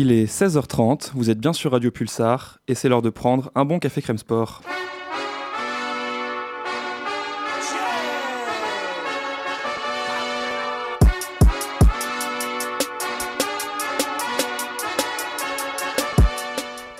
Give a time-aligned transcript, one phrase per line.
[0.00, 3.64] Il est 16h30, vous êtes bien sur Radio Pulsar et c'est l'heure de prendre un
[3.64, 4.62] bon café crème sport.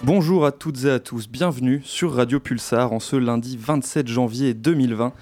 [0.03, 4.55] Bonjour à toutes et à tous, bienvenue sur Radio Pulsar en ce lundi 27 janvier
[4.55, 5.13] 2020.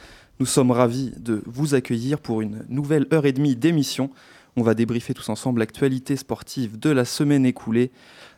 [0.40, 4.08] Nous sommes ravis de vous accueillir pour une nouvelle heure et demie d'émission
[4.56, 7.90] on va débriefer tous ensemble l'actualité sportive de la semaine écoulée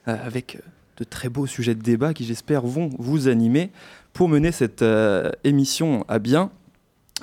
[0.09, 0.59] euh, avec euh,
[0.99, 3.71] de très beaux sujets de débat qui j'espère vont vous animer.
[4.13, 6.51] Pour mener cette euh, émission à bien,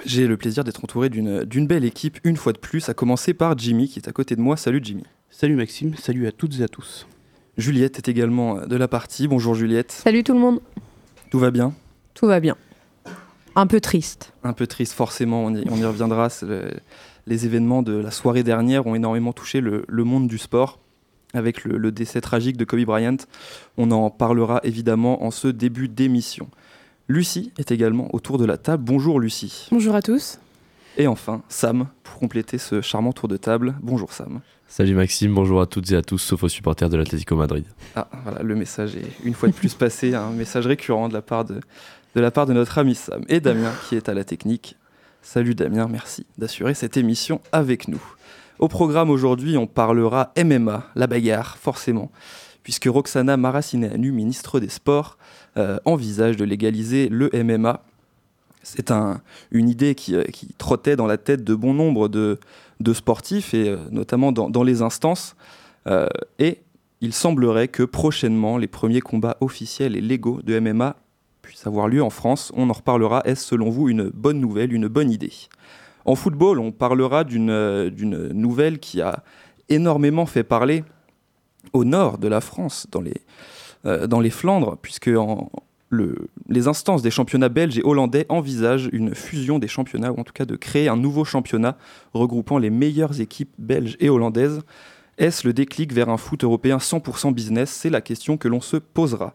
[0.05, 3.57] j'ai le plaisir d'être entouré d'une belle équipe une fois de plus, à commencer par
[3.57, 4.55] Jimmy qui est à côté de moi.
[4.55, 5.03] Salut Jimmy.
[5.29, 7.07] Salut Maxime, salut à toutes et à tous.
[7.57, 9.27] Juliette est également de la partie.
[9.27, 9.91] Bonjour Juliette.
[9.91, 10.61] Salut tout le monde.
[11.29, 11.73] Tout va bien?
[12.13, 12.55] Tout va bien.
[13.55, 14.33] Un peu triste.
[14.43, 16.29] Un peu triste, forcément, on y, on y reviendra
[17.27, 20.79] les événements de la soirée dernière ont énormément touché le, monde du sport
[21.33, 23.17] avec le, décès tragique de Kobe Bryant.
[23.77, 26.49] On en parlera évidemment en ce début d'émission.
[27.07, 28.83] Lucie est également autour de la table.
[28.83, 29.67] Bonjour Lucie.
[29.71, 30.39] Bonjour à tous.
[30.97, 33.75] Et enfin, Sam, pour compléter ce charmant tour de table.
[33.81, 34.41] Bonjour Sam.
[34.67, 37.65] Salut Maxime, bonjour à toutes et à tous, sauf aux supporters de l'Atlético Madrid.
[37.95, 41.21] Ah, voilà, le message est une fois de plus passé, un message récurrent de la
[41.21, 41.59] part de,
[42.15, 44.77] de la part de notre ami Sam et Damien qui est à la technique.
[45.25, 48.01] Salut Damien, merci d'assurer cette émission avec nous.
[48.59, 52.11] Au programme aujourd'hui, on parlera MMA, la bagarre, forcément,
[52.61, 55.17] puisque Roxana Maracineanu, ministre des Sports,
[55.57, 57.81] euh, envisage de légaliser le MMA.
[58.61, 59.19] C'est un,
[59.49, 62.37] une idée qui, euh, qui, trottait dans la tête de bon nombre de,
[62.93, 65.35] sportifs, et euh, notamment dans, les instances.
[66.37, 66.59] et
[67.01, 70.95] il semblerait que prochainement, les premiers combats officiels et légaux de MMA
[71.45, 72.51] puisse avoir lieu en France.
[72.55, 73.21] On en reparlera.
[73.25, 75.33] Est-ce selon vous une bonne nouvelle, une bonne idée?
[76.05, 79.23] En football, on parlera d'une nouvelle qui a
[79.69, 80.83] énormément fait parler
[81.73, 83.21] au nord de la France, dans les,
[83.85, 85.09] euh, Flandres, puisque
[86.49, 90.33] les instances des championnats belges et hollandais envisagent une fusion des championnats, ou en tout
[90.33, 91.77] cas de créer un nouveau championnat
[92.13, 94.61] regroupant les meilleures équipes belges et hollandaises.
[95.17, 97.71] Est-ce le déclic vers un foot européen 100% business?
[97.71, 99.33] C'est la question que l'on se posera.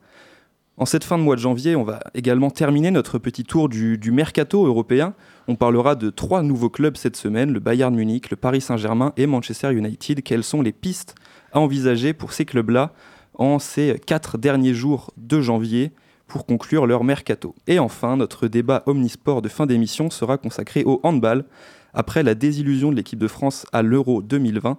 [0.80, 4.10] En cette fin de mois de janvier, on va également terminer notre petit tour du,
[4.10, 5.12] mercato européen.
[5.46, 9.26] On parlera de trois nouveaux clubs cette semaine, le Bayern Munich, le Paris Saint-Germain et
[9.26, 10.22] Manchester United.
[10.22, 11.16] Quelles sont les pistes
[11.52, 12.94] à envisager pour ces clubs-là
[13.34, 15.92] en ces quatre derniers jours de janvier
[16.26, 17.54] pour conclure leur mercato?
[17.66, 21.44] Et enfin, notre débat omnisport de fin d'émission sera consacré au handball.
[21.92, 24.78] Après la désillusion de l'équipe de France à l'Euro 2020,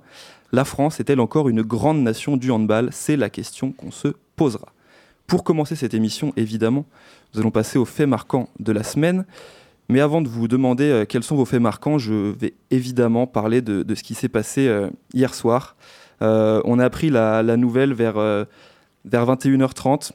[0.51, 2.89] la France est-elle encore une grande nation du handball?
[2.91, 4.73] C'est la question qu'on se posera.
[5.27, 6.85] Pour commencer cette émission, évidemment,
[7.33, 9.25] nous allons passer aux faits marquants de la semaine.
[9.91, 13.61] Mais avant de vous demander euh, quels sont vos faits marquants, je vais évidemment parler
[13.61, 15.75] de, ce qui s'est passé euh, hier soir.
[16.21, 18.45] Euh, on a appris la, nouvelle vers, vers
[19.25, 20.11] 21h30.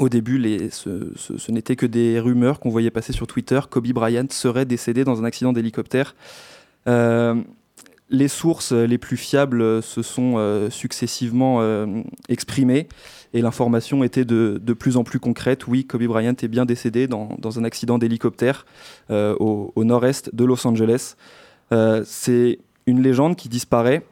[0.00, 3.60] Au début, les, ce, ce n'était que des rumeurs qu'on voyait passer sur Twitter.
[3.70, 6.16] Kobe Bryant serait décédé dans un accident d'hélicoptère.
[6.86, 11.62] les sources les plus fiables se sont successivement
[12.28, 12.88] exprimées
[13.34, 15.66] et l'information était de, de, plus en plus concrète.
[15.66, 18.66] Oui, Kobe Bryant est bien décédé dans, dans un accident d'hélicoptère
[19.10, 21.16] euh, au, au nord-est de Los Angeles.
[21.72, 24.04] Euh, c'est une légende qui disparaît.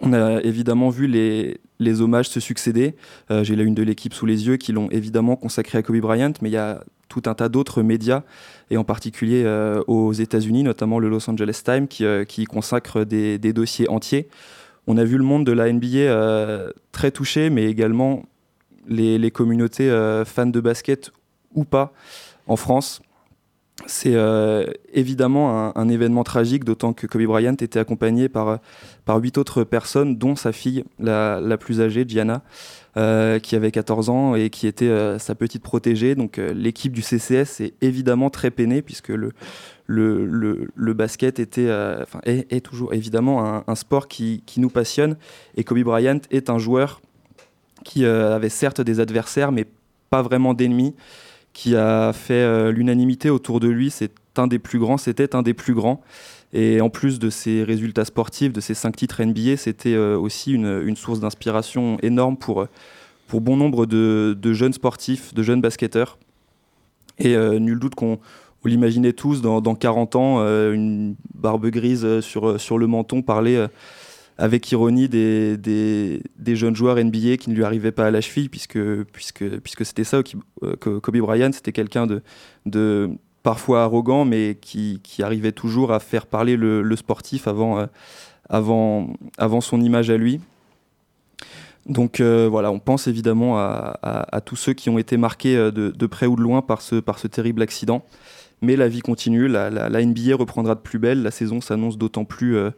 [0.00, 2.94] On a évidemment vu les, les hommages se succéder.
[3.30, 5.98] Euh, J'ai la une de l'équipe sous les yeux qui l'ont évidemment consacré à Kobe
[5.98, 8.22] Bryant, mais il y a tout un tas d'autres médias,
[8.70, 9.44] et en particulier
[9.86, 14.28] aux États-Unis, notamment le Los Angeles Times, qui, euh, qui consacre des, des, dossiers entiers.
[14.90, 18.22] On a vu le monde de la NBA euh, très touché, mais également
[18.88, 21.12] les, communautés euh, fans de basket
[21.54, 21.92] ou pas
[22.46, 23.02] en France.
[23.84, 24.64] C'est euh,
[24.94, 28.60] évidemment un, événement tragique, d'autant que Kobe Bryant était accompagné par,
[29.04, 32.42] par huit autres personnes, dont sa fille la, la plus âgée, Gianna,
[33.42, 36.14] qui avait 14 ans et qui était sa petite protégée.
[36.14, 39.32] Donc l'équipe du CCS est évidemment très peinée, puisque le,
[39.88, 45.16] le, basket était, euh, enfin, est, toujours évidemment un, sport qui, nous passionne.
[45.56, 47.00] Et Kobe Bryant est un joueur
[47.84, 49.66] qui euh, avait certes des adversaires, mais
[50.10, 50.94] pas vraiment d'ennemis,
[51.52, 53.90] qui a fait euh, l'unanimité autour de lui.
[53.90, 56.02] C'est un des plus grands, c'était un des plus grands.
[56.52, 60.96] Et en plus de ses résultats sportifs, de ses cinq titres NBA, c'était aussi une,
[60.96, 62.66] source d'inspiration énorme pour,
[63.26, 66.16] pour bon nombre de, jeunes sportifs, de jeunes basketteurs.
[67.18, 68.18] Et nul doute qu'on
[68.62, 72.86] vous l'imaginez tous, dans, 40 ans, euh, une barbe grise euh, sur, euh, sur le
[72.86, 73.66] menton parler
[74.36, 78.48] avec ironie des, des, jeunes joueurs NBA qui ne lui arrivaient pas à la cheville,
[78.48, 78.78] puisque,
[79.12, 82.22] puisque, puisque c'était ça, que Kobe Bryant, c'était quelqu'un de,
[82.66, 83.10] de
[83.42, 87.88] parfois arrogant, mais qui, qui, arrivait toujours à faire parler le, sportif avant,
[88.48, 90.40] avant, avant son image à lui.
[91.88, 96.26] Donc voilà, on pense évidemment à, tous ceux qui ont été marqués euh, de, près
[96.26, 98.04] ou de loin par ce, par ce terrible accident.
[98.60, 102.56] Mais la vie continue, la, NBA reprendra de plus belle, la saison s'annonce d'autant plus,
[102.56, 102.70] euh,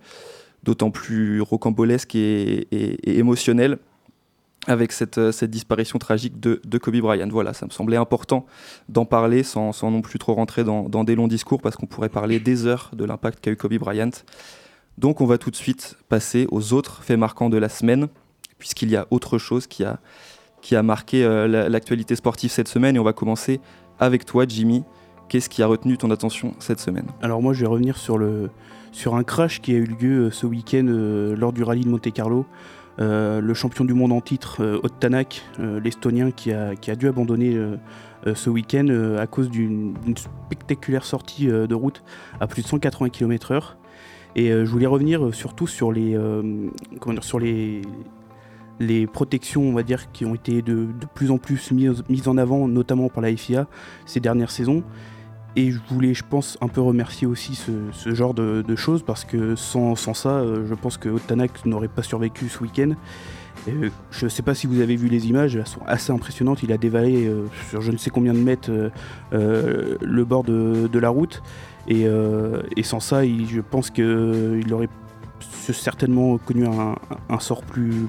[0.92, 3.78] plus rocambolesque et, émotionnelle
[4.66, 7.28] avec cette, cette, disparition tragique de, Kobe Bryant.
[7.30, 8.44] Voilà, ça me semblait important
[8.90, 11.86] d'en parler sans, sans, non plus trop rentrer dans, dans des longs discours parce qu'on
[11.86, 14.10] pourrait parler des heures de l'impact qu'a eu Kobe Bryant.
[14.98, 18.08] Donc on va tout de suite passer aux autres faits marquants de la semaine
[18.58, 19.98] puisqu'il y a autre chose qui a,
[20.60, 22.94] qui a marqué euh, l'actualité sportive cette semaine.
[22.94, 23.60] Et on va commencer
[23.98, 24.84] avec toi, Jimmy.
[25.30, 27.06] Qu'est-ce qui a retenu ton attention cette semaine?
[27.22, 28.50] Alors moi, je vais revenir sur, le,
[28.90, 31.88] sur un crash qui a eu lieu euh, ce week-end euh, lors du rallye de
[31.88, 32.46] Monte-Carlo.
[32.98, 37.56] le champion du monde en titre, Ottanak, l'Estonien, qui a, qui a, dû abandonner
[38.34, 42.02] ce week-end à cause d'une spectaculaire sortie de route
[42.40, 43.76] à plus de 180 km/h.
[44.36, 46.18] Et je voulais revenir surtout sur les,
[47.00, 47.80] comment dire, sur les,
[48.80, 52.66] les protections, on va dire, qui ont été de, plus en plus mises, en avant,
[52.66, 53.68] notamment par la FIA
[54.06, 54.82] ces dernières saisons.
[55.56, 59.56] Et je voulais, je pense, un peu remercier aussi ce, genre de, choses parce que
[59.56, 62.92] sans, ça, euh, je pense que Otanak n'aurait pas survécu ce week-end.
[63.68, 66.62] Euh, je ne sais pas si vous avez vu les images, elles sont assez impressionnantes.
[66.62, 68.70] Il a dévalé euh, sur je ne sais combien de mètres
[69.32, 71.42] le bord de, la route.
[71.88, 72.06] Et,
[72.82, 74.88] sans ça, je pense qu'il aurait
[75.40, 78.06] certainement connu un sort plus,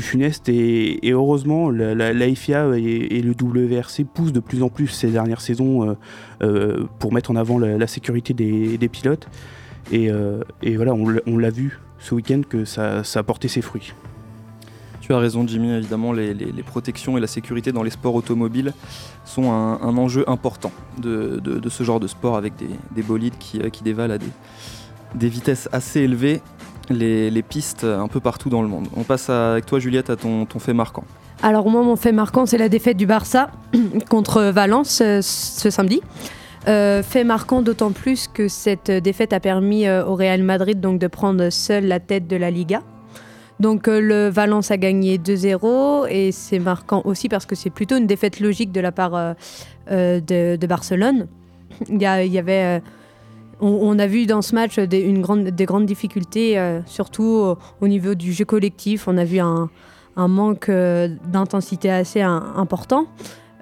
[0.00, 5.40] funeste et, heureusement la, FIA et, le WRC poussent de plus en plus ces dernières
[5.40, 5.94] saisons euh,
[6.42, 9.28] euh, pour mettre en avant la, sécurité des, pilotes.
[9.92, 10.42] Et, euh,
[10.76, 13.92] voilà on, l'a vu ce week-end que ça, a porté ses fruits.
[15.00, 16.34] Tu as raison Jimmy, évidemment les,
[16.64, 18.74] protections et la sécurité dans les sports automobiles
[19.24, 22.54] sont un, enjeu important de, ce genre de sport avec
[22.94, 24.18] des, bolides qui, dévalent à
[25.14, 26.42] des vitesses assez élevées
[26.90, 28.86] les, pistes un peu partout dans le monde.
[28.96, 31.04] On passe avec toi, Juliette, à ton, fait marquant.
[31.42, 33.50] Alors moi, mon fait marquant, c'est la défaite du Barça
[34.08, 36.00] contre Valence euh, ce samedi.
[36.66, 40.98] Euh, fait marquant d'autant plus que cette défaite a permis euh, au Real Madrid donc,
[40.98, 42.82] de prendre seul la tête de la Liga.
[43.60, 48.06] Donc le Valence a gagné 2-0 et c'est marquant aussi parce que c'est plutôt une
[48.06, 49.34] défaite logique de la part
[49.90, 51.26] de, Barcelone.
[51.88, 52.80] Il y avait
[53.60, 58.44] on, a vu dans ce match des, grandes difficultés, euh, surtout au, niveau du jeu
[58.44, 59.08] collectif.
[59.08, 59.68] On a vu un,
[60.16, 63.06] manque euh, d'intensité assez important.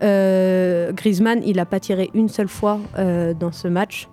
[0.02, 4.08] Euh, Griezmann, il n'a pas tiré une seule fois dans ce match.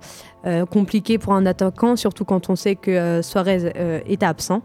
[0.69, 3.71] compliqué pour un attaquant, surtout quand on sait que Suarez
[4.07, 4.61] est absent.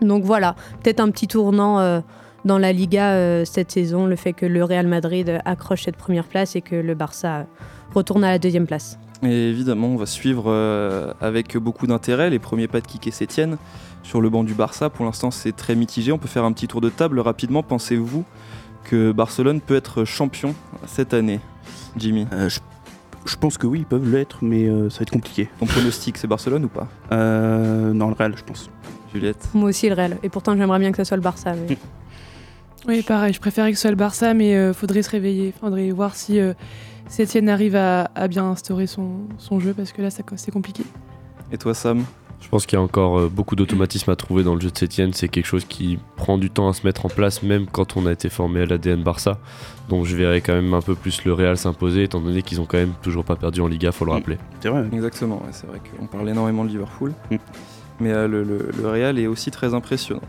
[0.00, 2.02] Donc voilà, peut-être un petit tournant
[2.44, 6.54] dans la Liga cette saison, le fait que le Real Madrid accroche cette première place
[6.54, 7.46] et que le Barça
[7.94, 8.98] retourne à la deuxième place.
[9.22, 13.56] Et évidemment, on va suivre euh, avec beaucoup d'intérêt les premiers pas de Kike Sétienne
[14.02, 14.90] sur le banc du Barça.
[14.90, 16.12] Pour l'instant, c'est très mitigé.
[16.12, 17.62] On peut faire un petit tour de table rapidement.
[17.62, 18.24] Pensez-vous
[18.84, 20.54] que Barcelone peut être champion
[20.86, 21.40] cette année,
[21.96, 22.48] Jimmy euh,
[23.26, 25.50] je, pense que oui, ils peuvent l'être, mais euh, ça va être compliqué.
[25.58, 26.88] Ton pronostic, c'est Barcelone ou pas?
[27.10, 28.70] Non, le Real, je pense.
[29.12, 29.48] Juliette?
[29.52, 30.16] Moi aussi, le Real.
[30.22, 31.54] Et pourtant, j'aimerais bien que ce soit le Barça.
[32.86, 33.34] Oui, pareil.
[33.34, 35.52] Je préférais que ce soit le Barça, mais il faudrait se réveiller.
[35.60, 36.38] Faudrait voir si
[37.08, 40.84] si Etienne arrive à, bien instaurer son, jeu, parce que là, c'est compliqué.
[41.52, 42.04] Et toi, Sam?
[42.40, 44.78] Je pense qu'il y a encore euh, beaucoup d'automatisme à trouver dans le jeu de
[44.78, 45.12] Sétienne.
[45.12, 48.06] C'est quelque chose qui prend du temps à se mettre en place, même quand on
[48.06, 49.38] a été formé à l'ADN Barça.
[49.88, 52.64] Donc je verrais quand même un peu plus le Real s'imposer, étant donné qu'ils ont
[52.64, 54.14] quand même toujours pas perdu en Liga, faut le mm.
[54.14, 54.38] rappeler.
[54.60, 54.84] C'est vrai.
[54.92, 57.12] Exactement, c'est vrai qu'on parle énormément de Liverpool.
[57.30, 57.36] Mm.
[58.00, 60.22] Mais euh, le, Real est aussi très impressionnant.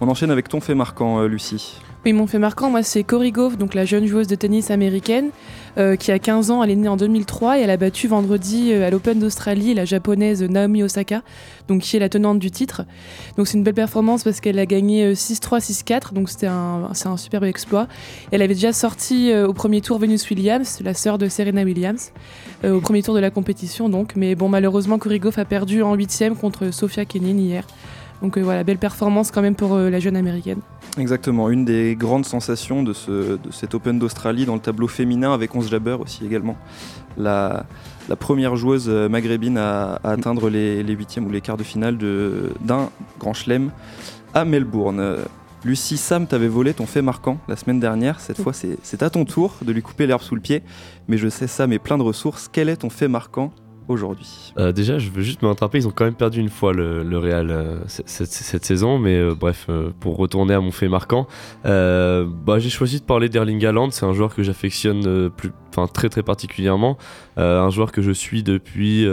[0.00, 1.80] On enchaîne avec ton fait marquant, euh, Lucie.
[2.04, 5.30] Oui, mon fait marquant, moi, c'est Cory Gove, donc la jeune joueuse de tennis américaine,
[5.78, 8.72] euh, qui a 15 ans, elle est née en 2003 et elle a battu vendredi
[8.72, 11.22] euh, à l'Open d'Australie la japonaise Naomi Osaka,
[11.68, 12.82] donc qui est la tenante du titre.
[13.36, 16.90] Donc c'est une belle performance parce qu'elle a gagné 6-3, euh, 6-4, donc c'était un,
[16.94, 17.86] c'est un superbe exploit.
[18.30, 22.12] Elle avait déjà sorti au premier tour Venus Williams, la sœur de Serena Williams,
[22.64, 24.16] au premier tour de la compétition donc.
[24.16, 27.66] Mais bon, malheureusement, Cory Gove a perdu en huitième contre Sofia Kenin hier.
[28.22, 30.60] Donc voilà, belle performance quand même pour la jeune américaine.
[30.98, 35.32] Exactement, une des grandes sensations de, ce, de cet Open d'Australie dans le tableau féminin
[35.32, 36.56] avec 11 Jabber aussi également.
[37.16, 37.64] La,
[38.08, 41.96] la première joueuse euh, maghrébine à, atteindre les, les, huitièmes ou les quarts de finale
[42.60, 43.70] d'un grand chelem
[44.34, 45.16] à Melbourne.
[45.62, 48.20] Lucie, Sam t'avait volé ton fait marquant la semaine dernière.
[48.20, 50.62] Cette fois, c'est à ton tour de lui couper l'herbe sous le pied.
[51.06, 52.48] Mais je sais, Sam est plein de ressources.
[52.50, 53.52] Quel est ton fait marquant
[53.90, 54.52] aujourd'hui.
[54.58, 57.18] Euh, Déjà, je veux juste me rattraper, ils ont quand même perdu une fois le,
[57.18, 59.68] Real euh, cette, saison, mais euh, bref,
[60.00, 61.26] pour retourner à mon fait marquant,
[61.64, 65.52] bah, j'ai choisi de parler d'Erling Haaland, c'est un joueur que j'affectionne plus,
[65.92, 66.96] très très particulièrement,
[67.36, 69.06] un joueur que je suis depuis,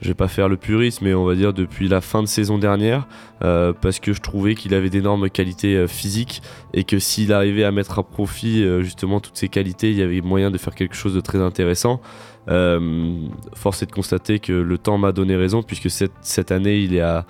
[0.00, 2.58] je vais pas faire le puriste, mais on va dire depuis la fin de saison
[2.58, 3.06] dernière,
[3.40, 6.42] parce que je trouvais qu'il avait d'énormes qualités physiques
[6.72, 10.20] et que s'il arrivait à mettre à profit justement toutes ces qualités, il y avait
[10.22, 12.00] moyen de faire quelque chose de très intéressant.
[12.48, 16.94] Euh, force est de constater que le temps m'a donné raison, puisque cette, année, il
[16.94, 17.26] est à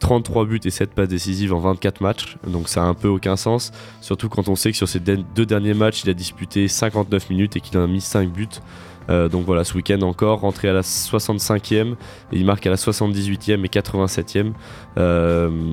[0.00, 3.36] 33 buts et 7 passes décisives en 24 matchs, donc ça a un peu aucun
[3.36, 7.30] sens, surtout quand on sait que sur ces deux derniers matchs, il a disputé 59
[7.30, 8.48] minutes et qu'il a mis 5 buts.
[9.10, 11.96] Euh, donc voilà, ce week-end encore, rentré à la 65e, et
[12.32, 14.52] il marque à la 78e et 87e.
[14.98, 15.72] Euh,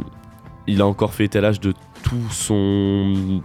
[0.68, 1.74] il a encore fait étalage de
[2.04, 3.42] tout son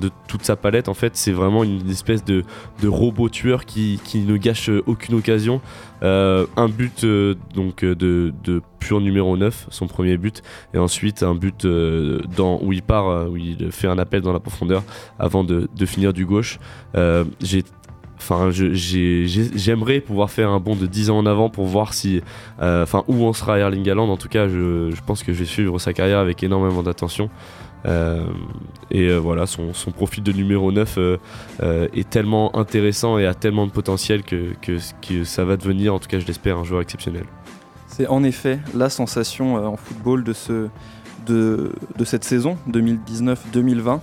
[0.00, 1.16] de toute sa palette en fait.
[1.16, 2.42] C'est vraiment une espèce de,
[2.84, 5.60] robot tueur qui, ne gâche aucune occasion.
[6.02, 7.06] Euh, un but
[7.54, 8.32] donc de,
[8.80, 10.42] pur numéro 9 son premier but
[10.74, 14.40] et ensuite un but dans, où il part où il fait un appel dans la
[14.40, 14.82] profondeur
[15.20, 16.58] avant de, finir du gauche.
[17.40, 17.62] J'ai
[18.28, 22.22] Enfin, j'aimerais pouvoir faire un bond de 10 ans en avant pour voir si,
[22.58, 24.08] enfin, où on sera Erling Haaland.
[24.08, 27.30] En tout cas, je, pense que je vais suivre sa carrière avec énormément d'attention.
[27.86, 28.24] Euh,
[28.90, 31.18] et euh, voilà, son, profil de numéro 9 euh,
[31.94, 34.54] est tellement intéressant et a tellement de potentiel que,
[35.24, 37.24] ça va devenir, en tout cas je l'espère, un joueur exceptionnel.
[37.86, 40.34] C'est en effet la sensation en football de
[42.04, 44.00] cette saison 2019-2020.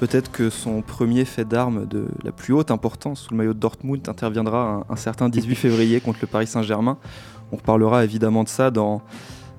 [0.00, 3.58] Peut-être que son premier fait d'armes de la plus haute importance sous le maillot de
[3.58, 6.96] Dortmund interviendra un, certain 18 février contre le Paris Saint-Germain.
[7.52, 9.02] On reparlera évidemment de ça dans,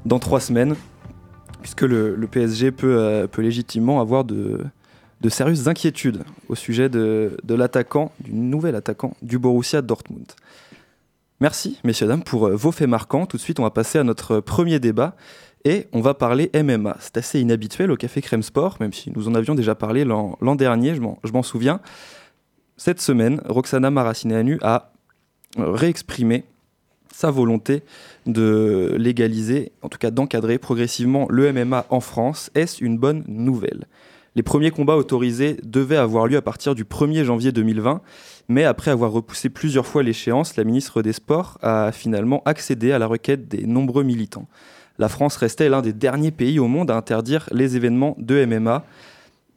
[0.07, 0.75] dans trois semaines
[1.61, 4.65] puisque le, PSG euh, peut, légitimement avoir de,
[5.29, 10.25] sérieuses inquiétudes au sujet de, l'attaquant, du nouvel attaquant du Borussia Dortmund.
[11.39, 13.27] Merci, messieurs, dames, pour euh, vos faits marquants.
[13.27, 15.15] Tout de suite, on va passer à notre premier débat
[15.65, 16.97] et on va parler MMA.
[16.99, 20.55] C'est assez inhabituel au Café Crème Sport, même si nous en avions déjà parlé l'an
[20.55, 21.79] dernier, je m'en souviens.
[22.77, 24.91] Cette semaine, Roxana Maracineanu a
[25.57, 26.45] réexprimé
[27.13, 27.83] sa volonté
[28.25, 32.49] de légaliser, en tout cas d'encadrer progressivement le MMA en France.
[32.55, 33.85] Est-ce une bonne nouvelle?
[34.33, 38.01] Les premiers combats autorisés devaient avoir lieu à partir du 1er janvier 2020,
[38.47, 42.99] mais après avoir repoussé plusieurs fois l'échéance, la ministre des Sports a finalement accédé à
[42.99, 44.47] la requête des nombreux militants.
[45.01, 48.85] La France restait l'un des derniers pays au monde à interdire les événements de MMA.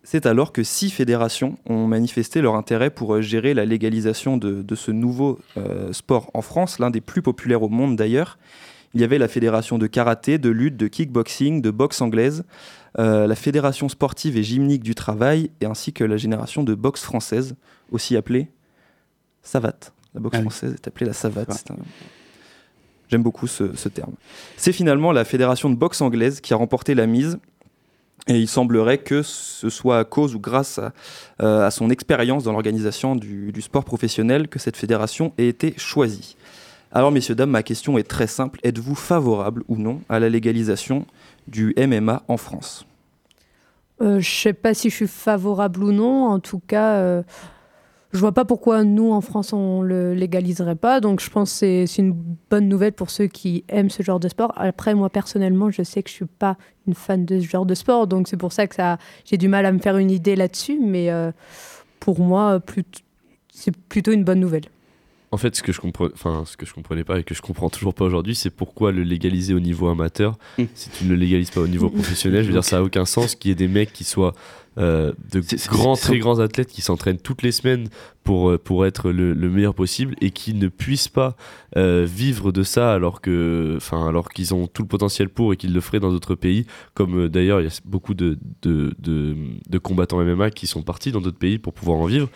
[0.03, 4.75] C'est alors que six fédérations ont manifesté leur intérêt pour euh, gérer la légalisation de,
[4.75, 8.39] ce nouveau euh, sport en France, l'un des plus populaires au monde d'ailleurs.
[8.95, 12.45] Il y avait la fédération de karaté, de lutte, de kickboxing, de boxe anglaise,
[12.99, 17.03] euh, la fédération sportive et gymnique du travail, et ainsi que la génération de boxe
[17.03, 17.55] française,
[17.93, 18.49] aussi appelée
[19.43, 19.93] savate.
[20.15, 21.67] La boxe ah française est appelée la savate.
[23.11, 24.13] J'aime beaucoup ce terme.
[24.57, 27.39] C'est finalement la fédération de boxe anglaise qui a remporté la mise
[28.27, 30.93] et il semblerait que ce soit à cause ou grâce à,
[31.43, 36.37] euh, son expérience dans l'organisation du, sport professionnel que cette fédération ait été choisie.
[36.91, 38.61] Alors messieurs, dames, ma question est très simple.
[38.63, 41.07] Êtes-vous favorable ou non à la légalisation
[41.49, 42.87] du MMA en France?
[44.01, 46.27] Euh, Je ne sais pas si je suis favorable ou non.
[46.27, 47.23] En tout cas, euh,
[48.15, 51.01] je vois pas pourquoi nous, en France, on le légaliserait pas.
[51.01, 52.13] Donc, je pense que c'est une
[52.49, 54.53] bonne nouvelle pour ceux qui aiment ce genre de sport.
[54.55, 56.57] Après, moi, personnellement, je sais que je suis pas
[56.87, 58.07] une fan de ce genre de sport.
[58.07, 60.79] Donc, c'est pour ça que ça, j'ai du mal à me faire une idée là-dessus.
[60.81, 61.33] Mais euh,
[61.99, 62.61] pour moi,
[63.53, 64.67] c'est plutôt une bonne nouvelle.
[65.35, 67.43] En fait, ce que je comprends, enfin, ce que je comprenais pas et que je
[67.43, 70.65] comprends toujours pas aujourd'hui, c'est pourquoi le légaliser au niveau amateur mmh.
[70.77, 72.43] si tu ne le légalises pas au niveau professionnel.
[72.43, 74.33] Je veux dire, ça a aucun sens qu'il y ait des mecs qui soient
[74.79, 77.89] euh, de grands, très grands athlètes qui s'entraînent toutes les semaines
[78.23, 81.37] pour, euh, pour être le, meilleur possible et qui ne puissent pas
[81.77, 85.57] euh, vivre de ça alors que enfin alors qu'ils ont tout le potentiel pour et
[85.57, 89.37] qu'ils le feraient dans d'autres pays comme d'ailleurs il y a beaucoup de, de, de,
[89.69, 92.29] de combattants MMA qui sont partis dans d'autres pays pour pouvoir en vivre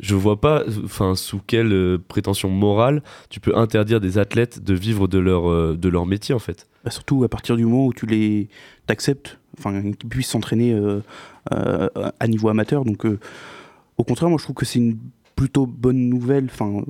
[0.00, 4.74] je vois pas enfin sous quelle euh, prétention morale tu peux interdire des athlètes de
[4.74, 6.66] vivre de leur euh, de leur métier en fait.
[6.84, 8.48] Bah, surtout à partir du moment où tu les
[8.86, 11.00] t'acceptes enfin qu'ils puissent s'entraîner euh,
[11.50, 12.84] à niveau amateur.
[12.84, 13.06] Donc
[13.96, 14.98] au contraire moi je trouve que c'est une
[15.36, 16.46] plutôt bonne nouvelle.
[16.46, 16.82] Enfin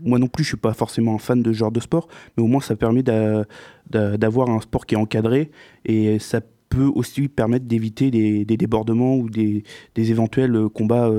[0.00, 2.42] moi non plus je suis pas forcément un fan de ce genre de sport mais
[2.42, 5.50] au moins ça permet d'avoir un sport qui est encadré
[5.84, 9.64] et ça peut aussi permettre d'éviter des, débordements ou des,
[9.96, 11.10] éventuels combats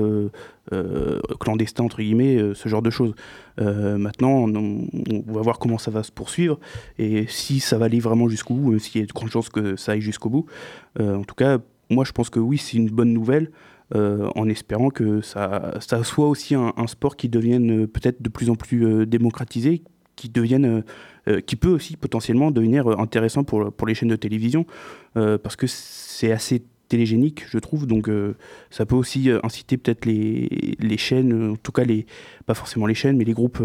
[0.72, 3.14] euh, clandestins, entre guillemets, ce genre de choses.
[3.58, 4.86] maintenant, on,
[5.26, 6.58] va voir comment ça va se poursuivre
[6.98, 9.76] et si ça va aller vraiment jusqu'au bout, s'il y a de grandes chances que
[9.76, 10.46] ça aille jusqu'au bout.
[11.00, 11.58] en tout cas,
[11.90, 13.50] moi, je pense que oui, c'est une bonne nouvelle.
[13.94, 19.06] en espérant que ça, soit aussi un, sport qui devienne peut-être de plus en plus
[19.06, 19.82] démocratisé,
[20.16, 20.30] qui
[21.46, 24.64] qui peut aussi potentiellement devenir intéressant pour les chaînes de télévision,
[25.14, 27.86] parce que c'est assez télégénique, je trouve.
[27.86, 28.08] Donc
[28.70, 32.06] ça peut aussi inciter peut-être les, les, chaînes, en tout cas les,
[32.46, 33.62] pas forcément les chaînes, mais les groupes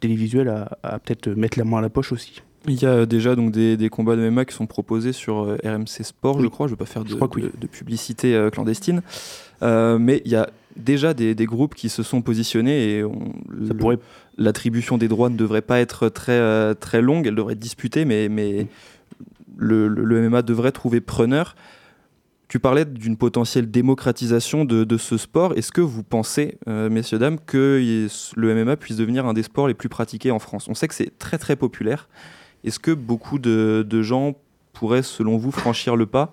[0.00, 2.42] télévisuels à, à peut-être mettre la main à la poche aussi.
[2.68, 5.56] Il y a déjà donc des, des, combats de MMA qui sont proposés sur euh,
[5.64, 6.66] RMC Sport, je crois.
[6.66, 9.02] Je ne veux pas faire de, de, publicité euh, clandestine.
[9.62, 13.04] Euh, mais il y a déjà des, des, groupes qui se sont positionnés et
[13.78, 13.98] pourrait...
[14.36, 17.26] l'attribution des droits ne devrait pas être très, très longue.
[17.26, 18.66] Elle devrait être disputée, mais, mais
[19.56, 21.54] le, le, MMA devrait trouver preneur.
[22.48, 25.54] Tu parlais d'une potentielle démocratisation de, ce sport.
[25.54, 29.74] Est-ce que vous pensez, messieurs, dames, que le MMA puisse devenir un des sports les
[29.74, 30.68] plus pratiqués en France?
[30.68, 32.08] On sait que c'est très très populaire.
[32.62, 34.34] Est-ce que beaucoup de, gens
[34.72, 36.32] pourraient, selon vous, franchir le pas?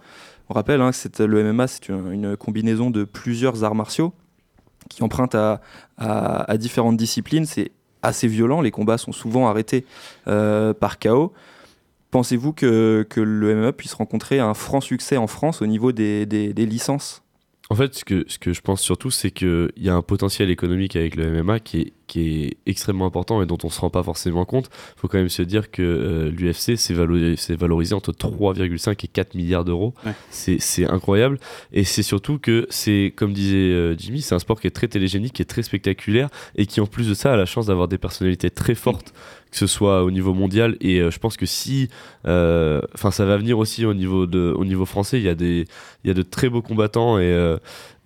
[0.49, 4.13] On rappelle hein, que le MMA, c'est une, combinaison de plusieurs arts martiaux
[4.89, 7.45] qui empruntent à, différentes disciplines.
[7.45, 7.71] C'est
[8.03, 9.85] assez violent, les combats sont souvent arrêtés
[10.27, 11.33] euh, par chaos.
[12.13, 17.23] Pensez-vous que, le MMA puisse rencontrer un franc succès en France au niveau des licences?
[17.69, 20.51] En fait, ce que, ce que je pense surtout, c'est qu'il y a un potentiel
[20.51, 23.79] économique avec le MMA qui est, qui est extrêmement important et dont on ne se
[23.79, 24.69] rend pas forcément compte.
[24.97, 29.07] Il faut quand même se dire que euh, l'UFC s'est valorisé, valorisé, entre 3,5 et
[29.07, 29.93] 4 milliards d'euros.
[30.29, 31.39] C'est incroyable.
[31.71, 34.87] Et c'est surtout que c'est, comme disait euh, Jimmy, c'est un sport qui est très
[34.87, 37.87] télégénique, qui est très spectaculaire et qui, en plus de ça, a la chance d'avoir
[37.87, 39.13] des personnalités très fortes
[39.51, 41.87] que ce soit au niveau mondial et euh, je pense que si
[42.23, 45.67] enfin ça va venir aussi au niveau de au niveau français il y a des
[46.03, 47.57] il y a de très beaux combattants et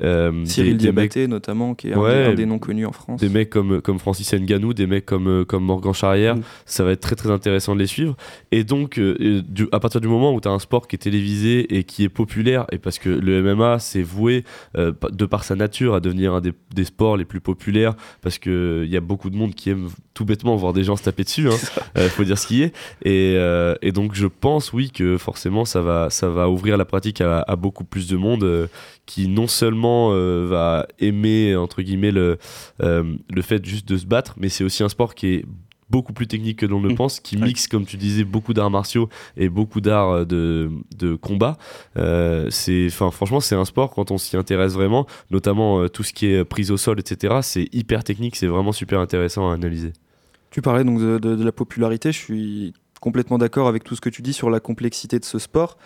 [0.04, 3.20] euh, Cyril Diabaté notamment, qui est un, des, noms connus en France.
[3.20, 6.42] Des mecs comme, comme Francis Nganou, des mecs comme, euh, comme Morgan Charrière, mm.
[6.66, 8.16] ça va être très très intéressant de les suivre.
[8.52, 11.78] Et donc, euh, à partir du moment où tu as un sport qui est télévisé
[11.78, 14.44] et qui est populaire, et parce que le MMA c'est voué
[14.76, 18.88] de par sa nature à devenir un des, des sports les plus populaires, parce qu'il
[18.88, 21.44] y a beaucoup de monde qui aime tout bêtement voir des gens se taper dessus,
[21.44, 22.74] il hein, faut dire ce qui est.
[23.04, 23.36] Et,
[23.82, 27.42] et, donc, je pense, oui, que forcément ça va, ça va ouvrir la pratique à,
[27.42, 28.70] à beaucoup plus de monde
[29.06, 32.38] qui non seulement euh, va aimer entre guillemets le,
[32.82, 35.46] euh, le fait juste de se battre, mais c'est aussi un sport qui est
[35.90, 36.96] beaucoup plus technique que l'on le mm.
[36.96, 41.16] pense, qui mixe, comme tu disais, beaucoup d'arts martiaux et beaucoup d'arts euh, de, de,
[41.16, 41.58] combat.
[41.96, 46.28] c'est, enfin, franchement, c'est un sport quand on s'y intéresse vraiment, notamment tout ce qui
[46.28, 47.38] est prise au sol, etc.
[47.42, 49.94] C'est hyper technique, c'est vraiment super intéressant à analyser.
[50.52, 52.12] Tu parlais donc de, de la popularité.
[52.12, 55.40] Je suis complètement d'accord avec tout ce que tu dis sur la complexité de ce
[55.40, 55.78] sport.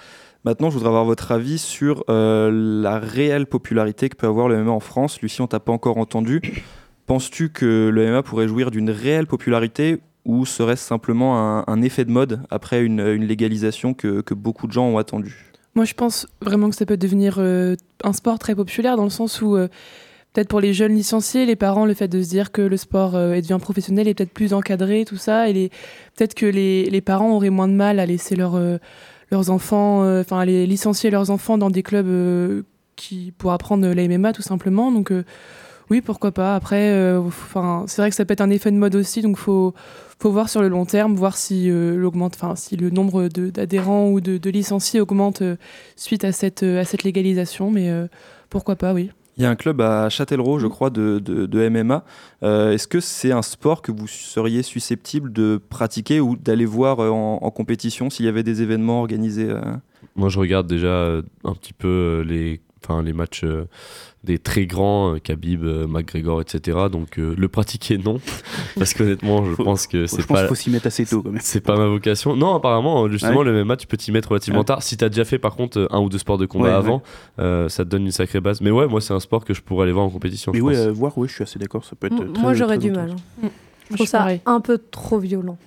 [0.43, 2.49] Maintenant, je voudrais avoir votre avis sur euh,
[2.81, 5.21] la réelle popularité que peut avoir le MMA en France.
[5.21, 6.41] Lucie, on t'a pas encore entendu.
[7.05, 12.11] Penses-tu que le MMA pourrait jouir d'une réelle popularité ou serait-ce simplement un, effet de
[12.11, 16.75] mode après une, légalisation que, beaucoup de gens ont attendu Moi, je pense vraiment que
[16.75, 19.67] ça peut devenir euh, un sport très populaire dans le sens où, euh,
[20.33, 23.19] peut-être pour les jeunes licenciés, les parents, le fait de se dire que le sport
[23.19, 25.69] est devient professionnel est peut-être plus encadré, tout ça, et
[26.15, 28.59] peut-être que les, parents auraient moins de mal à laisser leur
[29.31, 32.63] leurs enfants, euh, enfin les licencier leurs enfants dans des clubs euh,
[32.95, 34.91] qui pour apprendre la MMA tout simplement.
[34.91, 35.23] Donc euh,
[35.89, 36.55] oui, pourquoi pas.
[36.55, 39.73] Après, enfin c'est vrai que ça peut être un effet de mode aussi, donc faut
[40.19, 44.21] faut voir sur le long terme, voir si l'augmente, enfin si le nombre d'adhérents ou
[44.21, 45.43] de, de, licenciés augmente
[45.97, 47.71] suite à cette à cette légalisation.
[47.71, 47.91] Mais
[48.49, 49.11] pourquoi pas, oui.
[49.37, 50.69] Il y a un club à Châtellerault, je mm.
[50.69, 52.03] crois, de, de, MMA.
[52.43, 56.99] Euh, est-ce que c'est un sport que vous seriez susceptible de pratiquer ou d'aller voir
[56.99, 59.61] euh, en, compétition s'il y avait des événements organisés euh?
[60.15, 62.59] Moi, je regarde déjà un petit peu les,
[62.99, 63.45] les matchs
[64.23, 66.77] des très grands, euh, Khabib, euh, McGregor, etc.
[66.91, 68.19] Donc euh, le pratiquer non,
[68.77, 70.47] parce qu'honnêtement je pense que c'est pas.
[70.47, 71.41] faut s'y mettre assez tôt quand même.
[71.43, 72.35] C'est pas ma vocation.
[72.35, 74.83] Non, apparemment justement le MMA tu peux t'y mettre relativement tard.
[74.83, 77.01] Si t'as déjà fait par contre un ou deux sports de combat avant,
[77.37, 78.61] ça te donne une sacrée base.
[78.61, 80.51] Mais ouais, moi c'est un sport que je pourrais aller voir en compétition.
[80.51, 81.83] Mais ouais, voir, oui, je suis assez d'accord.
[81.83, 82.39] Ça peut être.
[82.39, 83.15] moi j'aurais du mal.
[83.43, 83.49] Hein.
[83.89, 85.57] Je trouve ça un peu trop violent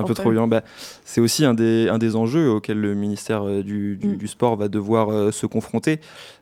[0.00, 0.46] un peu trop violent.
[0.46, 0.62] Bah,
[1.04, 4.28] c'est aussi un des, un des enjeux auxquels le ministère du, du, mm.
[4.28, 5.98] sport va devoir se confronter.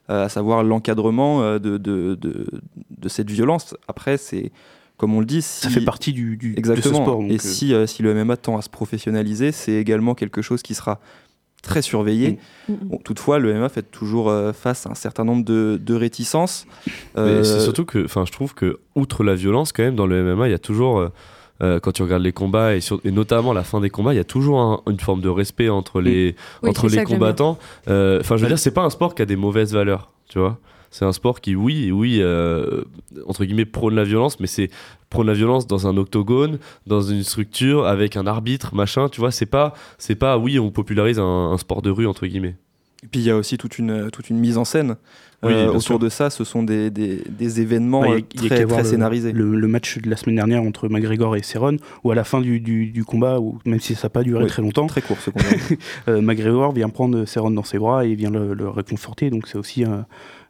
[0.08, 3.74] Euh, à savoir l'encadrement euh, de, de, de, cette violence.
[3.88, 4.52] Après, c'est
[4.98, 6.92] comme on le dit, ça fait partie du, du exactement.
[6.92, 10.14] De ce sport, et si, euh, si le MMA tend à se professionnaliser, c'est également
[10.14, 11.00] quelque chose qui sera
[11.60, 12.38] très surveillé.
[12.68, 16.68] Bon, toutefois, le MMA fait toujours face à un certain nombre de, de réticences.
[17.16, 20.46] C'est surtout que, enfin, je trouve que outre la violence, quand même, dans le MMA,
[20.46, 21.10] il y a toujours
[21.62, 24.20] euh, quand tu regardes les combats et, et, notamment la fin des combats, il y
[24.20, 27.58] a toujours une forme de respect entre les, entre les combattants.
[27.88, 30.38] Euh, enfin, je veux dire, c'est pas un sport qui a des mauvaises valeurs, tu
[30.38, 30.58] vois.
[30.90, 32.82] C'est un sport qui, oui, oui, euh,
[33.26, 34.70] entre guillemets, prône la violence, mais c'est
[35.10, 39.30] prône la violence dans un octogone, dans une structure, avec un arbitre, machin, tu vois.
[39.30, 42.56] C'est pas, c'est pas, oui, on popularise un, sport de rue, entre guillemets.
[43.06, 44.96] Et puis il y a aussi toute une, toute une mise en scène
[45.44, 45.98] Oui, euh, autour sûr.
[46.00, 46.28] de ça.
[46.28, 49.30] Ce sont des, des, des événements Bah, a- euh, très, très scénarisés.
[49.30, 52.40] Le, le match de la semaine dernière entre McGregor et Cerrone, où à la fin
[52.40, 54.48] du, du- du combat, où, même si ça n'a pas duré Oui.
[54.50, 55.44] très longtemps, Très court ce combat.
[56.08, 59.30] euh, McGregor vient prendre Cerrone dans ses bras et vient le, le réconforter.
[59.30, 59.98] Donc c'est aussi euh,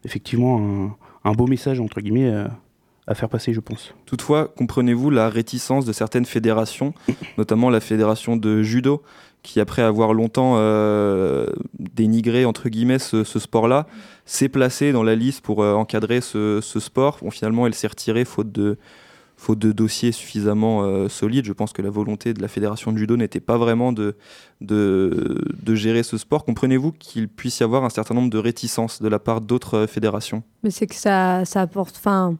[0.03, 2.33] effectivement un, un beau message entre guillemets
[3.09, 3.93] à faire passer, je pense.
[4.05, 6.93] Toutefois, comprenez-vous la réticence de certaines fédérations,
[7.37, 9.01] notamment la fédération de judo,
[9.47, 11.47] qui après avoir longtemps euh,
[11.79, 12.43] dénigré
[12.99, 13.87] ce, sport-là,
[14.25, 17.19] s'est placée dans la liste pour euh, encadrer ce, sport.
[17.21, 18.77] Bon, finalement, elle s'est retirée faute de
[19.37, 21.45] faute dossiers suffisamment euh, solides.
[21.45, 24.15] Je pense que la volonté de la fédération de judo n'était pas vraiment de,
[25.65, 26.43] gérer ce sport.
[26.43, 30.43] Comprenez-vous qu'il puisse y avoir un certain nombre de réticences de la part d'autres fédérations?
[30.63, 31.95] Mais c'est que ça, ça apporte.
[31.95, 32.35] Enfin,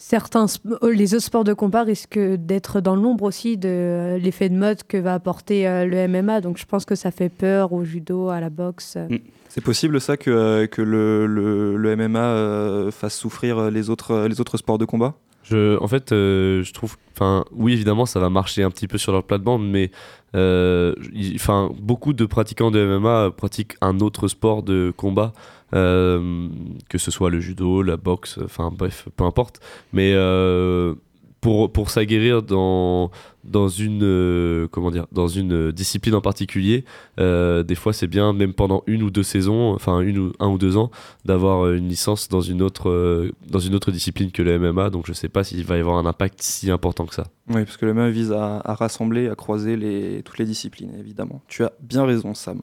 [0.00, 0.46] certains,
[0.82, 4.56] euh, les autres sports de combat risquent d'être dans l'ombre aussi de euh, l'effet de
[4.56, 6.40] mode que va apporter euh, le MMA.
[6.40, 8.96] Donc je pense que ça fait peur au judo, à la boxe.
[8.96, 9.16] Mm.
[9.50, 14.40] C'est possible ça que, euh, que le, le, le MMA fasse souffrir les autres, les
[14.40, 15.14] autres sports de combat?
[15.42, 18.98] Je, en fait, euh, je trouve, enfin, oui, évidemment, ça va marcher un petit peu
[18.98, 19.90] sur leur plate-bande, mais
[20.36, 20.94] euh,
[21.80, 25.32] beaucoup de pratiquants de MMA pratiquent un autre sport de combat,
[25.72, 29.60] que ce soit le judo, la boxe, enfin, bref, peu importe.
[29.92, 30.94] Mais euh,
[31.40, 33.10] pour, pour s'aguerrir dans,
[33.44, 36.84] dans une euh, comment dire dans une discipline en particulier
[37.18, 40.48] euh, des fois c'est bien même pendant une ou deux saisons enfin une ou un
[40.48, 40.90] ou deux ans
[41.24, 44.90] d'avoir euh, une licence dans une autre euh, dans une autre discipline que le MMA
[44.90, 47.64] donc je sais pas s'il va y avoir un impact si important que ça Oui,
[47.64, 51.42] parce que le MMA vise à, à rassembler, à croiser les, toutes les disciplines, évidemment.
[51.48, 52.60] Tu as bien raison, Sam.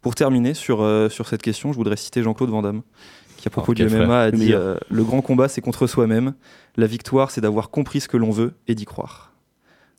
[0.00, 2.82] Pour terminer sur, euh, sur cette question, je voudrais citer Jean-Claude Van Damme,
[3.36, 4.10] qui à propos du MMA frère.
[4.10, 6.34] a dit euh, Le grand combat, c'est contre soi-même.
[6.76, 9.32] La victoire, c'est d'avoir compris ce que l'on veut et d'y croire.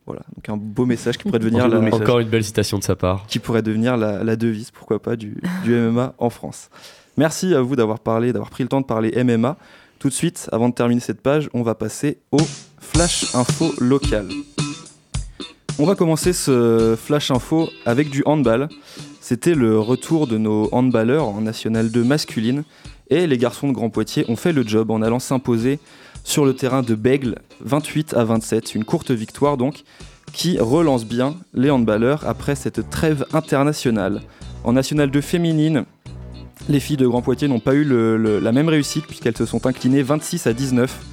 [0.05, 2.95] Voilà, donc un beau message qui pourrait devenir, la, encore une belle citation de sa
[2.95, 6.69] part qui pourrait devenir la, la devise, pourquoi pas, du, du MMA en France.
[7.15, 9.57] Merci à vous d'avoir parlé, d'avoir pris le temps de parler MMA.
[9.99, 12.39] Tout de suite, avant de terminer cette page, on va passer au
[12.79, 14.29] Flash Info local.
[15.77, 18.69] On va commencer ce Flash Info avec du handball.
[19.29, 22.63] C'était le retour de nos handballeurs en National 2 masculine
[23.11, 25.77] et les garçons de Grand Poitiers ont fait le job en allant s'imposer
[26.23, 29.83] sur le terrain de Bègle 28 à 27, une courte victoire donc
[30.33, 34.21] qui relance bien les handballeurs après cette trêve internationale.
[34.63, 35.85] En National 2 féminine,
[36.67, 40.01] les filles de Grand Poitiers n'ont pas eu la même réussite puisqu'elles se sont inclinées
[40.01, 41.05] 26 à 19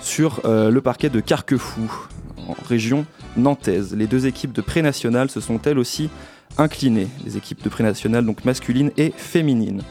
[0.00, 1.88] sur euh, le parquet de Carquefou,
[2.48, 3.94] en région nantaise.
[3.96, 6.10] Les deux équipes de pré-nationales se sont elles aussi
[6.58, 9.82] inclinées, les équipes de pré-nationales donc masculines et féminines.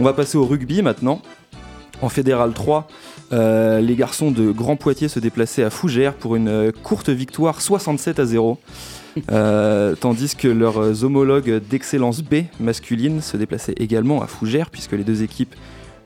[0.00, 1.20] On va passer au rugby maintenant.
[2.02, 2.88] En Fédéral 3,
[3.32, 7.60] euh, les garçons de Grand Poitiers se déplaçaient à Fougères pour une euh, courte victoire
[7.60, 8.58] 67 à 0.
[9.30, 15.04] Euh, tandis que leurs homologues d'excellence B masculine se déplaçaient également à Fougères, puisque les
[15.04, 15.54] deux équipes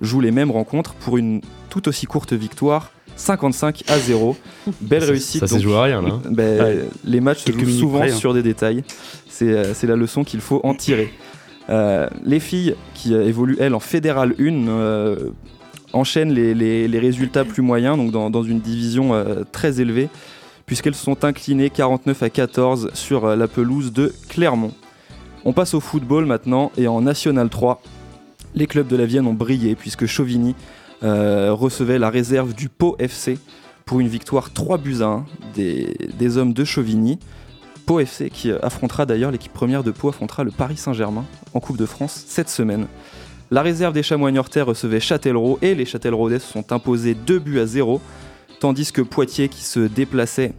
[0.02, 4.36] jouent les mêmes rencontres pour une tout aussi courte victoire 55 à 0.
[4.80, 5.40] Belle ça, réussite.
[5.40, 6.22] ça s'est joué à rien là hein.
[6.30, 6.84] Ben, Ouais.
[7.04, 8.16] Les matchs se jouent souvent près, hein.
[8.16, 8.84] sur des détails.
[9.28, 11.12] C'est euh, c'est la leçon qu'il faut en tirer.
[11.68, 15.16] Euh, les filles qui euh, évoluent, elles, en Fédéral 1, euh,
[15.92, 20.08] enchaînent les, les- les résultats plus moyens, donc dans, dans une division euh, très élevée,
[20.64, 24.72] puisqu'elles se sont inclinées 49 à 14 sur euh, la pelouse de Clermont.
[25.44, 27.82] On passe au football maintenant, et en National 3,
[28.54, 30.54] les clubs de la Vienne ont brillé, puisque Chauvigny
[31.02, 33.38] recevait la réserve du Pau FC
[33.88, 37.18] pour une victoire 3 buts à 1 des, hommes de Chauvigny.
[37.86, 41.60] Pau FC qui euh, affrontera d'ailleurs l'équipe première de Pau affrontera le Paris Saint-Germain en
[41.60, 42.86] Coupe de France cette semaine.
[43.50, 47.60] La réserve des Chamois Niortais recevait Châtellerault et les Châtelleraudais se sont imposés 2 buts
[47.60, 48.02] à 0,
[48.60, 50.52] tandis que Poitiers qui se déplaçait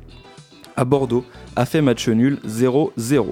[0.76, 1.24] à Bordeaux
[1.56, 3.26] a fait match nul 0-0.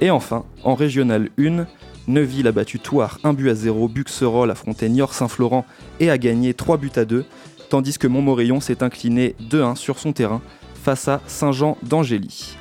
[0.00, 1.66] Et enfin, en Régional 1,
[2.08, 5.64] Neuville a battu Thouars 1 but à 0, Buxerolles affrontait Niort-Saint-Florent
[6.00, 7.24] et a gagné 3 buts à 2,
[7.68, 10.40] tandis que Montmorillon s'est incliné 2-1 sur son terrain
[10.82, 12.56] face à Saint-Jean d'Angély.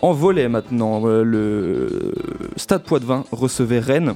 [0.00, 2.14] En volet maintenant, euh, le
[2.56, 4.14] Stade Poitvin recevait Rennes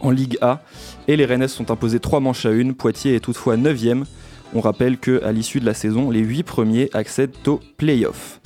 [0.00, 0.60] en Ligue A
[1.06, 2.72] et les Rennais se sont imposés 3 manches à 1.
[2.72, 4.04] Poitiers est toutefois 9ème.
[4.54, 8.40] On rappelle que à l'issue de la saison, les 8 premiers accèdent aux playoffs.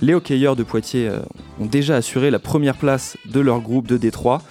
[0.00, 1.18] Les hockeyeurs de Poitiers euh,
[1.58, 4.42] ont déjà assuré la première place de leur groupe de Détroit.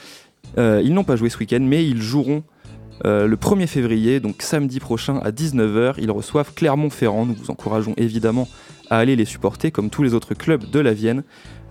[0.57, 2.43] Euh, ils n'ont pas joué ce week-end, mais ils joueront
[3.05, 5.95] euh, le 1er février, donc samedi prochain à 19h.
[5.99, 7.25] Ils reçoivent Clermont-Ferrand.
[7.25, 8.47] Nous vous encourageons évidemment
[8.89, 11.23] à aller les supporter comme tous les autres clubs de la Vienne.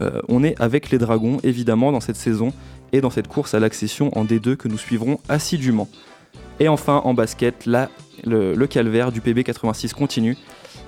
[0.03, 2.53] Euh, on est avec les Dragons évidemment dans cette saison
[2.93, 5.89] et dans cette course à l'accession en D2 que nous suivrons assidûment.
[6.61, 7.67] Et enfin en basket,
[8.25, 10.37] le, calvaire du PB 86 continue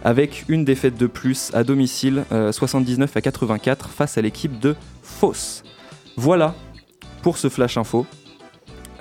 [0.04, 4.76] avec une défaite de plus à domicile, euh, 79 à 84 face à l'équipe de
[5.02, 5.64] Fos.
[6.16, 6.54] Voilà
[7.28, 8.06] pour ce flash info.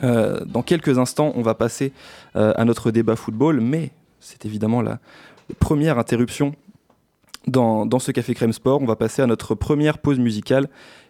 [0.04, 1.94] Euh, dans quelques instants, on va passer
[2.36, 5.00] euh, à notre débat football, mais c'est évidemment la
[5.60, 6.54] première interruption
[7.48, 8.82] dans, dans, ce Café Crème Sport.
[8.82, 10.68] On va passer à notre première pause musicale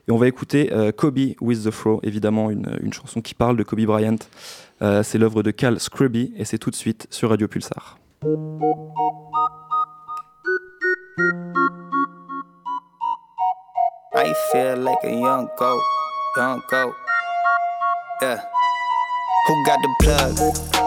[0.07, 3.57] et on va écouter euh, Kobe with the Fro, évidemment une, une, chanson qui parle
[3.57, 4.17] de Kobe Bryant.
[5.01, 7.97] C'est l'œuvre de Cal Scrubby et c'est tout de suite sur Radio Pulsar.
[14.13, 15.81] I feel like a young goat,
[16.37, 16.93] young goat.
[18.19, 18.41] Yeah.
[19.47, 20.37] Who got the plug?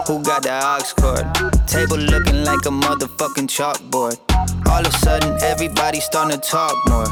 [0.07, 1.23] Who got the aux cord?
[1.65, 4.19] Table looking like a motherfucking chalkboard.
[4.67, 7.05] All of a sudden, everybody starting to talk more.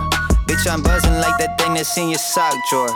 [0.46, 2.90] Bitch, I'm buzzing like that thing that's in your sock drawer.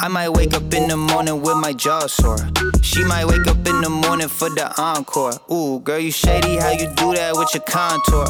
[0.00, 2.38] I might wake up in the morning with my jaw sore.
[2.82, 5.34] She might wake up in the morning for the encore.
[5.52, 8.26] Ooh, girl, you shady how you do that with your contour.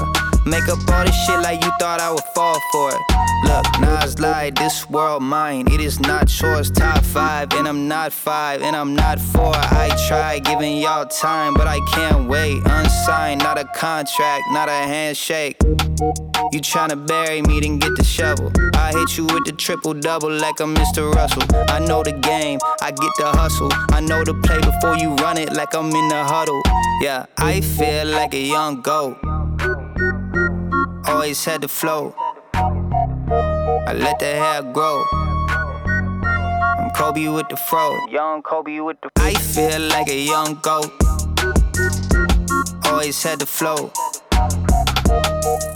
[0.47, 3.01] Make up all this shit like you thought I would fall for it.
[3.45, 5.67] Look, Nas lied, this world mine.
[5.73, 6.71] It is not yours.
[6.71, 9.55] Top five, and I'm not five, and I'm not four.
[9.55, 12.63] I try giving y'all time, but I can't wait.
[12.67, 15.57] Unsigned, not a contract, not a handshake.
[16.53, 18.53] You tryna bury me, then get the shovel.
[18.75, 21.11] I hit you with the triple double like I'm Mr.
[21.15, 21.43] Russell.
[21.69, 23.71] I know the game, I get the hustle.
[23.91, 26.63] I know the play before you run it like I'm in the huddle.
[27.01, 29.17] Yeah, I feel like a young goat.
[31.07, 32.15] Always had the flow.
[32.55, 35.05] I let the hair grow.
[36.79, 38.07] I'm Kobe with the fro.
[38.09, 40.91] Young Kobe with the I feel like a young goat.
[42.87, 43.93] Always had the flow.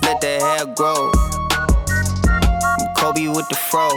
[0.02, 1.10] Let the hair grow.
[2.80, 3.88] I'm Kobe with the fro.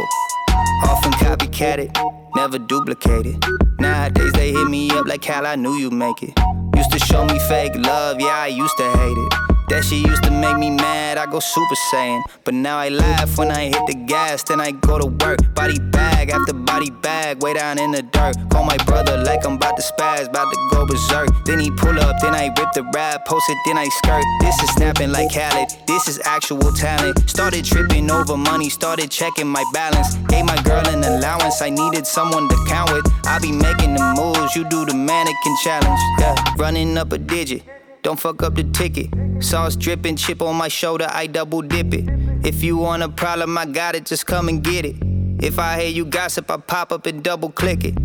[0.83, 1.95] Often copycatted,
[2.35, 3.43] never duplicated.
[3.79, 6.37] Nowadays they hit me up like Cal, I knew you'd make it.
[6.75, 9.50] Used to show me fake love, yeah, I used to hate it.
[9.71, 12.23] That shit used to make me mad, I go super saiyan.
[12.43, 15.39] But now I laugh when I hit the gas, then I go to work.
[15.55, 18.35] Body bag after body bag, way down in the dirt.
[18.49, 21.29] Call my brother like I'm about to spaz, about to go berserk.
[21.45, 24.25] Then he pull up, then I rip the rap, post it, then I skirt.
[24.41, 27.29] This is snapping like Khaled, this is actual talent.
[27.29, 30.15] Started tripping over money, started checking my balance.
[30.27, 33.07] Gave my girl an allowance, I needed someone to count with.
[33.25, 36.01] I be making the moves, you do the mannequin challenge.
[36.19, 37.63] Yeah, running up a digit.
[38.03, 39.09] Don't fuck up the ticket.
[39.43, 42.05] Sauce dripping, chip on my shoulder, I double dip it.
[42.43, 44.95] If you want a problem, I got it, just come and get it.
[45.39, 47.95] If I hear you gossip, I pop up and double click it.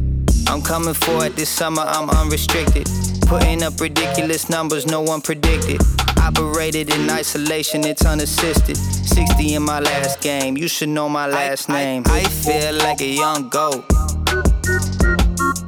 [0.49, 2.87] I'm coming for it this summer, I'm unrestricted.
[3.27, 5.81] Putting up ridiculous numbers no one predicted.
[6.19, 8.77] Operated in isolation, it's unassisted.
[8.77, 12.03] 60 in my last game, you should know my last I, name.
[12.07, 13.85] I, I feel like a young goat.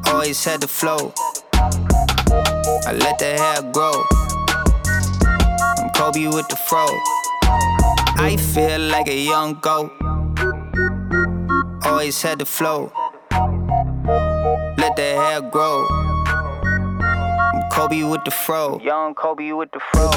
[0.06, 1.14] Always had the flow.
[2.88, 3.92] I let the hair grow.
[5.76, 6.86] I'm Kobe with the fro.
[8.16, 9.92] I feel like a young goat.
[11.84, 12.90] Always had the flow.
[14.78, 15.86] Let the hair grow.
[17.52, 18.80] I'm Kobe with the fro.
[18.80, 20.08] Young Kobe with the fro.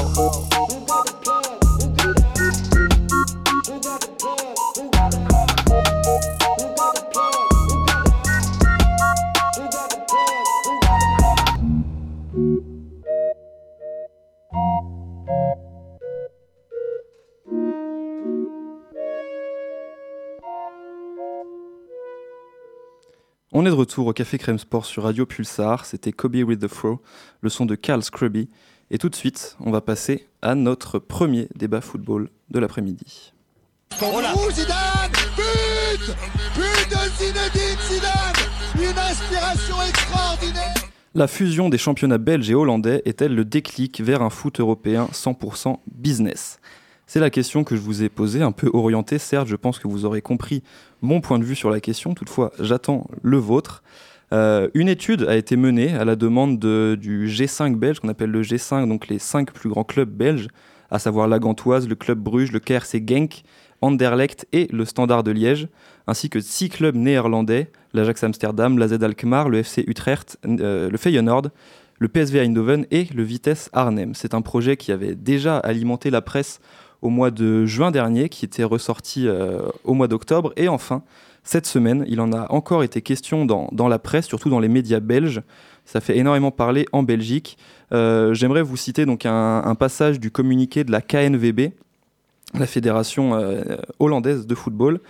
[23.54, 25.84] On est de retour au Café Crème Sport sur Radio Pulsar.
[25.84, 27.02] C'était Kobe with the Fro,
[27.42, 28.48] le son de Carl Scrubby.
[28.90, 33.34] Et tout de suite, on va passer à notre premier débat football de l'après-midi.
[33.90, 36.16] Zidane But
[36.54, 40.74] But de Zinedine Zidane Une inspiration extraordinaire
[41.14, 45.76] La fusion des championnats belges et hollandais est-elle le déclic vers un foot européen 100%
[45.94, 46.58] business?
[47.12, 49.18] C'est la question que je vous ai posée, un peu orientée.
[49.18, 50.62] Certes, je pense que vous aurez compris
[51.02, 52.14] mon point de vue sur la question.
[52.14, 53.82] Toutefois, j'attends le vôtre.
[54.32, 58.40] Euh, une étude a été menée à la demande du G5 belge, qu'on appelle le
[58.40, 60.48] G5, donc les cinq plus grands clubs belges,
[60.90, 63.42] à savoir la Gantoise, le Club Bruges, le KRC Genk,
[63.82, 65.68] Anderlecht et le Standard de Liège,
[66.06, 71.50] ainsi que six clubs néerlandais, l'Ajax Amsterdam, l'AZ Alkmaar, le FC Utrecht, euh, le Feyenoord,
[71.98, 74.14] le PSV Eindhoven et le Vitesse Arnhem.
[74.14, 76.58] C'est un projet qui avait déjà alimenté la presse
[77.02, 80.52] au mois de juin dernier, qui était ressorti euh, au mois d'octobre.
[80.56, 81.02] Et enfin,
[81.44, 85.00] cette semaine, il en a encore été question dans, la presse, surtout dans les médias
[85.00, 85.42] belges.
[85.84, 87.58] Ça fait énormément parler en Belgique.
[87.92, 91.72] Euh, j'aimerais vous citer donc un, passage du communiqué de la KNVB,
[92.54, 93.62] la Fédération euh,
[93.98, 95.00] hollandaise de football,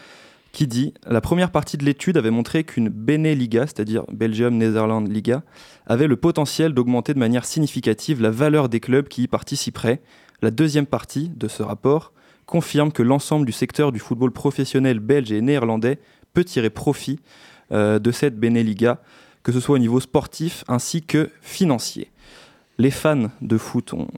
[0.53, 5.43] qui dit La première partie de l'étude avait montré qu'une Beneliga, c'est-à-dire Belgium-Netherlands Liga,
[5.87, 10.01] avait le potentiel d'augmenter de manière significative la valeur des clubs qui y participeraient
[10.43, 12.13] la deuxième partie de ce rapport
[12.47, 15.99] confirme que l'ensemble du secteur du football professionnel belge et néerlandais
[16.35, 17.21] peut tirer profit
[17.71, 19.01] euh, de cette Beneliga,
[19.43, 22.11] que ce soit au niveau sportif ainsi que financier.
[22.79, 24.09] Les fans de foot ont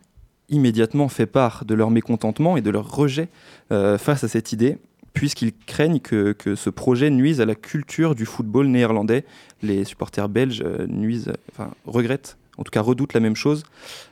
[0.48, 3.28] immédiatement fait part de leur mécontentement et de leur rejet
[3.70, 4.78] euh, face à cette idée,
[5.12, 9.24] puisqu'ils craignent que, ce projet nuise à la culture du football néerlandais.
[9.62, 13.64] Les supporters belges euh, nuisent, enfin, regrettent, en tout cas redoutent la même chose,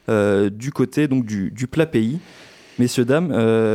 [0.09, 2.19] euh, du côté donc, du, plat pays.
[2.79, 3.33] Messieurs, dames,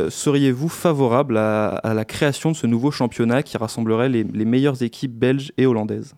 [0.10, 5.52] seriez-vous favorables à, la création de ce nouveau championnat qui rassemblerait les meilleures équipes belges
[5.58, 6.16] et hollandaises?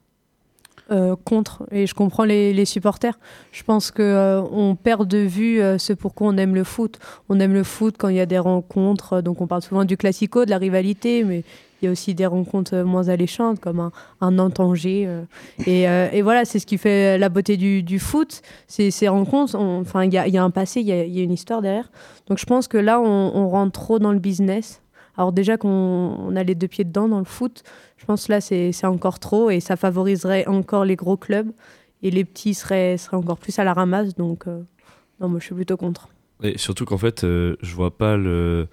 [0.91, 3.19] Euh, contre et je comprends les, supporters.
[3.51, 6.97] Je pense que euh, on perd de vue euh, ce pourquoi on aime le foot.
[7.29, 9.21] On aime le foot quand il y a des rencontres.
[9.21, 11.43] Donc on parle souvent du classico, de la rivalité, mais
[11.81, 14.49] il y a aussi des rencontres moins alléchantes comme un, un
[15.65, 18.41] Et, et, voilà, c'est ce qui fait la beauté du, du foot.
[18.67, 19.55] Ces rencontres.
[19.55, 21.89] Enfin, il y a, y a, un passé, il y, y a, une histoire derrière.
[22.27, 24.81] Donc je pense que là, on, rentre trop dans le business.
[25.17, 27.63] Alors déjà qu'on a les deux pieds dedans dans le foot,
[27.97, 31.51] je pense que là c'est encore trop et ça favoriserait encore les gros clubs
[32.01, 34.15] et les petits seraient, seraient encore plus à la ramasse.
[34.15, 34.61] Donc euh,
[35.19, 36.07] non, moi je suis plutôt contre.
[36.41, 38.67] Et surtout qu'en fait, euh, je vois pas le.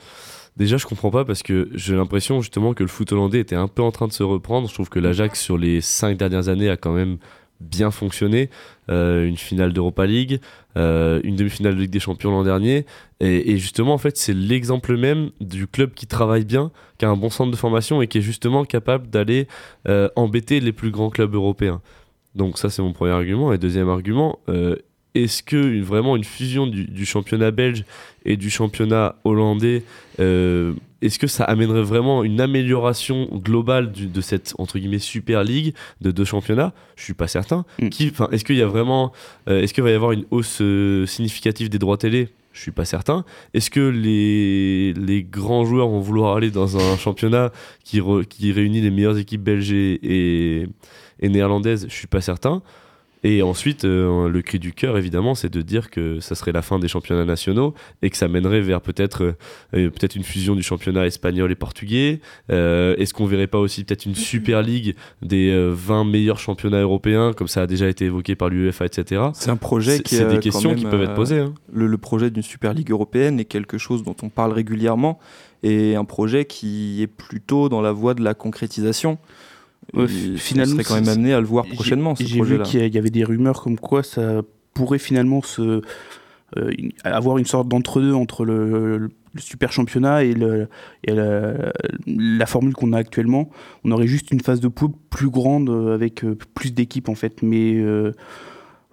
[0.56, 3.68] Déjà, je comprends pas parce que j'ai l'impression justement que le foot hollandais était un
[3.68, 4.68] peu en train de se reprendre.
[4.68, 7.18] Je trouve que l'Ajax sur les cinq dernières années a quand même
[7.60, 8.48] bien fonctionné.
[8.90, 10.40] Euh, une finale d'Europa League,
[10.76, 12.86] euh, une demi-finale de Ligue des Champions l'an dernier.
[13.20, 17.16] Et, justement, en fait, c'est l'exemple même du club qui travaille bien, qui a un
[17.16, 19.48] bon centre de formation et qui est justement capable d'aller
[19.88, 21.80] euh, embêter les plus grands clubs européens.
[22.34, 23.52] Donc ça, c'est mon premier argument.
[23.52, 24.38] Et deuxième argument,
[25.22, 27.84] est-ce que vraiment une fusion du, championnat belge
[28.24, 29.82] et du championnat hollandais,
[30.20, 35.74] euh, est-ce que ça amènerait vraiment une amélioration globale de cette entre guillemets super ligue
[36.00, 36.72] de deux championnats?
[36.96, 37.64] Je suis pas certain.
[37.80, 37.88] Mm.
[38.32, 39.12] est-ce qu'il y a vraiment,
[39.48, 42.28] euh, est-ce qu'il va y avoir une hausse euh, significative des droits télé?
[42.52, 43.26] Je suis pas certain.
[43.52, 47.52] Est-ce que les, les, grands joueurs vont vouloir aller dans un championnat
[47.84, 48.00] qui,
[48.30, 50.66] qui réunit les meilleures équipes belges et,
[51.20, 51.86] et néerlandaises?
[51.90, 52.62] Je suis pas certain.
[53.28, 56.62] Et ensuite, euh, le cri du cœur, évidemment, c'est de dire que ça serait la
[56.62, 59.32] fin des championnats nationaux et que ça mènerait vers peut-être euh,
[59.74, 62.20] euh, peut-être une fusion du championnat espagnol et portugais.
[62.48, 67.48] Est-ce qu'on verrait pas aussi peut-être une super ligue des 20 meilleurs championnats européens, comme
[67.48, 69.22] ça a déjà été évoqué par l'UEFA, etc.
[69.34, 71.40] C'est un projet qui C'est des questions qui peuvent être posées.
[71.40, 71.54] Hein.
[71.72, 75.18] Le, le, projet d'une super ligue européenne est quelque chose dont on parle régulièrement
[75.64, 79.18] et un projet qui est plutôt dans la voie de la concrétisation
[80.36, 82.14] finalement, serait quand même amené à le voir prochainement.
[82.18, 84.42] J'ai vu qu'il y avait des rumeurs comme quoi ça
[84.74, 85.80] pourrait finalement se,
[86.56, 86.70] euh,
[87.02, 90.68] avoir une sorte d'entre-deux entre le, super championnat et, le,
[91.02, 93.50] et la, formule qu'on a actuellement.
[93.84, 97.16] On aurait juste une phase de poule plus grande euh, avec euh, plus d'équipes en
[97.16, 97.82] fait, mais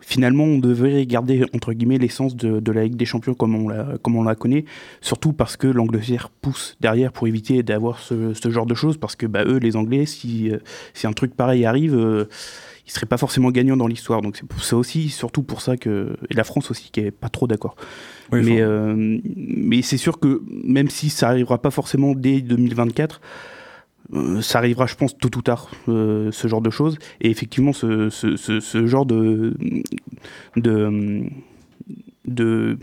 [0.05, 3.97] finalement, on devrait garder entre guillemets l'essence de, la Ligue des Champions comme on la,
[4.01, 4.65] comme on la connaît,
[5.01, 9.25] surtout parce que l'Angleterre pousse derrière pour éviter d'avoir ce, genre de choses, parce que
[9.25, 10.51] bah, eux, les Anglais, si,
[10.93, 12.25] si un truc pareil arrive, euh,
[12.85, 14.21] ils seraient pas forcément gagnants dans l'histoire.
[14.21, 17.47] Donc c'est aussi, surtout pour ça que et la France aussi qui est pas trop
[17.47, 17.75] d'accord.
[18.31, 23.27] mais euh, mais c'est sûr que même si ça arrivera pas forcément dès 2024 euh,
[24.41, 26.97] ça arrivera, je pense, tôt ou tard, euh, ce genre de choses.
[27.21, 29.55] Et effectivement, ce, ce, ce, genre de,
[30.55, 31.23] de,
[32.25, 32.77] de,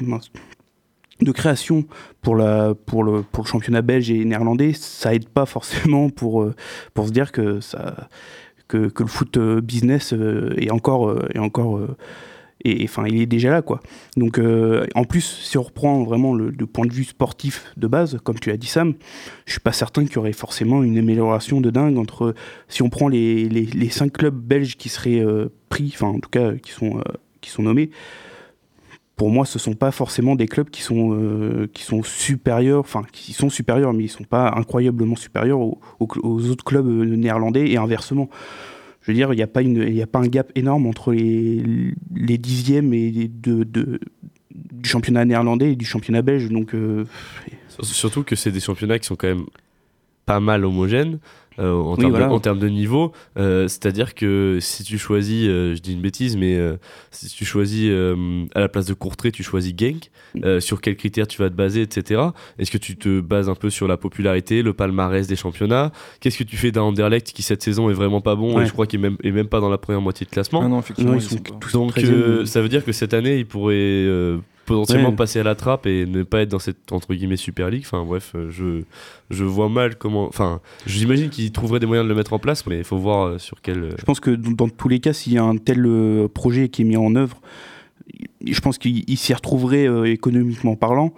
[1.20, 1.84] de, création
[2.20, 6.42] pour, la, pour, le, pour le championnat belge et néerlandais, ça aide pas forcément pour,
[6.42, 6.54] euh,
[6.94, 8.08] pour se dire que, ça,
[8.66, 10.12] que, que le foot business
[10.56, 11.80] est encore, est encore
[12.64, 13.80] et enfin il est déjà là quoi.
[14.16, 18.18] Donc euh, en plus si on reprend vraiment le, point de vue sportif de base,
[18.22, 18.94] comme tu as dit Sam,
[19.46, 22.34] je suis pas certain qu'il y aurait forcément une amélioration de dingue entre
[22.68, 26.30] si on prend les, les, cinq clubs belges qui seraient euh, pris, enfin en tout
[26.30, 27.02] cas qui sont euh,
[27.40, 27.90] qui sont nommés.
[29.16, 33.34] Pour moi, ce sont pas forcément des clubs qui sont qui sont supérieurs, enfin qui
[33.34, 38.30] sont supérieurs, mais ils sont pas incroyablement supérieurs aux autres clubs néerlandais et inversement
[39.10, 39.42] veux dire, il n'y
[40.02, 41.62] a, pas un gap énorme entre les,
[42.14, 46.48] les dixièmes du championnat néerlandais et du championnat belge.
[46.74, 47.04] Euh,
[47.82, 49.46] Surtout que c'est des championnats qui sont quand même
[50.26, 51.18] pas mal homogènes.
[51.60, 53.12] Euh, en, termes de, niveau.
[53.36, 56.58] Euh, c'est-à-dire que si tu choisis, euh, je dis une bêtise, mais
[57.10, 57.90] si tu choisis
[58.54, 60.60] à la place de Courtrai, tu choisis Genk, mm.
[60.60, 62.22] sur quels critères tu vas te baser, etc.
[62.58, 65.92] Est-ce que tu te bases un peu sur la popularité, le palmarès des championnats?
[66.20, 68.72] Qu'est-ce que tu fais d'un Anderlecht qui cette saison est vraiment pas bon et je
[68.72, 70.62] crois qu'il est même, même pas dans la première moitié de classement?
[70.64, 71.36] Ah non, effectivement, ils sont
[71.72, 72.00] Donc
[72.46, 74.06] ça veut dire que cette année, il pourrait
[74.74, 77.82] potentiellement passer à la trappe et ne pas être dans cette entre guillemets Super League.
[77.84, 78.82] Enfin bref, euh, je,
[79.30, 80.26] je vois mal comment.
[80.26, 83.26] Enfin, j'imagine qu'ils trouveraient des moyens de le mettre en place, mais il faut voir
[83.26, 83.82] euh, sur quel.
[83.82, 85.86] Euh, je pense que dans, tous les cas, s'il y a un tel
[86.32, 87.40] projet qui est mis en œuvre,
[88.44, 91.12] je pense qu'il s'y retrouverait économiquement parlant,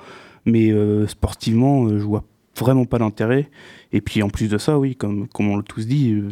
[0.45, 0.73] mais
[1.07, 2.25] sportivement, je vois
[2.59, 3.51] vraiment pas d'intérêt.
[3.93, 6.29] Et puis en plus de ça, oui, comme, comme on l'a tous dit, euh,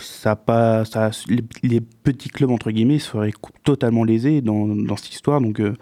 [0.00, 3.32] ça a pas, ça a- les, les petits clubs entre guillemets seraient
[3.64, 5.40] totalement lésés dans, dans cette histoire.
[5.40, 5.74] Donc euh,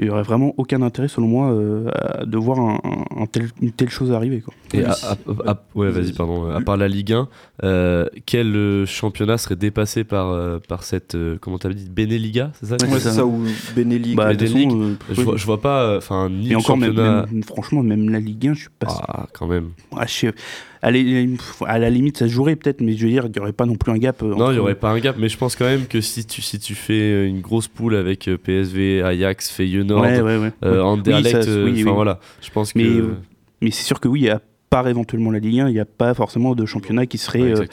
[0.00, 1.88] il y aurait vraiment aucun intérêt, selon moi, euh,
[2.24, 4.40] de voir un, un- un tel- une telle chose arriver.
[4.40, 4.54] Quoi.
[4.74, 6.50] Et à, à- à- ouais, vas-y, pardon.
[6.50, 7.28] À part la Ligue 1,
[7.64, 12.66] euh, quel euh, championnat serait dépassé par, par cette, euh, comment t'avais dit, Beneliga, c'est
[12.66, 12.72] ça?
[12.74, 13.14] Ouais, c'est c'est ça.
[13.16, 13.44] ça, ou
[13.76, 14.14] Benelli.
[14.14, 16.90] Bah, façon, euh, je, vois, je vois pas, euh, enfin, ni Et le encore, même,
[16.90, 17.26] championnat.
[17.30, 19.70] même- franchement, même la Ligue 1, je suis pas Ah, quand même.
[19.96, 20.34] Ah, je sais-
[20.82, 23.66] à, la, limite, ça se jouerait peut-être, mais je veux dire, il n'y aurait pas
[23.66, 24.22] non plus un gap.
[24.22, 26.24] euh, Non, il n'y aurait pas un gap, mais je pense quand même que si
[26.24, 30.52] tu, si tu fais une grosse poule avec euh, PSV, Ajax, Feyenoord, Ouais, ouais, ouais.
[30.64, 32.78] euh, Anderlecht, Oui, euh, voilà, je pense que.
[32.78, 33.14] Mais, euh,
[33.60, 36.14] Mais c'est sûr que oui, à part éventuellement la Ligue 1, il n'y a pas
[36.14, 37.66] forcément de championnat qui serait, ouais, euh,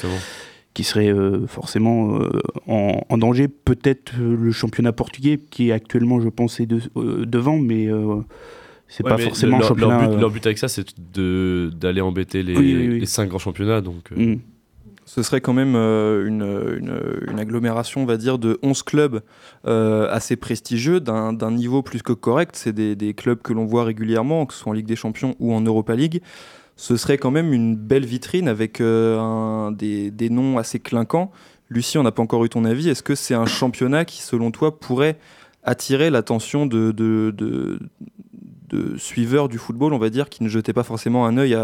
[0.73, 2.29] qui serait euh, forcément euh,
[2.67, 3.47] en, en danger.
[3.47, 7.87] Peut-être euh, le championnat portugais, qui est actuellement, je pense, est de- euh, devant, mais
[7.87, 8.17] euh,
[8.87, 9.99] c'est Ouais, pas forcément leur, championnat.
[9.99, 12.99] leur but, euh, leur but avec ça, c'est de- d'aller embêter les, Oui, oui, oui.
[12.99, 13.81] les cinq grands championnats.
[13.81, 14.39] Donc, euh, mm.
[15.05, 19.21] Ce serait quand même euh, une, une- une agglomération, on va dire, de 11 clubs
[19.65, 22.55] euh, assez prestigieux, d'un d'un niveau plus que correct.
[22.57, 25.33] C'est des, des clubs que l'on voit régulièrement, que ce soit en Ligue des Champions
[25.39, 26.21] ou en Europa League.
[26.75, 31.31] Ce serait quand même une belle vitrine avec euh, un- des, des noms assez clinquants.
[31.69, 32.89] Lucie, on n'a pas encore eu ton avis.
[32.89, 35.17] Est-ce que c'est un championnat qui, selon toi, pourrait
[35.63, 37.79] attirer l'attention de, de, de-
[38.69, 41.57] de suiveurs du football, on va dire, qui ne jetaient pas forcément un œil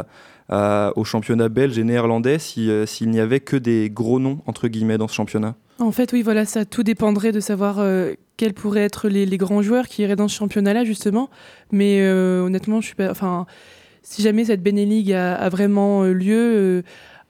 [0.49, 4.97] au championnat belge et néerlandais euh, s'il n'y avait que des gros noms, entre guillemets,
[4.97, 8.83] dans ce championnat En fait, oui, voilà, ça tout dépendrait de savoir euh, quels pourraient
[8.83, 11.29] être les, grands joueurs qui iraient dans ce championnat-là, justement.
[11.71, 13.09] Mais euh, honnêtement, je suis pas.
[13.09, 13.45] Enfin,
[14.01, 16.83] si jamais cette Beneligue a, a vraiment lieu,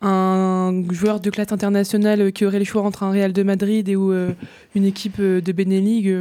[0.04, 3.88] un joueur de classe internationale euh, qui aurait le choix entre un Real de Madrid
[3.88, 4.32] et ou euh,
[4.76, 6.14] une équipe euh, de Beneligue,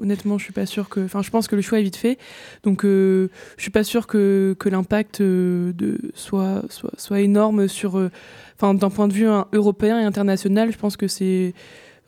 [0.00, 1.00] honnêtement, je suis pas sûr que.
[1.00, 2.18] Enfin, je pense que le choix est vite fait.
[2.62, 8.10] Donc, euh, je suis pas sûr que, que l'impact de soit, soit soit énorme sur.
[8.56, 11.54] Enfin, d'un point de vue hein, européen et international, je pense que c'est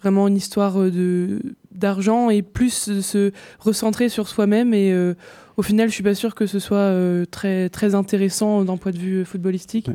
[0.01, 1.41] vraiment une histoire de
[1.73, 4.95] d'argent et plus de se recentrer sur soi-même et
[5.57, 6.93] au final je suis pas sûr que ce soit
[7.31, 9.91] très très intéressant d'un point de vue footballistique.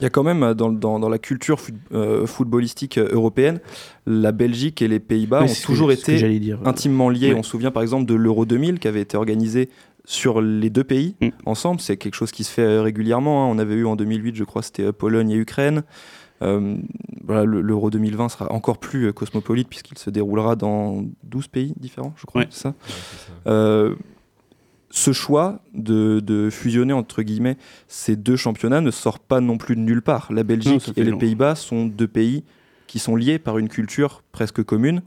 [0.00, 3.08] Il y a quand même euh, dans, dans- dans la culture foot- euh, footballistique euh,
[3.12, 3.60] européenne,
[4.06, 6.58] la Belgique et les Pays-Bas ont toujours que été dire.
[6.64, 7.34] intimement liés.
[7.34, 9.68] On se souvient par exemple de l'Euro 2000 qui avait été organisé
[10.04, 11.28] sur les deux pays Mm.
[11.46, 11.80] ensemble.
[11.80, 13.44] C'est quelque chose qui se fait régulièrement.
[13.44, 13.48] hein.
[13.50, 15.82] On avait eu en 2008, je crois, c'était Pologne et Ukraine.
[16.42, 16.76] Euh,
[17.26, 22.26] voilà, l'Euro 2020 sera encore plus cosmopolite puisqu'il se déroulera dans 12 pays différents, je
[22.26, 22.42] crois.
[22.42, 22.48] Ouais.
[22.50, 22.74] ça
[23.46, 23.94] Euh,
[24.96, 29.76] ce choix de, de fusionner entre guillemets ces deux championnats ne sort pas non plus
[29.76, 30.32] de nulle part.
[30.32, 31.16] La Belgique et les.
[31.16, 32.44] Pays-Bas sont deux pays
[32.86, 35.02] qui sont liés par une culture presque commune.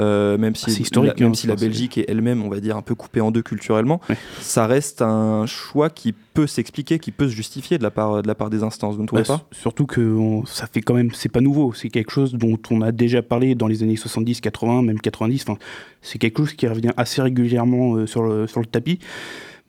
[0.00, 2.58] Euh, même si, Ah, historique, la, même hein, si la Belgique est elle-même, on va
[2.58, 4.16] dire, un peu coupée en deux culturellement, Ouais.
[4.40, 8.26] ça reste un choix qui peut s'expliquer, qui peut se justifier de la part, de
[8.26, 8.98] la part des instances.
[8.98, 9.46] Ne Bah, pas?
[9.52, 12.80] Surtout que on- ça fait quand même, c'est pas nouveau, c'est quelque chose dont on
[12.82, 15.44] a déjà parlé dans les années 70, 80, même 90.
[15.46, 15.58] Enfin,
[16.02, 18.98] c'est quelque chose qui revient assez régulièrement euh, sur, le, sur le tapis,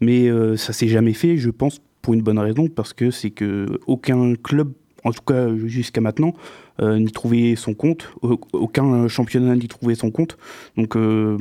[0.02, 3.30] mais euh, ça s'est jamais fait, je pense, pour une bonne raison, parce que c'est
[3.32, 4.72] que aucun club,
[5.06, 6.34] en tout cas jusqu'à maintenant,
[6.82, 10.38] euh, n'y trouvait son compte, au- aucun championnat n'y trouvait son compte.
[10.76, 11.38] Donc, euh,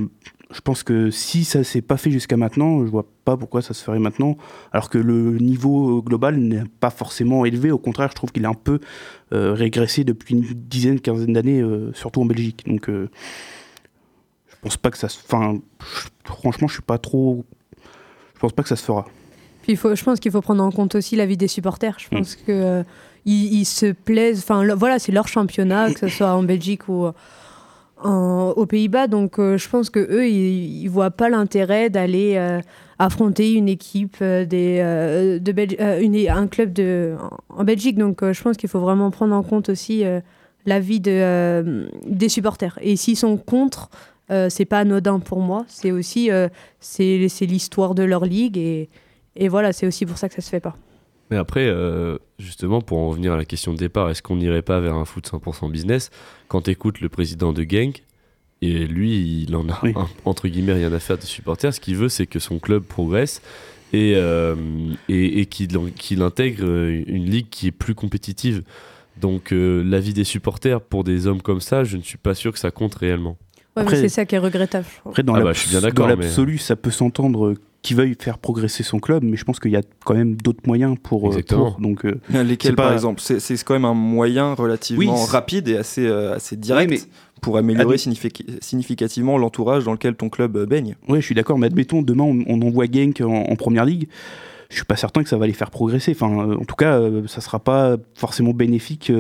[0.53, 3.75] je pense que si ça s'est pas fait jusqu'à maintenant, je vois pas pourquoi ça
[3.75, 4.37] se ferait maintenant
[4.71, 7.73] alors que le niveau global n'est pas forcément élevé.
[7.73, 8.79] Au contraire, je trouve qu'il est un peu
[9.33, 12.63] euh, régressé depuis une dizaine, quinzaine d'années, euh, surtout en Belgique.
[12.69, 13.09] Donc, euh,
[14.51, 15.19] je pense pas que ça se.
[15.25, 15.59] Enfin,
[16.25, 17.45] franchement, je suis pas trop.
[18.35, 19.07] Je pense pas que ça se fera.
[19.63, 21.97] Puis il faut, je pense qu'il faut prendre en compte aussi l'avis des supporters.
[21.99, 22.19] Je Mm.
[22.19, 22.83] pense que euh,
[23.27, 24.41] ils, se plaisent.
[24.41, 27.11] Enfin, voilà, c'est leur championnat, que ce soit en Belgique ou
[28.05, 29.07] aux Pays-Bas.
[29.07, 32.61] Donc, euh, je pense que eux, ils, ils voient pas l'intérêt d'aller euh,
[32.99, 36.79] affronter une équipe euh, de un club
[37.49, 37.97] en, Belgique.
[37.97, 40.05] Donc, je pense qu'il faut vraiment prendre en compte aussi
[40.67, 42.79] l'avis de, des supporters.
[42.83, 43.89] Et s'ils sont contre.
[44.49, 46.31] C'est pas anodin pour moi, c'est aussi
[46.81, 48.89] c'est l'histoire de leur ligue et,
[49.37, 50.77] et voilà, c'est aussi pour ça que ça se fait pas.
[51.31, 54.63] Mais après, euh, justement, pour en revenir à la question de départ, est-ce qu'on n'irait
[54.63, 56.11] pas vers un foot 100% business?
[56.49, 58.03] Quand tu écoutes le président de Genk,
[58.63, 59.93] et lui, il en a Oui.
[59.97, 61.73] un- entre guillemets rien à faire des supporters.
[61.75, 63.43] Ce qu'il veut, c'est que son club progresse
[63.93, 64.55] et, euh,
[65.09, 68.63] et, et qu'il intègre une ligue qui est plus compétitive.
[69.21, 72.53] Donc, euh, l'avis des supporters pour des hommes comme ça, je ne suis pas sûr
[72.53, 73.37] que ça compte réellement.
[73.77, 74.87] Ouais, c'est ça qui est regrettable.
[75.07, 77.55] Après, dans Ah bah, mais- l'absolu, ça peut s'entendre
[77.85, 80.37] euh, qu'ils veuillent faire progresser son club, mais je pense qu'il y a quand même
[80.37, 81.25] d'autres moyens pour.
[81.25, 81.73] euh, Exactement.
[81.73, 81.81] pour.
[81.81, 83.21] donc, euh, Lesquels, pas- par exemple?
[83.21, 87.01] C'est c'est quand même un moyen relativement Oui, rapide et assez, euh, assez direct mais-
[87.41, 87.99] pour améliorer
[88.61, 90.97] significativement l'entourage dans lequel ton club euh, baigne.
[91.09, 94.09] Oui, je suis d'accord, mais admettons, demain, on, on envoie Genk en, en première ligue.
[94.71, 96.13] je suis pas certain que ça va les faire progresser.
[96.13, 99.13] Enfin, en tout cas, ça sera pas forcément bénéfique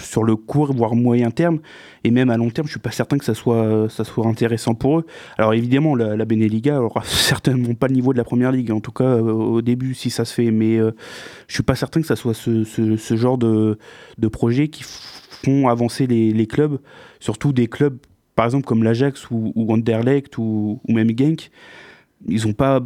[0.00, 1.60] sur le court voire moyen terme.
[2.04, 4.74] Et même à long terme je suis pas certain que ça soit ça soit intéressant
[4.74, 5.06] pour eux.
[5.38, 8.80] Alors évidemment la, la Beneliga aura certainement pas le niveau de la première ligue en
[8.80, 10.50] tout cas au début si ça se fait.
[10.50, 13.78] Mais je suis pas certain que ça soit ce, ce, genre de,
[14.18, 16.78] de projet qui font avancer les, clubs.
[17.18, 17.98] Surtout des clubs
[18.34, 21.50] par exemple comme l'Ajax ou, ou Anderlecht ou, ou, même Genk,
[22.26, 22.80] ils ont pas,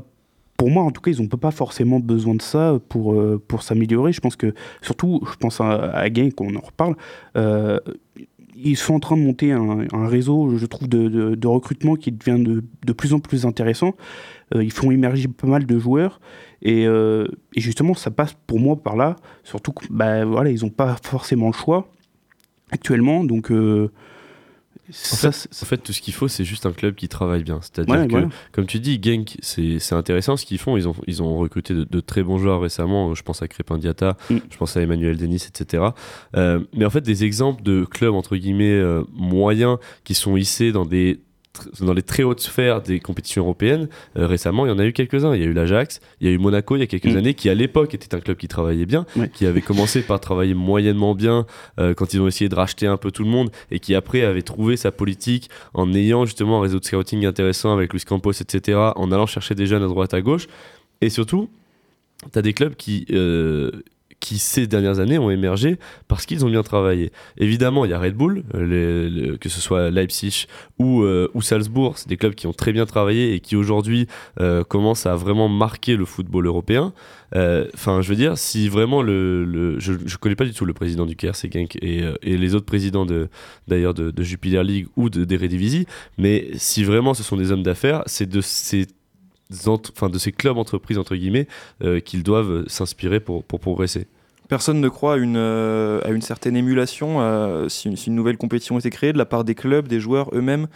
[0.56, 3.62] pour moi en tout cas, ils n'ont pas forcément besoin de ça pour, euh, pour
[3.62, 4.12] s'améliorer.
[4.12, 6.96] Je pense que, surtout, je pense à, à Genk, on en reparle,
[7.36, 7.78] euh,
[8.56, 12.42] ils sont en train de monter un, réseau, je trouve, de, de, recrutement qui devient
[12.42, 13.94] de, de plus en plus intéressant.
[14.54, 16.20] Euh, ils font émerger pas mal de joueurs.
[16.62, 16.86] Et,
[17.56, 19.16] justement, ça passe pour moi par là.
[19.42, 21.88] Surtout que, bah, voilà, n'ont pas forcément le choix
[22.70, 23.24] actuellement.
[23.24, 23.50] Donc,
[24.88, 27.42] euh, en fait, en fait, tout ce qu'il faut, c'est juste un club qui travaille
[27.42, 27.58] bien.
[27.62, 30.76] C'est-à-dire Ouais, que, comme tu dis, Genk, c'est c'est intéressant ce qu'ils font.
[30.76, 33.14] Ils ont, ils ont recruté de, de très bons joueurs récemment.
[33.14, 34.36] Je pense à Crépin Diata, Mm.
[34.50, 35.84] je pense à Emmanuel Denis, etc.
[36.36, 40.72] Euh, mais en fait, des exemples de clubs, entre guillemets, euh, moyens qui sont hissés
[40.72, 41.20] dans des
[41.80, 43.88] dans les très hautes sphères des compétitions européennes,
[44.18, 45.34] euh, récemment, il y en a eu quelques-uns.
[45.34, 47.16] Il y a eu l'Ajax, il y a eu Monaco il y a quelques Mm.
[47.16, 50.54] années, qui à l'époque était un club qui travaillait bien, qui avait commencé par travailler
[50.54, 51.46] moyennement bien
[51.78, 54.22] euh, quand ils ont essayé de racheter un peu tout le monde, et qui après
[54.22, 58.32] avait trouvé sa politique en ayant justement un réseau de scouting intéressant avec Luis Campos,
[58.32, 60.48] etc., en allant chercher des jeunes à droite à gauche.
[61.00, 61.48] Et surtout,
[62.32, 63.70] tu as des clubs qui, euh,
[64.24, 65.76] qui, ces dernières années, ont émergé
[66.08, 67.12] parce qu'ils ont bien travaillé.
[67.36, 70.46] Évidemment, il y a Red Bull, euh, que ce soit Leipzig
[70.78, 74.06] ou, euh, ou Salzbourg, c'est des clubs qui ont très bien travaillé et qui aujourd'hui
[74.40, 76.94] euh, commencent à vraiment marquer le football européen.
[77.74, 79.76] Enfin, je veux dire, si vraiment le.
[79.80, 83.04] je ne connais pas du tout le président du KRC Genk et, les autres présidents
[83.04, 83.28] de,
[83.66, 87.64] d'ailleurs de, de Jupiler League ou de d'Eredivisie, mais si vraiment ce sont des hommes
[87.64, 88.86] d'affaires, c'est de ces
[89.66, 91.48] enfin de ces clubs entreprises entre guillemets
[92.04, 94.06] qu'ils doivent s'inspirer pour progresser.
[94.48, 98.14] Personne ne croit à une, euh, à une certaine émulation euh, si, une, si une
[98.14, 100.66] nouvelle compétition était créée de la part des clubs, des joueurs eux-mêmes,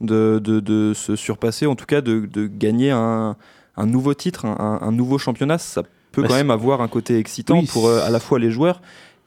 [0.00, 3.36] de, de, de se surpasser, en tout cas de, de gagner un,
[3.76, 5.58] un nouveau titre, un, un nouveau championnat.
[5.58, 8.38] Ça peut Bah, quand même avoir un côté excitant Oui, pour euh, à la fois
[8.38, 8.80] les joueurs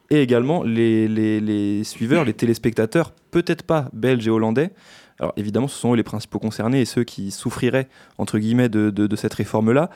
[0.10, 4.72] et également les, les, les suiveurs, les téléspectateurs, peut-être pas belges et hollandais.
[5.20, 7.88] Alors évidemment, ce sont eux les principaux concernés et ceux qui souffriraient,
[8.18, 9.92] entre guillemets, de, de, de cette réforme-là.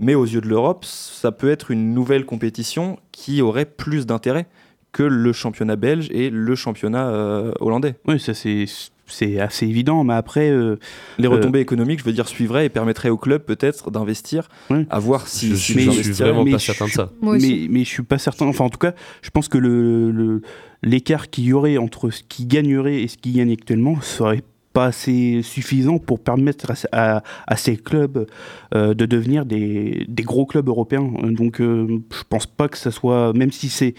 [0.00, 4.46] Mais aux yeux de l'Europe, ça peut être une nouvelle compétition qui aurait plus d'intérêt
[4.92, 7.94] que le championnat belge et le championnat euh, hollandais.
[8.08, 8.64] Oui, ça c'est
[9.12, 10.76] c'est assez évident, mais après, euh,
[11.18, 14.86] Les Euh, retombées économiques, je veux dire, suivraient et permettraient au club peut-être d'investir, Ouais.
[14.88, 16.96] à voir si, je si suis, ils je suis vraiment mais pas certain de suis-
[16.96, 17.10] ça.
[17.20, 18.46] Mais, mais je suis pas certain.
[18.46, 20.42] Enfin, en tout cas, je pense que le le-
[20.84, 24.42] l'écart qu'il y aurait entre ce qui gagnerait et ce qui gagne actuellement serait
[24.72, 28.26] pas assez suffisant pour permettre à, à- ces clubs
[28.74, 31.10] euh, de devenir des, des gros clubs européens.
[31.22, 33.94] Donc, euh, je pense pas que ça soit, même si c'est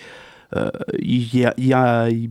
[0.56, 0.70] euh,
[1.00, 2.30] il y, a, y,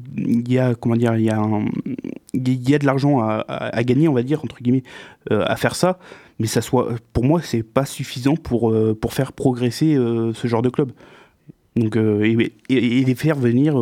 [0.49, 4.23] y a comment dire il y y a de l'argent à, à- gagner on va
[4.23, 4.83] dire entre guillemets
[5.31, 5.99] à faire ça
[6.39, 9.95] mais ça soit pour moi c'est pas suffisant pour pour faire progresser
[10.35, 10.93] ce genre de club
[11.77, 13.75] donc et, et- et les faire venir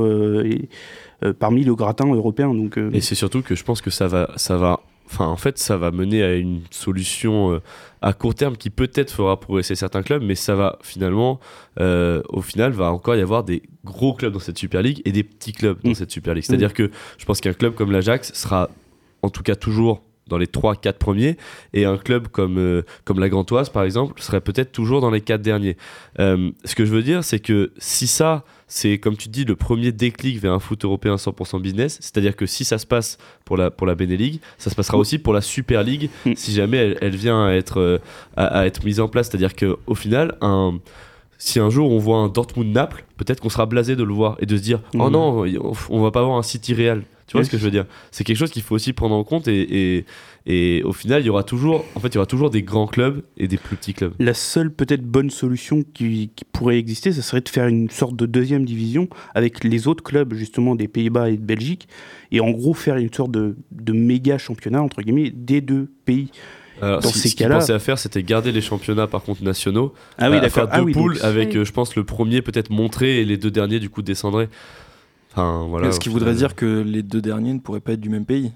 [1.38, 4.30] parmi le gratin européen donc euh, Et c'est surtout que je pense que ça va,
[4.36, 7.60] ça va, enfin en fait, ça va mener à une solution euh,
[8.02, 11.40] à court terme qui peut-être fera progresser certains clubs, mais ça va finalement,
[11.80, 15.12] euh, au final, va encore y avoir des gros clubs dans cette Super League et
[15.12, 15.94] des petits clubs dans Mm.
[15.94, 16.44] cette Super League.
[16.44, 18.70] C'est-à-dire que je pense qu'un club comme l'Ajax sera,
[19.22, 21.36] en tout cas toujours dans les 3-4 premiers
[21.72, 25.22] et un club comme, euh, comme la Grantoise par exemple serait peut-être toujours dans les
[25.22, 25.76] 4 derniers.
[26.18, 29.56] Euh, ce que je veux dire c'est que si ça c'est comme tu dis le
[29.56, 33.56] premier déclic vers un foot européen 100% business, c'est-à-dire que si ça se passe pour
[33.56, 36.32] la, pour la Benelux, ça se passera aussi pour la Super League Mm.
[36.36, 37.98] si jamais elle, elle vient à être, euh,
[38.36, 39.28] à, à être mise en place.
[39.28, 40.78] C'est-à-dire qu'au final, un,
[41.38, 44.46] si un jour on voit un Dortmund-Naples, peut-être qu'on sera blasé de le voir et
[44.46, 45.12] de se dire Oh Mhm.
[45.12, 45.44] non,
[45.90, 47.02] on, va pas avoir un City Real.
[47.28, 47.84] Tu vois ce que je veux dire?
[48.10, 50.04] C'est quelque chose qu'il faut aussi prendre en compte et, et,
[50.46, 52.86] et au final, il y aura toujours, en fait, il y aura toujours des grands
[52.86, 54.14] clubs et des plus petits clubs.
[54.18, 58.16] La seule peut-être bonne solution qui, qui pourrait exister, ça serait de faire une sorte
[58.16, 61.86] de deuxième division avec les autres clubs justement des Pays-Bas et de Belgique,
[62.32, 66.30] et en gros faire une sorte de, de méga championnat entre guillemets des deux pays.
[66.80, 69.42] Alors, Dans ce, ces ce qu'ils pensaient à faire, c'était garder les championnats par contre
[69.42, 71.56] nationaux, Ah oui, à faire deux Ah oui, poules donc- avec, Oui.
[71.58, 74.48] euh, je pense, le premier peut-être montré et les deux derniers du coup descendraient.
[75.38, 75.92] Enfin voilà.
[75.92, 78.52] ce qui voudrait dire que les deux derniers ne pourraient pas être du même pays?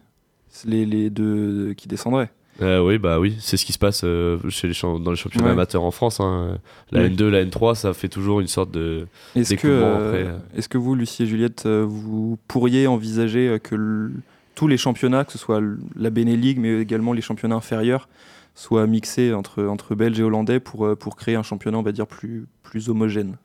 [0.66, 2.30] Les, les deux qui descendraient.
[2.60, 5.46] Euh, oui, bah oui, c'est ce qui se passe euh, chez les dans les championnats
[5.46, 5.52] Ouais.
[5.52, 6.20] amateurs en France.
[6.20, 6.58] hein.
[6.90, 7.08] La Ouais.
[7.08, 9.06] N2, la N3, ça fait toujours une sorte de.
[9.34, 9.80] Est-ce que, euh,
[10.26, 10.38] euh.
[10.54, 14.10] est-ce que vous, Lucie et Juliette, euh, vous pourriez envisager euh, que
[14.54, 15.62] tous les championnats, que ce soit
[15.96, 18.08] la Beneligue, mais également les championnats inférieurs,
[18.54, 22.06] soit mixé entre, entre Belges et Hollandais pour, pour créer un championnat, on va dire,
[22.06, 23.36] plus, plus homogène?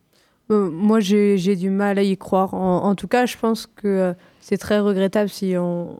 [0.49, 2.53] Moi, j'ai du mal à y croire.
[2.53, 5.97] En, tout cas, je pense que c'est très regrettable si on,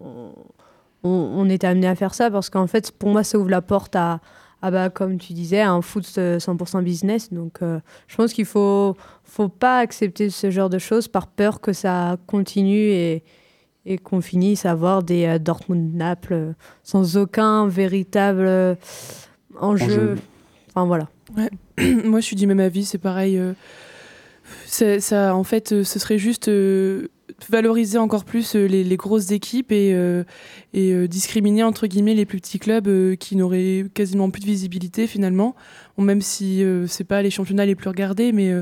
[1.03, 3.61] on, on était amené à faire ça, parce qu'en fait, pour moi, ça ouvre la
[3.61, 4.21] porte à,
[4.61, 7.31] ah bah, comme tu disais, un foot 100% business.
[7.31, 11.61] Donc, euh, je pense qu'il faut, faut pas accepter ce genre de choses par peur
[11.61, 13.23] que ça continue et,
[13.85, 18.77] et qu'on finisse à avoir des euh, Dortmund-Naples euh, sans aucun véritable
[19.59, 20.17] enjeu.
[20.69, 21.07] Enfin, voilà.
[21.77, 23.39] Moi, je suis du même avis, c'est pareil.
[24.67, 26.49] Ça, en fait, ce serait juste
[27.49, 30.23] valoriser encore plus euh, les, grosses équipes et, euh,
[30.75, 35.55] euh, discriminer entre guillemets les plus petits clubs qui n'auraient quasiment plus de visibilité finalement.
[35.97, 38.53] même si c'est pas les championnats les plus regardés, mais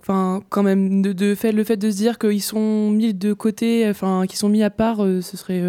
[0.00, 3.88] enfin quand même de, fait, le fait de se dire qu'ils sont mis de côté,
[3.88, 5.62] enfin qu'ils sont mis à part, ce serait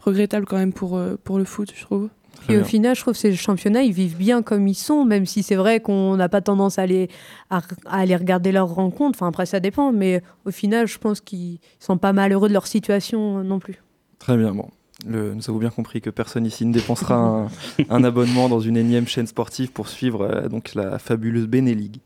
[0.00, 2.08] regrettable quand même pour, pour le foot, je trouve.
[2.48, 5.26] Et au final, je trouve que ces championnats, ils vivent bien comme ils sont, même
[5.26, 7.08] si c'est vrai qu'on n'a pas tendance à aller,
[7.50, 9.18] à, aller regarder leurs rencontres.
[9.18, 12.66] Enfin, après, ça dépend, mais au final, je pense qu'ils sont pas malheureux de leur
[12.66, 13.82] situation non plus.
[14.18, 14.68] Très bien, bon.
[15.06, 17.48] Le, nous avons bien compris que personne ici ne dépensera
[17.90, 21.98] un, abonnement dans une énième chaîne sportive pour suivre euh, donc la fabuleuse Beneligue.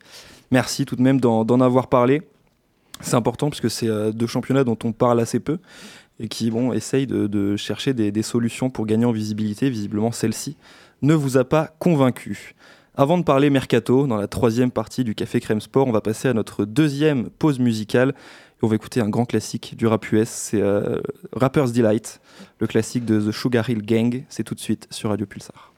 [0.50, 2.22] Merci tout de même d'en avoir parlé.
[3.00, 5.58] C'est important puisque c'est euh, deux championnats dont on parle assez peu
[6.20, 9.70] et qui bon, essaye de, chercher des, solutions pour gagner en visibilité.
[9.70, 10.56] Visiblement, celle-ci
[11.02, 12.54] ne vous a pas convaincu.
[12.94, 16.28] Avant de parler mercato, dans la troisième partie du Café Crème Sport, on va passer
[16.28, 18.10] à notre deuxième pause musicale.
[18.10, 21.00] Et on va écouter un grand classique du rap US, c'est euh,
[21.32, 22.20] Rapper's Delight,
[22.58, 24.24] le classique de The Sugar Hill Gang.
[24.28, 25.72] C'est tout de suite sur Radio Pulsar.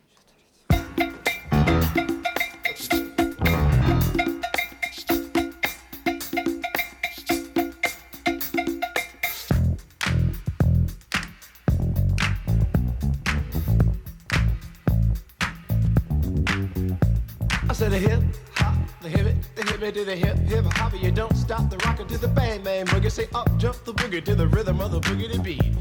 [19.90, 23.10] To the hip hip hop, you don't stop the rocker to the bang bang boogie.
[23.10, 25.74] Say up jump the boogie to the rhythm of the boogie to beat.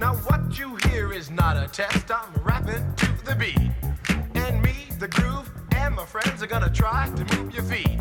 [0.00, 2.10] Now what you hear is not a test.
[2.10, 3.58] I'm rapping to the beat,
[4.34, 7.98] and me, the groove, and my friends are gonna try to move your feet.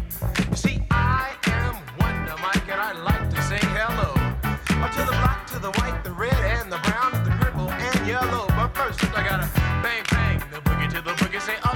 [0.49, 5.11] You see, I am Wonder Mike, and I like to say hello uh, to the
[5.11, 8.47] black, to the white, the red, and the brown, the purple, and yellow.
[8.47, 9.49] But first, I gotta
[9.83, 11.41] bang bang the boogie to the boogie.
[11.41, 11.72] Say uh.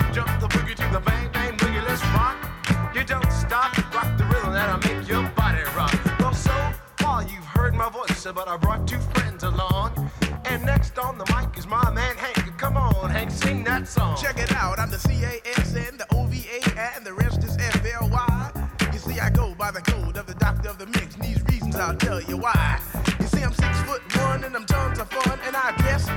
[8.27, 10.11] Voice, but I brought two friends along.
[10.45, 12.57] And next on the mic is my man Hank.
[12.57, 14.17] Come on, Hank, sing that song.
[14.17, 18.69] Check it out, I'm the C-A-S-N, the O-V-A, and the rest is F-L-Y.
[18.93, 21.43] You see, I go by the code of the doctor of the mix, and these
[21.45, 22.79] reasons I'll tell you why.
[23.19, 26.09] You see, I'm six foot one, and I'm tons of fun, and I dress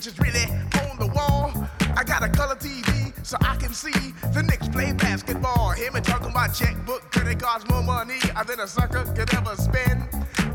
[0.00, 0.46] which is really
[0.88, 1.52] on the wall.
[1.94, 5.72] I got a color TV so I can see the Knicks play basketball.
[5.72, 10.08] Hear me talking about checkbook, credit cards, more money than a sucker could ever spend.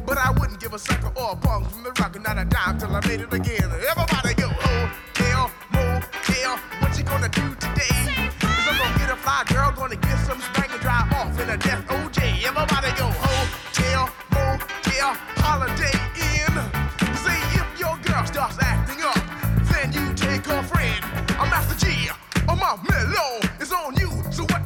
[0.03, 2.79] But I wouldn't give a sucker or a punk from the rock, not a dime
[2.79, 3.69] till I made it again.
[3.87, 8.31] Everybody go, oh, hell, motel, what you gonna do today?
[9.21, 12.43] fly girl gonna get some spank and drive off in a death OJ.
[12.43, 16.04] Everybody go oh, hotel, motel, holiday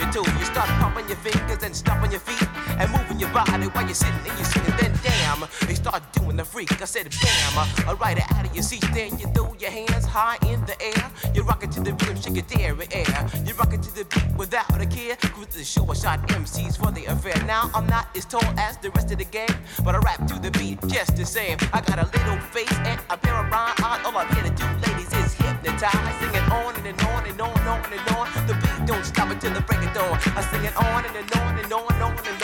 [0.00, 0.32] your toes.
[0.38, 2.48] You start popping your fingers and stomping your feet
[2.80, 4.74] and moving your body while you're sitting and you're sitting.
[4.80, 6.80] Then damn, they start doing the freak.
[6.80, 8.84] I said bam, alright out of your seat.
[8.94, 11.04] Then you throw your hands high in the air.
[11.34, 13.30] You rock it to the rhythm, shake it there air.
[13.44, 15.16] You rock it to the beat without a care.
[15.16, 17.36] Cruise the show, I shot MCs for the affair.
[17.44, 20.38] Now I'm not as tall as the rest of the gang, but I rap to
[20.38, 21.58] the beat just the same.
[21.72, 24.00] I got a little face and a pair of rhyme eyes.
[24.06, 25.94] All I'm here to do, ladies, is hypnotize.
[25.94, 28.49] I sing it on and on and on and on and on.
[28.86, 30.18] Don't stop until the break of dawn.
[30.36, 32.39] I sing it on and, and on and on and on and on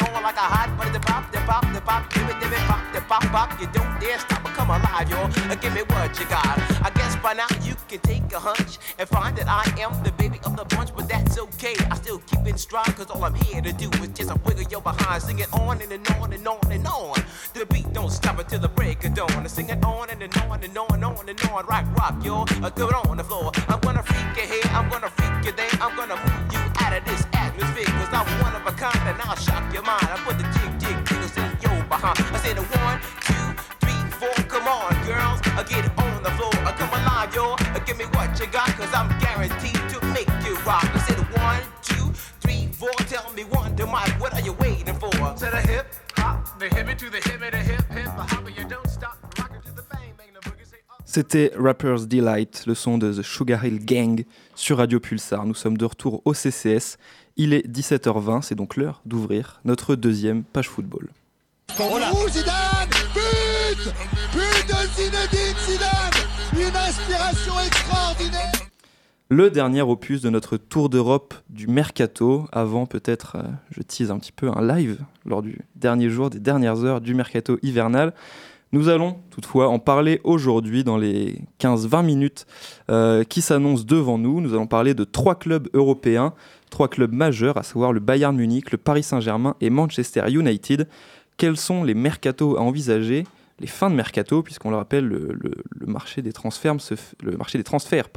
[1.86, 3.60] pop, give it, give it, pop, the pop, pop.
[3.60, 5.28] You don't dare stop or come alive, y'all.
[5.62, 6.58] Give me what you got.
[6.84, 10.12] I guess by now you can take a hunch and find that I am the
[10.12, 11.76] baby of the bunch, but that's okay.
[11.90, 14.64] I still keep in stride, cause all I'm here to do is just a wiggle
[14.64, 15.22] your behind.
[15.22, 17.16] Sing it on and, and on and on and on.
[17.54, 19.30] The beat don't stop until the break of dawn.
[19.30, 21.66] I sing it on and, and on and on and on and on.
[21.66, 22.44] Rock, rock, yo.
[22.62, 23.52] Uh, do it on the floor.
[23.68, 25.70] I'm gonna freak you here, I'm gonna freak you there.
[25.80, 29.20] I'm gonna move you out of this atmosphere, cause I'm one of a kind and
[29.22, 30.02] I'll shock your mind.
[30.02, 30.55] I put the
[32.02, 33.46] I said a one, two,
[33.80, 34.34] three, four.
[34.48, 36.52] Come on, girls, uh, get it on the floor.
[36.66, 37.54] Uh, come alive, yo.
[37.54, 40.84] Uh, give me what you got, cause I'm guaranteed to make you rock.
[40.84, 42.92] I said one, two, three, four.
[43.08, 45.10] Tell me one, to Mike, what are you waiting for?
[45.10, 45.86] To the hip
[46.16, 49.16] hop, the hippie to the hippie, the hip hip, the hopper, you don't stop.
[51.08, 55.46] C'était Rapper's Delight, le son de The Sugar Hill Gang sur Radio Pulsar.
[55.46, 56.98] Nous sommes de retour au CCS.
[57.38, 61.08] Il est 17h20, c'est donc l'heure d'ouvrir notre deuxième page football.
[61.78, 63.92] Oh Zidane But
[64.32, 66.12] But de Zinedine Zidane
[66.54, 68.52] Une inspiration extraordinaire
[69.28, 74.18] Le dernier opus de notre tour d'Europe du Mercato, avant peut-être, euh, je tease un
[74.18, 78.14] petit peu, un live lors du dernier jour, des dernières heures du Mercato hivernal.
[78.72, 82.46] Nous allons toutefois en parler aujourd'hui dans les 15-20 minutes
[82.90, 84.40] euh, qui s'annoncent devant nous.
[84.40, 86.32] Nous allons parler de trois clubs européens,
[86.70, 90.88] trois clubs majeurs, à savoir le Bayern Munich, le Paris Saint-Germain et Manchester United.
[91.36, 93.24] Quels sont les mercatos à envisager
[93.58, 95.36] les fins de mercato, puisqu'on le rappelle, le,
[95.86, 98.08] marché des transferts, se, le marché des transferts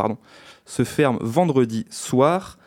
[0.65, 2.57] se ferme vendredi soir.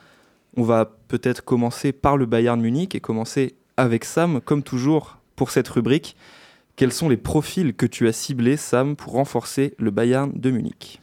[0.56, 5.50] On va peut-être commencer par le Bayern Munich et commencer avec Sam, comme toujours pour
[5.50, 6.16] cette rubrique.
[6.76, 11.01] Quels sont les profils que tu as ciblés, Sam, pour renforcer le Bayern de Munich?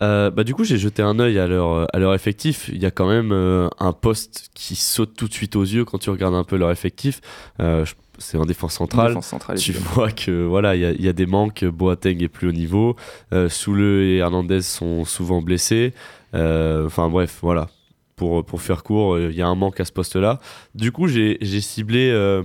[0.00, 2.70] Euh, bah, du coup, j'ai jeté un œil à leur, à leur effectif.
[2.72, 5.84] Il y a quand même euh, un poste qui saute tout de suite aux yeux
[5.84, 7.20] quand tu regardes un peu leur effectif.
[7.60, 7.84] Euh,
[8.18, 9.08] c'est en défense centrale.
[9.08, 11.64] Défense centrale, Tu vois que voilà, il y a- il y, a des manques.
[11.64, 12.96] Boateng est plus haut niveau.
[13.32, 15.92] Euh, Soule et Hernandez sont souvent blessés.
[16.34, 17.68] Euh, Enfin bref, voilà.
[18.16, 20.40] Pour, pour faire court, euh, il y a un manque à ce poste-là.
[20.74, 22.42] Du coup, j'ai j'ai ciblé euh,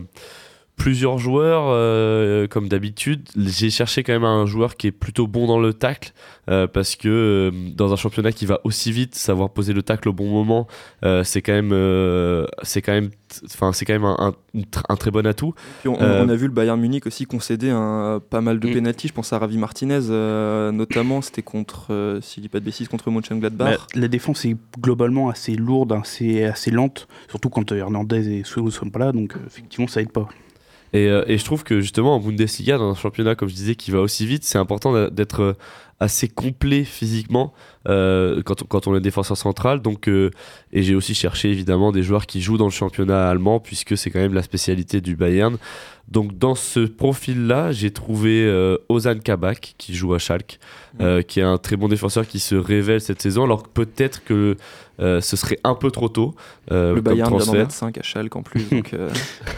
[0.76, 3.30] plusieurs joueurs euh, comme d'habitude.
[3.38, 6.13] J'ai cherché quand même un joueur qui est plutôt bon dans le tacle
[6.49, 10.09] euh, parce que euh, dans un championnat qui va aussi vite, savoir poser le tacle
[10.09, 10.67] au bon moment,
[11.05, 13.11] euh, c'est quand même, euh, c'est quand même,
[13.45, 15.53] enfin c'est quand même un, très bon atout.
[15.82, 18.67] Puis on, Euh, on a vu le Bayern Munich aussi concéder un, pas mal de
[18.67, 18.74] Mm.
[18.74, 19.07] pénalties.
[19.07, 21.21] Je pense à Ravi Martinez, euh, notamment.
[21.21, 23.78] C'était contre, euh, si je dis pas de bêtises, contre Mönchengladbach.
[23.78, 28.65] Bah, la défense est globalement assez lourde, assez, assez lente, surtout quand Hernandez et Soule
[28.65, 30.28] ne sont pas là, donc euh, effectivement ça aide pas.
[30.93, 33.75] Et, euh, et je trouve que justement en Bundesliga, dans un championnat comme je disais
[33.75, 35.53] qui va aussi vite, c'est important d'être euh,
[35.99, 37.53] assez complet physiquement
[37.87, 39.81] euh, quand, on, quand on est défenseur central.
[39.81, 40.29] Donc, euh,
[40.71, 44.11] et j'ai aussi cherché évidemment des joueurs qui jouent dans le championnat allemand puisque c'est
[44.11, 45.57] quand même la spécialité du Bayern.
[46.09, 50.59] Donc dans ce profil-là, j'ai trouvé euh, Ozan Kabak qui joue à Schalke,
[51.01, 53.43] euh, qui est un très bon défenseur qui se révèle cette saison.
[53.45, 54.57] Alors que peut-être que
[54.99, 56.35] euh, ce serait un peu trop tôt
[56.71, 58.63] euh, le comme Bayern vient d'en mettre 5 à Schalke en plus.
[58.71, 59.09] donc, euh,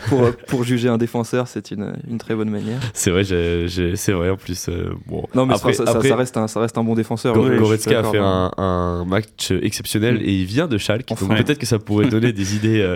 [0.07, 2.79] pour, pour juger un défenseur, c'est une, une très bonne manière.
[2.93, 4.69] C'est vrai, j'ai- j'ai- c'est vrai en plus.
[4.69, 5.27] euh, bon.
[5.35, 7.35] Non, mais après, ça, ça- après, ça reste un, ça reste un bon défenseur.
[7.37, 8.49] Oui, Goretzka a fait hein.
[8.55, 10.21] un, un match exceptionnel Mm.
[10.21, 11.11] et il vient de Schalke.
[11.11, 11.25] Enfin.
[11.27, 12.95] Donc peut-être que ça pourrait donner des idées euh,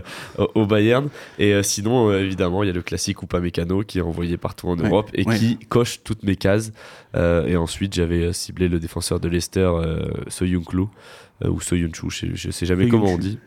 [0.56, 1.10] au- Bayern.
[1.40, 4.68] Et euh, sinon, euh, évidemment, il y a le classique Upamecano qui est envoyé partout
[4.68, 5.38] en Ouais, Europe et ouais.
[5.38, 6.72] qui coche toutes mes cases.
[7.16, 10.78] Euh, et ensuite, j'avais euh, ciblé le défenseur de Leicester, euh, Soyuncu.
[11.44, 13.40] euh, ou Soyuncu, je, je sais jamais comment on dit.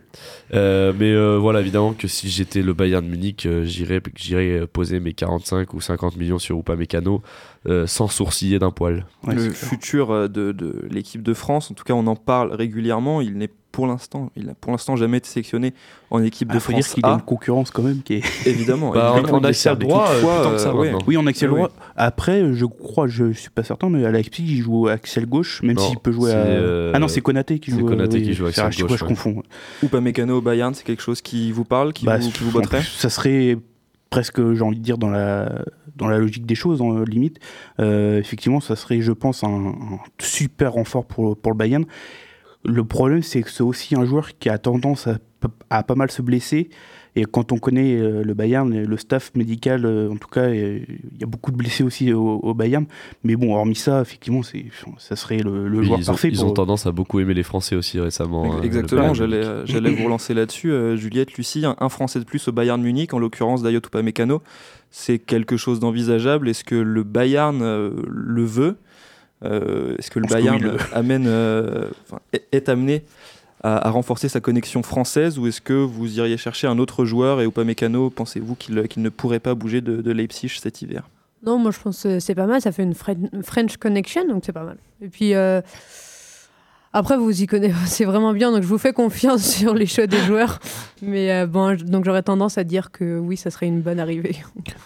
[0.55, 4.01] Euh, mais euh, voilà, évidemment que si j'étais le Bayern de Munich, euh, j'irais
[4.67, 7.23] poser mes 45 ou 50 millions sur Upamecano
[7.67, 9.07] euh, sans sourciller d'un poil.
[9.27, 13.21] Ouais, le futur de, de l'équipe de France, en tout cas, on en parle régulièrement.
[13.21, 15.73] Il n'est pour l'instant, il n'a pour l'instant jamais été sélectionné
[16.11, 18.15] en équipe Ah, de faut dire France qu'il y a une concurrence quand même qui
[18.17, 18.23] est.
[18.47, 20.93] Évidemment, Bah, évidemment, on a accès droit, euh, ça, ouais.
[21.07, 21.57] Oui, on a accès Ah oui.
[21.57, 21.71] droit.
[21.97, 25.79] Après, je crois, je suis pas certain, mais à Leipzig, il joue axial gauche, même
[25.79, 26.37] s'il peut jouer à.
[26.37, 27.87] euh, ah non, c'est Konaté qui c'est joue.
[27.87, 28.99] Konaté oui, qui joue fois, gauche, je ouais.
[29.09, 29.43] confonds.
[29.83, 32.61] Upamecano au Bayern, c'est quelque chose qui vous parle, qui, Bah, vous, qui vous en
[32.61, 33.57] botterait Ça serait
[34.11, 35.65] presque, j'ai envie de dire, dans la,
[35.97, 37.39] dans la logique des choses, en limite.
[37.81, 41.85] Euh, effectivement, ça serait, je pense, un, un super renfort pour, pour le Bayern.
[42.65, 45.19] Le problème, c'est que c'est aussi un joueur qui a tendance à,
[45.71, 46.71] à pas mal se blesser.
[47.15, 50.79] Et quand on connaît euh, le Bayern, le staff médical, euh, en tout cas, euh,
[50.89, 52.87] il y a beaucoup de blessés aussi au, au Bayern.
[53.23, 54.65] Mais bon, hormis ça, effectivement, c'est,
[54.97, 56.29] ça serait le, joueur ils, ont, parfait.
[56.29, 58.55] ils pour- ont tendance à beaucoup aimer les Français aussi récemment.
[58.55, 60.73] euh, le Exactement, j'allais euh, vous relancer là-dessus.
[60.73, 64.41] Euh, Juliette, Lucie, un, un Français de plus au Bayern Munich, en l'occurrence Dayot Upamecano,
[64.91, 66.49] c'est quelque chose d'envisageable?
[66.49, 68.65] Est-ce que le Bayern euh, le veut?
[68.65, 68.75] Euh,
[69.45, 71.89] Est-ce que le que Bayern oui, le- amène, euh,
[72.33, 73.03] est, est amené
[73.63, 77.41] à, à renforcer sa connexion française ou est-ce que vous iriez chercher un autre joueur
[77.41, 81.09] et Upamecano, pensez-vous qu'il qu'il ne pourrait pas bouger de, de Leipzig cet hiver?
[81.45, 84.43] Non, moi je pense que c'est pas mal, ça fait une Fre- French connection, donc
[84.47, 84.77] c'est pas mal.
[85.01, 85.61] Et puis, euh,
[86.95, 90.19] Après, vous y connaissez vraiment bien, donc je vous fais confiance sur les choix des
[90.19, 90.59] joueurs.
[91.01, 94.37] Mais euh, bon, donc j'aurais tendance à dire que oui, ça serait une bonne arrivée.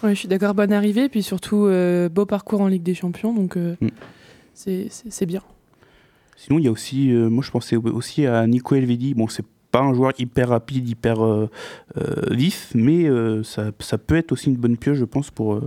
[0.02, 3.32] Ouais, je suis d'accord, bonne arrivée, puis surtout euh, beau parcours en Ligue des Champions,
[3.34, 3.88] donc euh, Mm.
[4.56, 5.42] C'est- bien.
[6.36, 9.14] Sinon, il y a aussi, euh, moi je pensais aussi à Nico Elvedi.
[9.14, 11.48] Bon, c'est pas un joueur hyper rapide, hyper euh,
[11.98, 15.60] euh, vif, mais euh, ça, ça peut être aussi une bonne pioche, je pense, pour,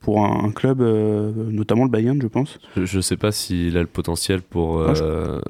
[0.00, 2.58] pour un, un club, euh, notamment le Bayern, je pense.
[2.76, 5.40] Je, je sais pas s'il a le potentiel pour, Ah, je-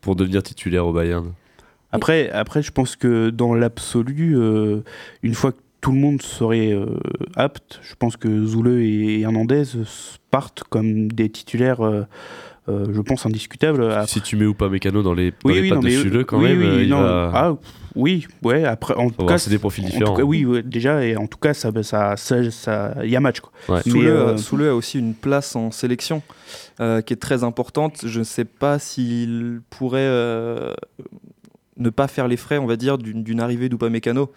[0.00, 1.32] pour devenir titulaire au Bayern.
[1.92, 4.80] Après, après, je pense que dans l'absolu, euh,
[5.22, 6.86] une fois que tout le monde serait euh,
[7.36, 9.64] apte, je pense que Zoule et Hernandez
[10.30, 12.06] partent comme des titulaires, euh,
[12.68, 13.84] euh, je pense, indiscutables.
[13.90, 15.82] Après- Si tu mets ou pas Mécano dans les, dans Oui, les oui, pattes non,
[15.82, 17.00] de mais- Sule, quand oui, même, oui, euh, il non.
[17.02, 17.56] va- Ah,
[17.96, 20.14] oui, ouais, après, en tout cas, c'est des profils en tout différents.
[20.14, 23.20] cas, oui, ouais, déjà, et en tout cas, ça, ça, ça, ça- il y a
[23.20, 23.50] match, quoi.
[23.68, 23.82] Ouais.
[23.84, 26.22] Mais, Soule, euh, Soule a aussi une place en sélection
[26.80, 28.02] euh, qui est très importante.
[28.06, 30.72] Je ne sais pas s'il pourrait euh,
[31.76, 34.30] ne pas faire les frais, on va dire, d'une arrivée d'Upamecano.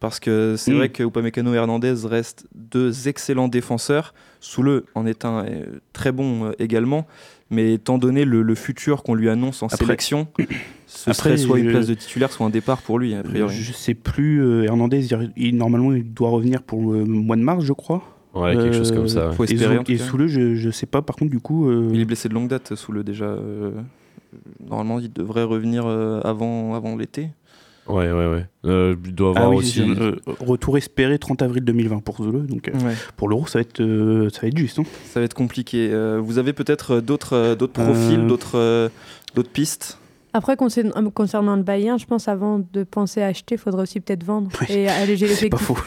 [0.00, 0.76] Parce que c'est Mm.
[0.76, 4.14] vrai que Upamecano et Hernandez restent deux excellents défenseurs.
[4.40, 7.06] Soule en est un euh, très bon euh, également.
[7.50, 10.28] Mais étant donné le, le futur qu'on lui annonce en Après- sélection,
[10.86, 13.54] ce Après, serait soit une place de titulaire, soit un départ pour lui, a priori.
[13.54, 17.42] je sais plus, euh, Hernandez, il, il- normalement, il doit revenir pour le mois de
[17.42, 18.02] mars, je crois.
[18.34, 19.32] Ouais, quelque chose comme ça.
[19.32, 19.96] Faut Et, espérer, et.
[19.98, 21.68] Soule, je, je sais pas, par contre, du coup.
[21.70, 23.24] euh, Il est blessé de longue date, Soule, déjà.
[23.24, 23.70] euh,
[24.68, 27.30] normalement, il devrait revenir euh, avant, avant l'été.
[27.88, 28.46] Ouais, ouais, ouais.
[28.66, 29.80] Euh, il doit avoir Ah oui, aussi.
[29.82, 32.46] euh, retour espéré 30 avril 2020 pour Zoule.
[32.46, 32.94] Donc euh, Ouais.
[33.16, 34.78] pour l'Euro, ça va être euh, ça va être juste.
[34.78, 34.84] hein.
[35.06, 35.90] Ça va être compliqué.
[35.92, 38.26] Euh, vous avez peut-être d'autres euh, d'autres profils, Euh.
[38.28, 38.88] d'autres euh,
[39.34, 39.98] d'autres pistes?
[40.34, 43.98] Après, concern- concernant le Bayern, je pense avant de penser à acheter, il faudrait aussi
[44.00, 45.78] peut-être vendre Oui, et alléger C'est pas faux.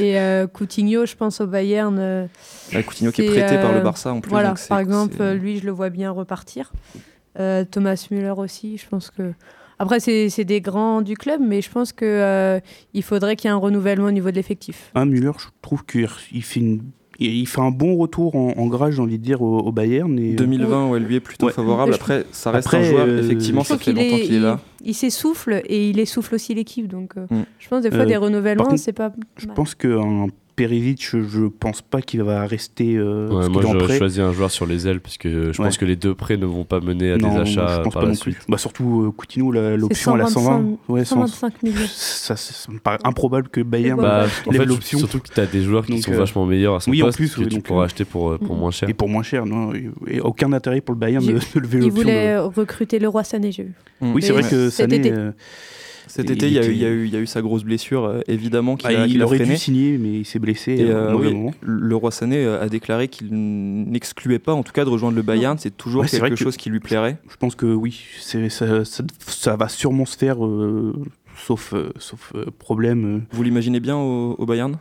[0.00, 1.96] Et euh, Coutinho, je pense au Bayern.
[2.00, 2.26] euh,
[2.74, 4.30] Ah, Coutinho qui est prêté par le Barça en plus.
[4.30, 6.72] Voilà, par exemple, lui, je le vois bien repartir.
[7.38, 9.32] Euh, Thomas Müller aussi, je pense que.
[9.78, 12.60] Après, c'est c'est des grands du club, mais je pense que euh,
[12.92, 14.90] il faudrait qu'il y ait un renouvellement au niveau de l'effectif.
[14.94, 16.82] Un Müller, je trouve qu'il il fait une
[17.20, 19.70] il il fait un bon retour en, en grage, j'ai envie de dire, au, au
[19.72, 20.18] Bayern.
[20.18, 21.52] Et, euh, 2020, ouais, lui est plutôt Ouais.
[21.52, 21.94] favorable.
[21.94, 24.40] Après, ça reste Après, un joueur, euh, effectivement, ça fait qu'il longtemps est- qu'il est
[24.40, 24.58] là.
[24.80, 26.88] Il, il s'essouffle et il essouffle aussi l'équipe.
[26.88, 27.44] Donc, euh, Mm.
[27.60, 29.12] je pense des fois Euh, des renouvellements, c'est pas.
[29.36, 29.54] je mal.
[29.54, 30.26] pense qu'un
[30.56, 32.96] Perisic, je pense pas qu'il va rester.
[32.96, 35.66] Euh, Ouais, moi, en j'aurais choisi un joueur sur les ailes, parce que je Ouais.
[35.68, 37.92] pense que les deux prêts ne vont pas mener à Non, des achats je pense
[37.94, 38.32] par pas la non plus.
[38.32, 38.44] suite.
[38.48, 40.44] Bah, surtout euh, Coutinho, l'option à la 120.
[40.44, 41.76] 125 Ouais, 100 125 millions.
[41.88, 44.00] ça, ça- me paraît improbable que Bayern.
[44.00, 44.98] Bah, ouais, en fait, l'option.
[44.98, 47.02] surtout que tu as des joueurs qui Donc, sont euh, vachement meilleurs à son oui,
[47.02, 48.58] en poste plus, que oui, tu donc, pourras euh, acheter pour, euh, pour Mm.
[48.60, 48.88] moins cher.
[48.88, 49.72] Et pour moins cher, non.
[49.74, 51.90] Et, aucun intérêt pour le Bayern de, lever Il l'option.
[51.90, 53.72] voulait de- recruter le roi Sané, j'ai vu.
[54.00, 55.12] Oui, c'est vrai que Sané.
[56.06, 57.26] Cet été, il y, a eu, était- il, y a eu, il y a eu
[57.26, 59.54] sa grosse blessure, euh, évidemment, qui ah, l'a qui il aurait freiné.
[59.54, 63.08] dû signer, mais il s'est blessé Et euh, euh, oui, le roi Sané a déclaré
[63.08, 65.56] qu'il n'excluait pas, en tout cas, de rejoindre le Bayern.
[65.58, 67.18] C'est toujours Ouais, c'est vrai quelque que- chose qui lui plairait.
[67.28, 70.92] Je pense que oui, ça, ça- ça va sûrement se faire, euh,
[71.36, 73.04] sauf, euh, sauf euh, problème.
[73.04, 73.20] euh.
[73.32, 74.76] Vous l'imaginez bien au, au Bayern?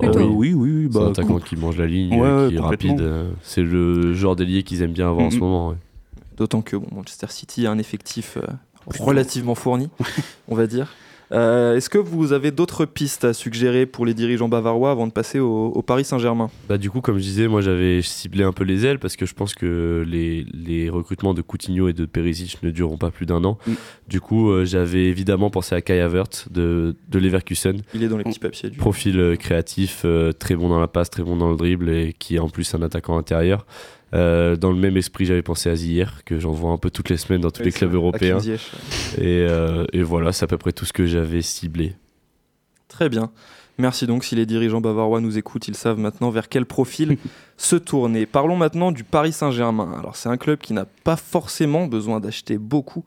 [0.00, 0.08] Bah.
[0.14, 0.52] Euh, oui.
[0.54, 0.88] oui, oui.
[0.90, 3.02] C'est un Bah, attaquant qui mange la ligne, Ouais, qui est rapide.
[3.42, 5.68] C'est le genre d'ailier qu'ils aiment bien avoir en ce moment.
[5.70, 5.76] ouais.
[6.36, 8.42] D'autant que bon, Manchester City a un effectif euh,
[8.98, 9.88] relativement fourni,
[10.48, 10.94] on va dire.
[11.32, 15.12] Euh, Est-ce que vous avez d'autres pistes à suggérer pour les dirigeants bavarois avant de
[15.12, 16.50] passer au, au Paris Saint-Germain?
[16.68, 19.26] Bah, du coup, comme je disais, moi j'avais ciblé un peu les ailes parce que
[19.26, 23.26] je pense que les, les recrutements de Coutinho et de Perisic ne dureront pas plus
[23.26, 23.58] d'un an.
[23.66, 23.72] Mm.
[24.08, 27.80] Du coup, euh, j'avais évidemment pensé à Kai Havertz de, de Leverkusen.
[27.94, 30.88] Il est dans les petits papiers du Profil euh, créatif, euh, très bon dans la
[30.88, 33.66] passe, très bon dans le dribble et qui est en plus un attaquant intérieur.
[34.14, 37.08] Euh, dans le même esprit, j'avais pensé à Zier, que j'en vois un peu toutes
[37.08, 37.96] les semaines dans tous Oui, les clubs vrai.
[37.96, 38.38] européens.
[38.38, 38.70] Ziyech.
[39.18, 41.94] Et, euh, et voilà, c'est à peu près tout ce que j'avais ciblé.
[42.88, 43.30] Très bien.
[43.76, 44.22] Merci donc.
[44.24, 47.16] Si les dirigeants bavarois nous écoutent, ils savent maintenant vers quel profil
[47.56, 48.24] se tourner.
[48.24, 49.96] Parlons maintenant du Paris Saint-Germain.
[49.98, 53.04] Alors, c'est un club qui n'a pas forcément besoin d'acheter beaucoup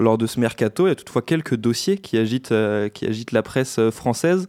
[0.00, 0.86] lors de ce mercato.
[0.86, 4.48] Il y a toutefois quelques dossiers qui agitent, euh, qui agitent la presse française.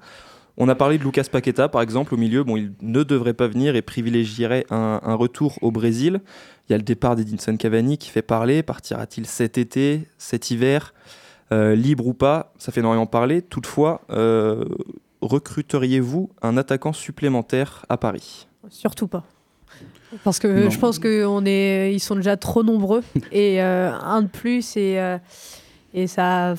[0.62, 2.44] On a parlé de Lucas Paqueta, par exemple, au milieu.
[2.44, 6.20] Bon, il ne devrait pas venir et privilégierait un, un retour au Brésil.
[6.68, 8.62] Il y a le départ d'Edinson Cavani qui fait parler.
[8.62, 10.94] Partira-t-il cet été, cet hiver
[11.52, 12.54] Euh, Libre ou pas?
[12.60, 13.42] Ça fait énormément parler.
[13.42, 14.66] Toutefois, euh,
[15.22, 18.48] recruteriez-vous un attaquant supplémentaire à Paris?
[18.70, 19.24] Surtout pas.
[20.24, 20.70] Parce que Non.
[20.70, 23.04] je pense qu'ils est, ils sont déjà trop nombreux.
[23.32, 25.18] et euh, un de plus, et, euh,
[25.94, 26.56] et ça,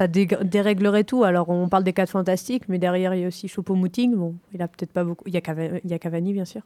[0.00, 1.24] ça dé- déréglerait tout.
[1.24, 4.14] Alors, on parle des 4 fantastiques, mais derrière, il y a aussi Choupo-Moting.
[4.14, 5.24] Bon, il a peut-être pas beaucoup.
[5.26, 6.62] Il y a, Cava- il y a Cavani, bien sûr.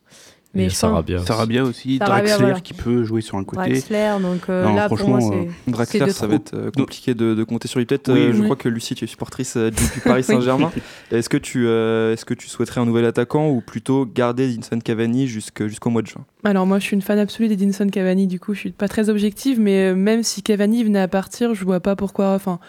[0.55, 1.17] Mais Mais je pense- Sarabia.
[1.17, 1.27] aussi.
[1.27, 2.61] Sarabia aussi, Sarabia, Draxler voilà.
[2.61, 3.71] qui peut jouer sur un côté.
[3.71, 5.71] Draxler, donc euh, Non, là, pour moi, franchement, c'est.
[5.73, 6.29] Draxler, ça trop.
[6.29, 7.87] va être euh, compliqué de, de compter sur lui.
[7.87, 10.71] Peut-être, Oui, euh, je crois que Lucie, tu es supportrice euh, du, Paris Saint-Germain.
[11.11, 14.79] Est-ce que, tu, euh, est-ce que tu souhaiterais un nouvel attaquant ou plutôt garder Edinson
[14.79, 16.25] Cavani jusqu'au mois de juin?
[16.45, 19.09] Alors moi je suis une fan absolue d'Edinson Cavani, du coup je suis pas très
[19.09, 22.35] objective, mais euh, même si Cavani venait à partir, je vois pas pourquoi.
[22.35, 22.61] Enfin,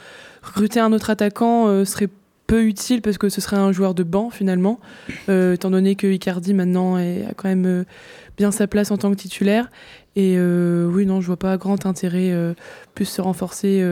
[0.41, 2.07] recruter un autre attaquant euh, serait
[2.47, 4.79] peu utile parce que ce serait un joueur de banc finalement,
[5.27, 7.85] euh, étant donné que Icardi maintenant a quand même
[8.37, 9.69] bien sa place en tant que titulaire.
[10.15, 12.31] Et oui non, je vois pas grand intérêt
[12.93, 13.83] plus se renforcer.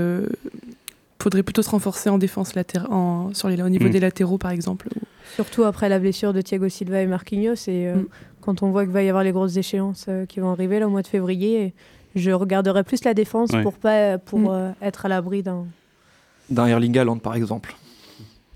[1.24, 3.91] Euh, faudrait plutôt se renforcer en défense latér- en, sur les, au niveau Mm.
[3.91, 4.89] des latéraux par exemple.
[5.36, 7.53] Surtout après la blessure de Thiago Silva et Marquinhos.
[7.67, 8.05] Et euh, Mm.
[8.41, 10.88] quand on voit qu'il va y avoir les grosses échéances euh, qui vont arriver là,
[10.88, 11.74] au mois de février,
[12.15, 13.63] je regarderai plus la défense Ouais.
[13.63, 14.47] pour, pas, pour Mm.
[14.51, 15.65] euh, être à l'abri d'un.
[16.49, 17.74] D'un Erling Haaland, par exemple.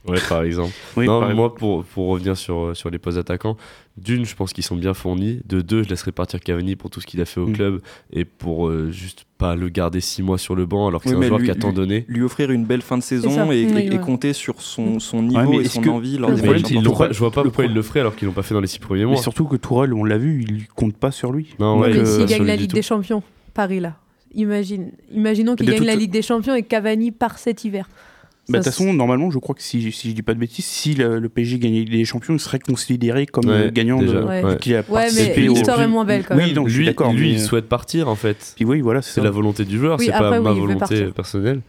[0.07, 0.71] Ouais, par exemple.
[0.97, 3.57] Oui, non, par moi, pour, pour revenir sur, euh, sur les postes attaquants,
[3.97, 5.41] d'une, je pense qu'ils sont bien fournis.
[5.45, 7.53] De deux, je laisserai partir Cavani pour tout ce qu'il a fait au Mm.
[7.53, 7.81] club
[8.13, 11.11] et pour euh, juste pas le garder six mois sur le banc alors que Oui,
[11.13, 12.05] c'est un mais joueur lui- qui a tant donné.
[12.07, 13.97] Lui offrir une belle fin de saison et, Oui, et- et ouais.
[13.99, 16.83] compter sur son, son niveau mais et son que- envie lors Le des Mais problème,
[16.85, 18.53] ils pas- je vois pas le pourquoi ils le feraient alors qu'ils l'ont pas fait
[18.53, 19.21] dans les six premiers Mais mois.
[19.21, 21.55] surtout que Tourelle, on l'a vu, il compte pas sur lui.
[21.59, 23.95] Non, ouais, Donc, mais euh, s'il pas gagne la Ligue des Champions, Paris là.
[24.35, 27.89] Imagine, imaginons qu'il gagne la Ligue des Champions et Cavani part cet hiver.
[28.49, 30.63] Bah, De toute façon, normalement, je crois que si, si je dis pas de bêtises,
[30.63, 34.21] si le, le PSG gagnait les champions, il serait considéré comme Ouais, euh, gagnant déjà,
[34.21, 34.23] de.
[34.25, 34.43] Ouais.
[34.43, 34.57] ouais.
[34.57, 36.65] qu'il a Ouais, mais participé au- l'histoire est moins belle quand Oui, même.
[36.65, 37.11] je suis lui, d'accord.
[37.11, 38.53] lui mais, il euh, souhaite partir en fait.
[38.55, 41.05] Puis oui, voilà, c'est la volonté du joueur, Oui, c'est après, pas oui, ma volonté
[41.13, 41.59] personnelle.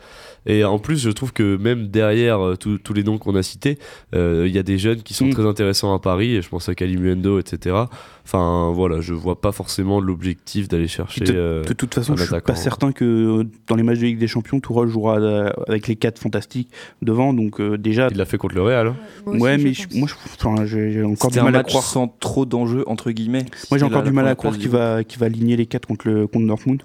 [0.46, 3.78] Et en plus, je trouve que même derrière euh, tous les noms qu'on a cités,
[4.14, 5.30] euh, il y a des jeunes qui sont Mm.
[5.34, 6.36] très intéressants à Paris.
[6.36, 7.76] Et je pense à Kalimuendo, etc.
[8.24, 11.24] Enfin, voilà, je vois pas forcément l'objectif d'aller chercher.
[11.24, 14.18] De- euh, De toute façon, je suis pas certain que dans les matchs de Ligue
[14.18, 15.16] des Champions, Tourelle jouera
[15.66, 16.70] avec les quatre fantastiques
[17.02, 17.32] devant.
[17.32, 18.88] Donc déjà, il l'a fait contre le Real.
[18.88, 18.96] hein.
[19.26, 20.08] Ouais, mais je- moi,
[20.66, 21.84] j'ai encore du mal à croire.
[21.84, 23.44] sans trop d'enjeux, entre guillemets.
[23.70, 26.26] Moi, j'ai encore du mal à croire va, qu'il va aligner les quatre contre, le,
[26.26, 26.82] contre Dortmund.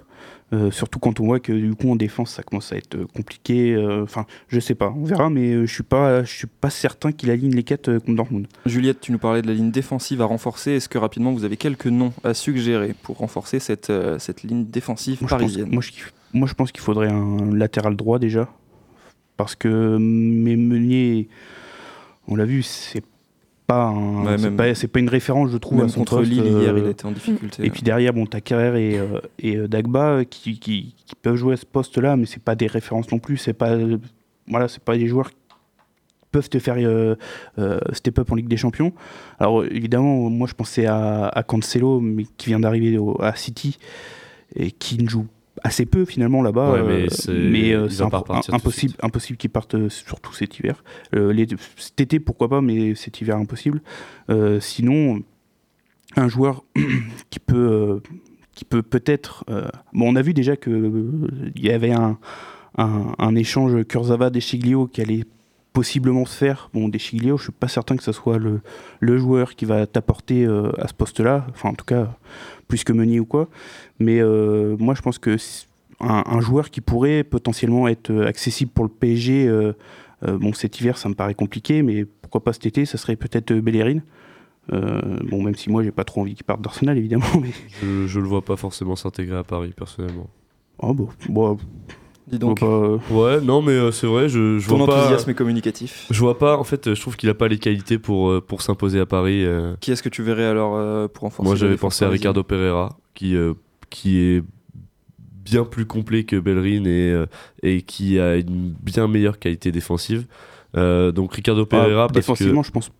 [0.52, 3.06] Euh, surtout quand on voit que du coup en défense ça commence à être euh,
[3.16, 3.74] compliqué.
[3.74, 6.70] euh, Enfin, je sais pas, on verra, mais euh, je suis pas, je suis pas
[6.70, 8.46] certain qu'il aligne les quatre euh, contre Dortmund.
[8.66, 10.72] Juliette, tu nous parlais de la ligne défensive à renforcer.
[10.72, 14.66] Est-ce que rapidement vous avez quelques noms à suggérer pour renforcer cette, euh, cette ligne
[14.66, 15.68] défensive Moi, je pense, parisienne?
[15.72, 15.90] moi, je,
[16.34, 18.48] moi, je pense qu'il faudrait un latéral droit déjà,
[19.38, 21.28] parce que mes Meunier,
[22.28, 23.02] on l'a vu, c'est
[23.66, 24.50] pas, un- Ouais,
[24.88, 27.12] pas, une référence, je trouve, à son contre poste, Lille euh, hier, il était en
[27.12, 27.64] difficulté.
[27.66, 31.14] Et puis derrière, bon, t'as Carrère et, euh, et euh, Dagba euh, qui, qui, qui
[31.22, 33.36] peuvent jouer à ce poste-là, mais c'est pas des références non plus.
[33.38, 33.98] C'est pas, euh,
[34.48, 35.36] voilà, c'est pas des joueurs qui
[36.30, 37.14] peuvent te faire euh,
[37.58, 38.92] euh, step up en Ligue des Champions.
[39.38, 43.78] Alors euh, évidemment, moi je pensais à, à Cancelo, mais qui vient d'arriver à City
[44.56, 45.26] et qui ne joue
[45.64, 46.72] assez peu finalement là-bas.
[46.74, 47.88] Ouais, mais euh, c'est- mais, euh, de
[48.54, 50.84] impossible, impossible qu'il parte euh, surtout cet hiver.
[51.14, 51.46] Euh, les-
[51.76, 53.82] cet été pourquoi pas, mais cet hiver impossible.
[54.30, 55.22] Euh, sinon,
[56.16, 56.62] un joueur
[57.30, 58.00] qui peut, euh,
[58.54, 59.44] qui peut peut-être.
[59.50, 62.18] euh, bon, on a vu déjà que euh, il y avait un,
[62.78, 65.24] un, un échange Kurzawa Deschiglio qui allait
[65.74, 66.70] possiblement se faire.
[66.72, 68.60] Bon, Deschiglio, je suis pas certain que ce soit le,
[69.00, 71.46] le joueur qui va t'apporter euh, à ce poste-là.
[71.50, 72.16] Enfin, en tout cas,
[72.68, 73.48] plus que Meunier ou quoi.
[73.98, 75.36] Mais euh, moi, je pense que
[76.00, 79.46] un, un joueur qui pourrait potentiellement être euh, accessible pour le PSG.
[79.48, 79.72] euh,
[80.22, 83.52] bon, cet hiver, ça me paraît compliqué, mais pourquoi pas cet été Ça serait peut-être
[83.52, 83.98] Bellerin.
[84.70, 87.26] Bon, même si moi, j'ai pas trop envie qu'il parte d'Arsenal, évidemment.
[87.42, 87.50] Mais...
[87.82, 90.30] Je, je le vois pas forcément s'intégrer à Paris, personnellement.
[90.78, 91.58] Oh, bon, bon,
[92.26, 94.98] Dis donc, pas, euh, Ouais, non, mais euh, c'est vrai, je, je ton vois pas.
[95.00, 96.06] enthousiasme est communicatif.
[96.10, 98.62] Je vois pas, en fait, je trouve qu'il a pas les qualités pour, euh, pour
[98.62, 99.44] s'imposer à Paris.
[99.44, 99.76] euh.
[99.80, 102.96] Qui est-ce que tu verrais alors euh, pour renforcer Moi, j'avais pensé à Ricardo Pereira,
[103.14, 103.52] qui, euh,
[103.90, 104.42] qui est
[105.44, 107.26] bien plus complet que Bellerin et, euh,
[107.62, 110.26] et qui a une bien meilleure qualité défensive.
[110.76, 112.90] Euh, donc Ricardo Pereira, ah, parce que défensivement, je pense.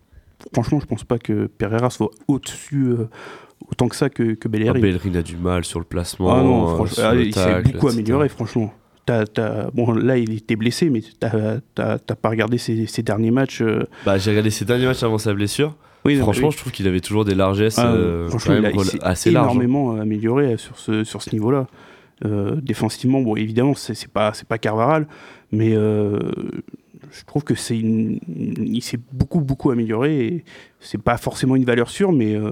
[0.53, 3.09] Franchement, je pense pas que Pereira soit au-dessus euh,
[3.71, 4.79] autant que ça que, que ah, Bellerin.
[4.79, 6.31] Bellerin a du mal sur le placement.
[6.31, 7.93] Ah non, euh, sur ah, le il s'est beaucoup etc.
[7.93, 8.71] amélioré, franchement.
[9.05, 13.61] T'as- bon, là, il était blessé, mais t'as pas regardé ses, ses derniers matchs.
[13.61, 15.75] euh, Bah, j'ai regardé ses derniers matchs avant sa blessure.
[16.05, 16.53] Oui, Franchement, oui.
[16.53, 19.31] je trouve qu'il avait toujours des largesses Ah, euh, quand il, même a- il assez
[19.31, 19.47] larges.
[19.47, 19.51] hein.
[19.51, 21.67] énormément amélioré sur ce, sur ce niveau-là.
[22.25, 25.07] Euh, défensivement, bon, évidemment, c'est pas, c'est pas Carvaral,
[25.51, 26.19] mais euh,
[27.11, 30.43] je trouve que c'est une- il s'est beaucoup, beaucoup amélioré.
[30.79, 32.51] C'est pas forcément une valeur sûre, mais euh,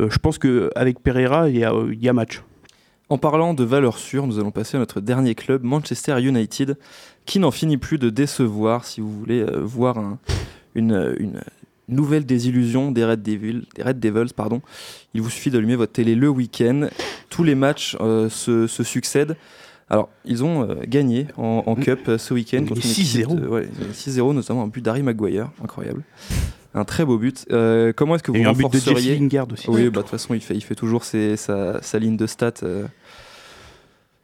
[0.00, 2.42] je pense qu'avec Pereira, il y a, il y a match.
[3.08, 6.76] En parlant de valeur sûre, nous allons passer à notre dernier club, Manchester United,
[7.24, 8.84] qui n'en finit plus de décevoir.
[8.84, 10.18] Si vous voulez euh, voir un-
[10.74, 11.40] une, une
[11.88, 14.60] nouvelle désillusion des Red Devils, des Red Devils pardon,
[15.14, 16.88] il vous suffit d'allumer votre télé le week-end.
[17.30, 19.36] Tous les matchs euh, se, se succèdent.
[19.88, 21.76] Alors, ils ont euh, gagné en, en.
[21.76, 22.58] Cup ce week-end.
[22.64, 23.40] Et contre une équipe 6-0.
[23.40, 26.02] de- ouais, 6-0, notamment un but d'Harry Maguire, incroyable.
[26.76, 27.44] Un très beau but.
[27.50, 29.68] Euh, comment est-ce que vous a eu un but de renforceriez Lingard aussi.
[29.68, 32.26] oui, bah, de toute façon, il fait, il fait toujours ses- sa, sa ligne de
[32.26, 32.84] stats euh,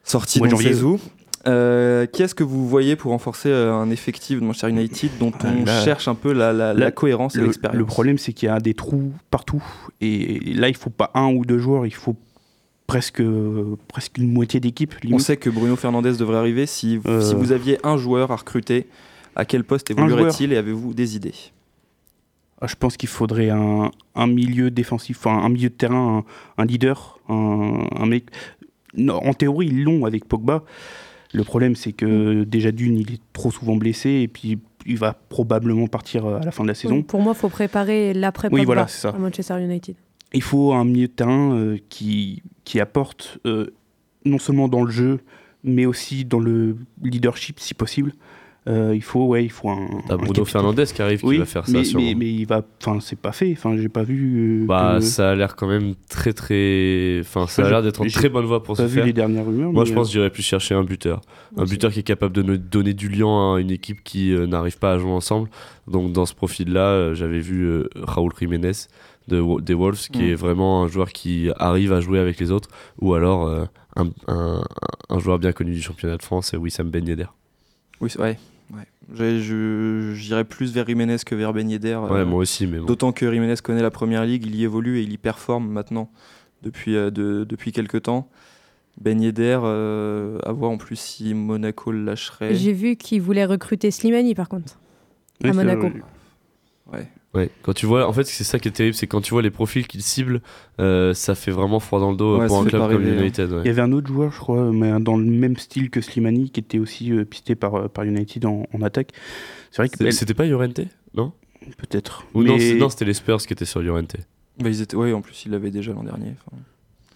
[0.05, 0.59] sortie Mois de dans.
[0.59, 1.01] 16 août.
[1.49, 5.33] Euh, qui est-ce que vous voyez pour renforcer euh, un effectif de Manchester United dont
[5.43, 7.85] Ah, on là- cherche un peu la, la- la là, cohérence et Le, l'expérience le
[7.85, 9.61] problème, c'est qu'il y a des trous partout.
[10.01, 12.15] Et là, il faut pas un ou deux joueurs, il faut
[12.87, 14.95] presque, euh, presque une moitié d'équipe.
[15.11, 16.67] On sait que Bruno Fernandez devrait arriver.
[16.67, 17.21] Si, Euh.
[17.21, 18.87] si vous aviez un joueur à recruter,
[19.35, 21.35] à quel poste évoluerait-il et avez-vous des idées?
[22.67, 26.25] Je pense qu'il faudrait un, un milieu défensif, enfin un milieu de terrain,
[26.59, 28.27] un, un leader, un, un mec.
[28.95, 30.65] Non, en théorie, ils l'ont avec Pogba.
[31.33, 35.15] Le problème, c'est que déjà d'une, il est trop souvent blessé et puis il va
[35.15, 36.97] probablement partir à la fin de la saison.
[36.97, 39.97] Oui, pour moi, il faut préparer l'après Oui, Pogba voilà, à Manchester United.
[40.35, 43.73] Il faut un milieu de terrain euh, qui, qui apporte euh,
[44.25, 45.21] non seulement dans le jeu,
[45.65, 48.13] mais aussi dans le leadership si possible.
[48.69, 49.89] Euh, il faut, ouais, il faut un.
[50.07, 50.45] T'as un Bruno capitaine.
[50.47, 52.07] Fernandez qui arrive, qui Oui, va faire ça mais, sûrement.
[52.07, 53.51] mais, mais il va, enfin, c'est pas fait.
[53.57, 54.63] Enfin, j'ai pas vu.
[54.63, 57.19] euh, Bah, que- ça a l'air quand même très très.
[57.23, 59.05] Enfin, ça a l'air d'être en très bonne voie pour se vu faire.
[59.05, 59.73] les dernières rumeurs.
[59.73, 61.23] Moi, je pense euh, que j'irais plus chercher un buteur.
[61.57, 64.79] Un buteur qui est capable de donner du lien à une équipe qui euh, n'arrive
[64.79, 65.49] pas à jouer ensemble.
[65.89, 68.71] Donc, dans ce profil-là, euh, j'avais vu euh, Raúl Jiménez
[69.27, 72.69] de, des Wolves, qui est vraiment un joueur qui arrive à jouer avec les autres.
[73.01, 73.65] Ou alors euh,
[73.97, 74.63] un, un-
[75.09, 77.27] un joueur bien connu du championnat de France, Wissam Ben Yedder.
[78.01, 78.39] Oui, c'est- ouais.
[78.73, 79.41] Ouais.
[79.41, 81.99] J'irais plus vers Jiménez que vers Ben Yedder.
[82.03, 82.85] euh, Ouais, moi aussi, mais bon.
[82.87, 86.11] D'autant que Jiménez connaît la première ligue, il y évolue et il y performe maintenant
[86.62, 88.29] depuis, euh, de- depuis quelques temps.
[89.01, 92.55] Ben Yedder, euh, à voir en plus si Monaco le lâcherait.
[92.55, 94.79] J'ai vu qu'ils voulaient recruter Slimani, par contre.
[95.43, 95.89] oui, à Monaco.
[96.93, 97.09] Ouais.
[97.35, 99.41] Ouais, quand tu vois, en fait, c'est ça qui est terrible, c'est quand tu vois
[99.41, 100.43] les profils qu'ils ciblent,
[100.80, 103.18] euh, ça fait vraiment froid dans le dos Ouais, pour un club comme hein.
[103.20, 103.51] United.
[103.53, 103.61] ouais.
[103.64, 106.51] Il y avait un autre joueur, je crois, mais dans le même style que Slimani,
[106.51, 109.12] qui était aussi euh, pisté par, euh, par United en, en attaque.
[109.70, 110.80] C'est vrai que C'est- C'était pas Llorente
[111.14, 111.33] Non?
[111.78, 112.24] Peut-être.
[112.35, 114.16] Ou non, Mais- c'est- non, c'était les Spurs qui étaient sur Llorente.
[114.59, 114.97] Bah, ils étaient...
[114.97, 116.35] ouais, en plus, il l'avait déjà l'an dernier.
[116.47, 116.59] enfin.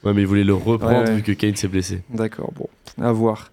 [0.04, 1.16] Ouais, mais ils voulaient le reprendre Ouais, ouais.
[1.16, 2.00] vu que Kane s'est blessé.
[2.08, 2.68] D'accord, bon,
[3.04, 3.50] à voir.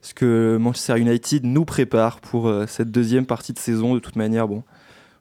[0.00, 4.16] Ce que Manchester United nous prépare pour euh, cette deuxième partie de saison, de toute
[4.16, 4.62] manière, bon,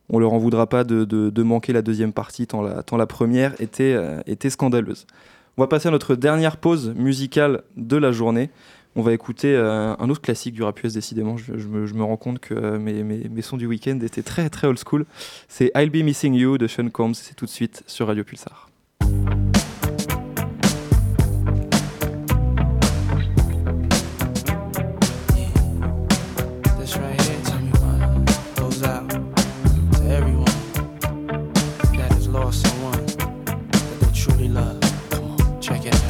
[0.10, 3.08] on leur en voudra pas de, de- manquer la deuxième partie, tant la, tant la
[3.08, 5.06] première était, euh, était scandaleuse.
[5.58, 8.50] On va passer à notre dernière pause musicale de la journée.
[8.98, 11.38] On va écouter euh, un autre classique du rap US, décidément.
[11.38, 14.00] Je, je me, je me rends compte que euh, mes, mes- mes sons du week-end
[14.02, 15.06] étaient très très old school.
[15.50, 17.14] C'est I'll Be Missing You de Sean Combs.
[17.16, 18.70] C'est tout de suite sur Radio Pulsar.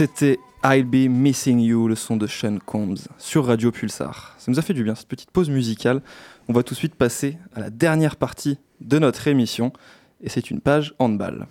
[0.00, 4.34] C'était I'll Be Missing You, le son de Sean Combs sur Radio Pulsar.
[4.38, 6.00] Ça nous a fait du bien cette petite pause musicale.
[6.48, 9.74] On va tout de suite passer à la dernière partie de notre émission
[10.22, 11.46] et c'est une page handball.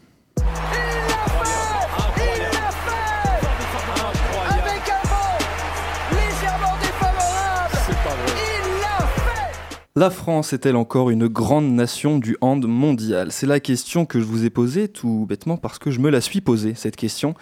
[9.95, 13.31] La France est-elle encore une grande nation du hand mondial?
[13.31, 16.21] C'est la question que je vous ai posée tout bêtement parce que je me la
[16.21, 17.35] suis posée, cette question.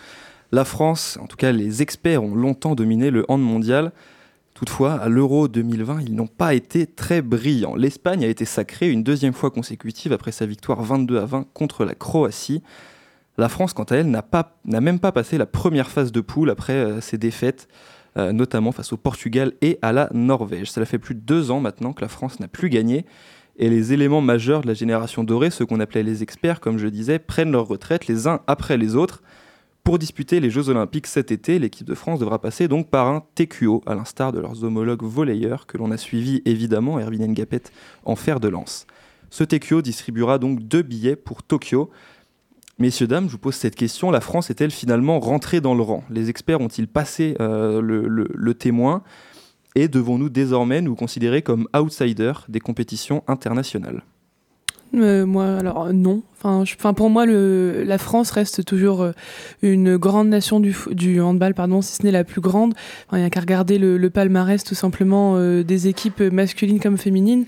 [0.51, 3.91] La France, en tout cas les experts, ont longtemps dominé le hand mondial.
[4.53, 7.75] Toutefois, à l'Euro 2020, ils n'ont pas été très brillants.
[7.75, 11.85] L'Espagne a été sacrée une deuxième fois consécutive après sa victoire 22 à 20 contre
[11.85, 12.63] la Croatie.
[13.37, 16.73] La France, quant à elle, n'a même pas passé la première phase de poule après
[16.73, 17.67] euh, ses défaites,
[18.17, 20.71] euh, notamment face au Portugal et à la Norvège.
[20.71, 23.05] Cela fait plus de deux ans maintenant que la France n'a plus gagné.
[23.59, 26.87] Et les éléments majeurs de la génération dorée, ceux qu'on appelait les experts, comme je
[26.87, 29.21] disais, prennent leur retraite les uns après les autres.
[29.87, 33.23] Pour disputer les Jeux Olympiques cet été, l'équipe de France devra passer donc par un
[33.35, 37.61] TQO, à l'instar de leurs homologues volleyeurs que l'on a suivi évidemment, Erwin Ngapet
[38.03, 38.85] en fer de lance.
[39.29, 41.89] Ce TQO distribuera donc deux billets pour Tokyo.
[42.79, 44.11] Messieurs, dames, je vous pose cette question.
[44.11, 46.03] La France est-elle finalement rentrée dans le rang?
[46.09, 49.03] Les experts ont-ils passé euh, le, témoin?
[49.75, 54.03] Et devons-nous désormais nous considérer comme outsiders des compétitions internationales?
[54.95, 56.21] Euh, moi, alors non.
[56.43, 59.11] Enfin, pour moi, la France reste toujours euh,
[59.61, 62.73] une grande nation du, handball, pardon, si ce n'est la plus grande.
[63.11, 67.45] Il n'y a qu'à regarder le, palmarès tout simplement euh, des équipes masculines comme féminines.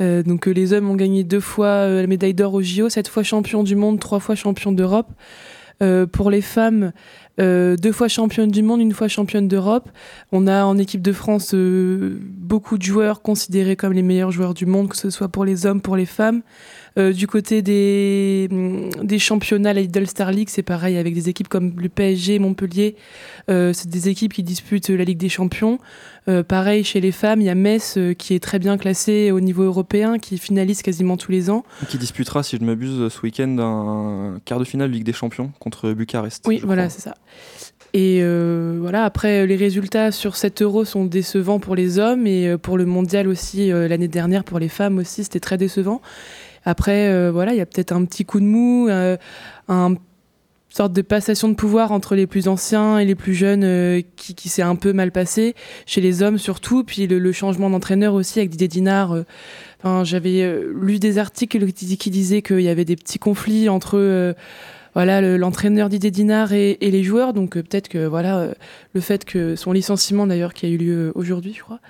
[0.00, 3.62] Donc les hommes ont gagné deux fois la médaille d'or au JO, sept fois champion
[3.62, 5.08] du monde, trois fois champion d'Europe.
[6.10, 6.92] Pour les femmes,
[7.38, 9.88] deux fois championne du monde, une fois championne d'Europe.
[10.32, 14.66] On a en équipe de France beaucoup de joueurs considérés comme les meilleurs joueurs du
[14.66, 16.42] monde, que ce soit pour les hommes, pour les femmes.
[16.98, 21.28] Euh, du côté des, hum, des championnats, la Lidl Star League, c'est pareil avec des
[21.28, 22.96] équipes comme le PSG, Montpellier.
[23.50, 25.78] Euh, c'est des équipes qui disputent la Ligue des Champions.
[26.28, 29.40] Euh, pareil chez les femmes, il y a Metz qui est très bien classée au
[29.40, 31.64] niveau européen, qui finalise quasiment tous les ans.
[31.88, 35.50] Qui disputera, si je ne m'abuse, ce week-end un quart de finale Ligue des Champions
[35.58, 36.44] contre Bucarest.
[36.46, 37.14] Oui, voilà, c'est ça.
[37.94, 42.56] Et euh, voilà, après, les résultats sur cet euro sont décevants pour les hommes et
[42.56, 46.00] pour le mondial aussi, l'année dernière, pour les femmes aussi, c'était très décevant.
[46.64, 49.16] Après, euh, voilà, il y a peut-être un petit coup de mou, euh,
[49.68, 49.94] un
[50.70, 54.34] sorte de passation de pouvoir entre les plus anciens et les plus jeunes euh, qui,
[54.34, 58.14] qui s'est un peu mal passé, chez les hommes surtout, puis le, le changement d'entraîneur
[58.14, 59.12] aussi avec Didier Dinard.
[59.12, 59.24] euh,
[59.80, 63.68] Enfin, J'avais euh, lu des articles qui, qui disaient qu'il y avait des petits conflits
[63.68, 64.34] entre...
[64.92, 67.32] euh, voilà le- l'entraîneur Didier Dinard et, et les joueurs.
[67.32, 68.52] Donc euh, peut-être que voilà euh,
[68.94, 71.80] le fait que son licenciement d'ailleurs qui a eu lieu aujourd'hui, je crois,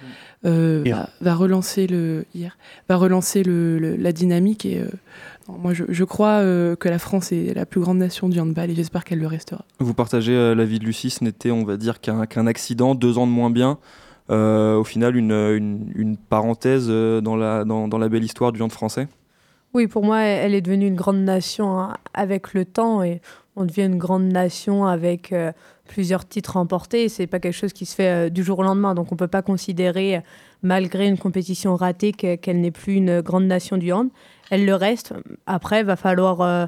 [0.45, 0.97] euh, Hier.
[0.97, 2.57] va, va relancer le hier,
[2.89, 4.87] va relancer le, le- la dynamique et euh,
[5.49, 8.39] non, moi je, je crois euh, que la France est la plus grande nation du
[8.39, 9.65] handball et j'espère qu'elle le restera.
[9.81, 13.27] Vous partagez euh, l'avis de Lucie, ce n'était, on va dire, qu'un accident, deux ans
[13.27, 13.79] de moins bien.
[14.31, 18.53] Euh, au final, une, une- une parenthèse euh, dans la, dans, dans la belle histoire
[18.53, 19.09] du hand français?
[19.75, 23.23] Oui, pour moi, elle est devenue une grande nation hein, avec le temps et
[23.57, 25.51] on devient une grande nation avec euh,
[25.89, 27.09] plusieurs titres remportés.
[27.09, 29.29] C'est pas quelque chose qui se fait euh, du jour au lendemain, donc on peut
[29.29, 30.21] pas considérer,
[30.63, 34.11] malgré une compétition ratée, que- qu'elle n'est plus une grande nation du hand.
[34.51, 35.15] Elle le reste.
[35.47, 36.67] Après, va falloir euh,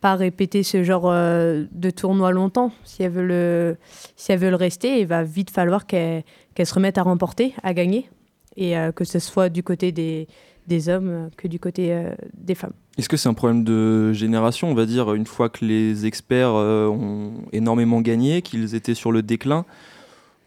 [0.00, 2.70] pas répéter ce genre de tournoi longtemps.
[2.84, 3.76] Si elle veut le,
[4.16, 6.22] si elle veut le rester, il va vite falloir qu'elle
[6.64, 8.08] se remette à remporter, à gagner,
[8.56, 10.28] et que ce soit du côté des
[10.66, 12.72] des hommes euh, que du côté euh, des femmes.
[12.98, 16.54] Est-ce que c'est un problème de génération, on va dire, une fois que les experts
[16.54, 19.64] euh, ont énormément gagné, qu'ils étaient sur le déclin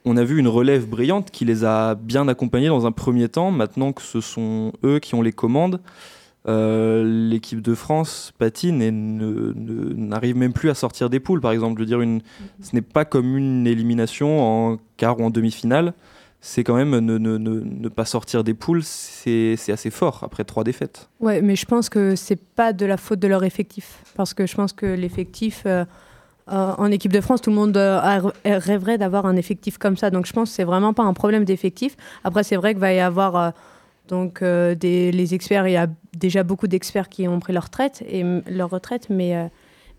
[0.06, 3.52] on a vu une relève brillante qui les a bien accompagnés dans un premier temps.
[3.52, 5.82] Maintenant que ce sont eux qui ont les commandes,
[6.48, 11.42] l'équipe de France patine et n'arrive même plus à sortir des poules.
[11.42, 12.22] Par exemple, je veux dire, une,
[12.62, 15.94] ce n'est pas comme une élimination en quart ou en demi-finale.
[16.42, 20.64] C'est quand même ne, ne- ne- pas sortir des poules, c'est assez fort après trois
[20.64, 21.10] défaites.
[21.20, 24.04] Ouais, mais je pense que c'est pas de la faute de leur effectif.
[24.16, 25.84] Parce que je pense que l'effectif, euh,
[26.50, 30.12] euh, en équipe de France, tout le monde euh, rêverait d'avoir un effectif comme ça.
[30.12, 31.98] Donc je pense que c'est vraiment pas un problème d'effectif.
[32.24, 33.54] Après, c'est vrai qu'il va y avoir
[34.08, 35.68] donc, les experts.
[35.68, 35.88] Il y a
[36.18, 39.50] déjà beaucoup d'experts qui ont pris leur retraite, et, leur retraite mais,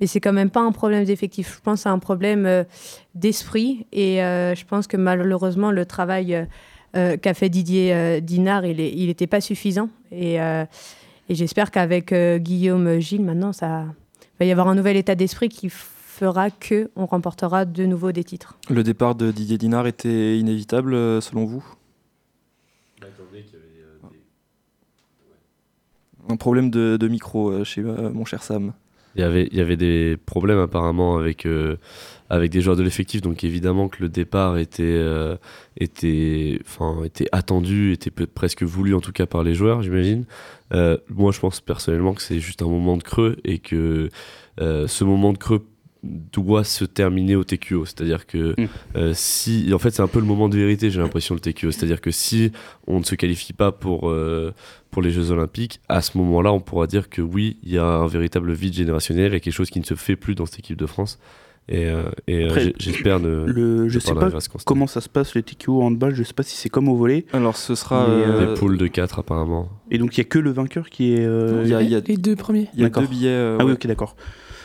[0.00, 1.56] mais c'est quand même pas un problème d'effectif.
[1.56, 2.64] Je pense c'est un problème euh,
[3.14, 3.86] d'esprit.
[3.92, 6.46] Et euh, je pense que malheureusement, le travail
[6.96, 9.88] euh, qu'a fait Didier euh, Dinard, il n'était pas suffisant.
[10.10, 10.40] Et.
[10.40, 10.64] euh,
[11.28, 13.84] et j'espère qu'avec euh, Guillaume Gilles, maintenant, ça
[14.40, 18.24] va y avoir un nouvel état d'esprit qui fera que on remportera de nouveau des
[18.24, 18.58] titres.
[18.68, 21.64] Le départ de Didier Dinard était inévitable selon vous?
[26.28, 28.72] Un problème de, de micro euh, chez euh, mon cher Sam.
[29.16, 31.76] Il y avait, il y avait des problèmes apparemment avec, euh,
[32.28, 35.36] avec des joueurs de l'effectif, donc évidemment que le départ était, euh,
[35.76, 36.60] était,
[37.04, 40.24] était attendu, était presque voulu en tout cas par les joueurs, j'imagine.
[40.72, 44.10] Euh, moi, je pense personnellement que c'est juste un moment de creux et que
[44.60, 45.66] euh, ce moment de creux
[46.02, 47.84] doit se terminer au TQO.
[47.84, 48.66] C'est-à-dire que Mm.
[48.96, 51.70] euh, si, en fait, c'est un peu le moment de vérité, j'ai l'impression, le TQO.
[51.70, 52.52] C'est-à-dire que si
[52.86, 54.52] on ne se qualifie pas pour, euh,
[54.90, 57.84] pour les Jeux Olympiques, à ce moment-là, on pourra dire que oui, il y a
[57.84, 60.78] un véritable vide générationnel et quelque chose qui ne se fait plus dans cette équipe
[60.78, 61.18] de France.
[61.68, 63.44] Et, euh, et Après, j'ai- j'espère ne.
[63.46, 64.30] Le, je ne sais pas
[64.64, 66.96] comment ça se passe les TQO en handball, je sais pas si c'est comme au
[66.96, 67.26] volet.
[67.32, 68.08] Alors ce sera.
[68.08, 69.68] Euh, Des poules de 4 apparemment.
[69.90, 71.24] Et donc il y a que le vainqueur qui est.
[71.24, 72.68] euh, Il y a- il y a- Les deux premiers.
[72.74, 73.28] Il y a deux billets.
[73.28, 73.76] euh, Ah oui, ouais.
[73.76, 74.16] ok, d'accord.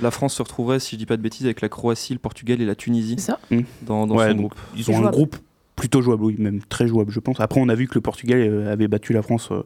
[0.02, 2.62] La France se retrouverait, si je dis pas de bêtises, avec la Croatie, le Portugal
[2.62, 3.40] et la Tunisie C'est ça.
[3.86, 4.56] dans, dans Ouais, son groupe.
[4.76, 5.36] Ils C'est ont un groupe
[5.76, 7.40] plutôt jouable, oui, même très jouable, je pense.
[7.42, 9.62] Après, on a vu que le Portugal euh, avait battu la France euh,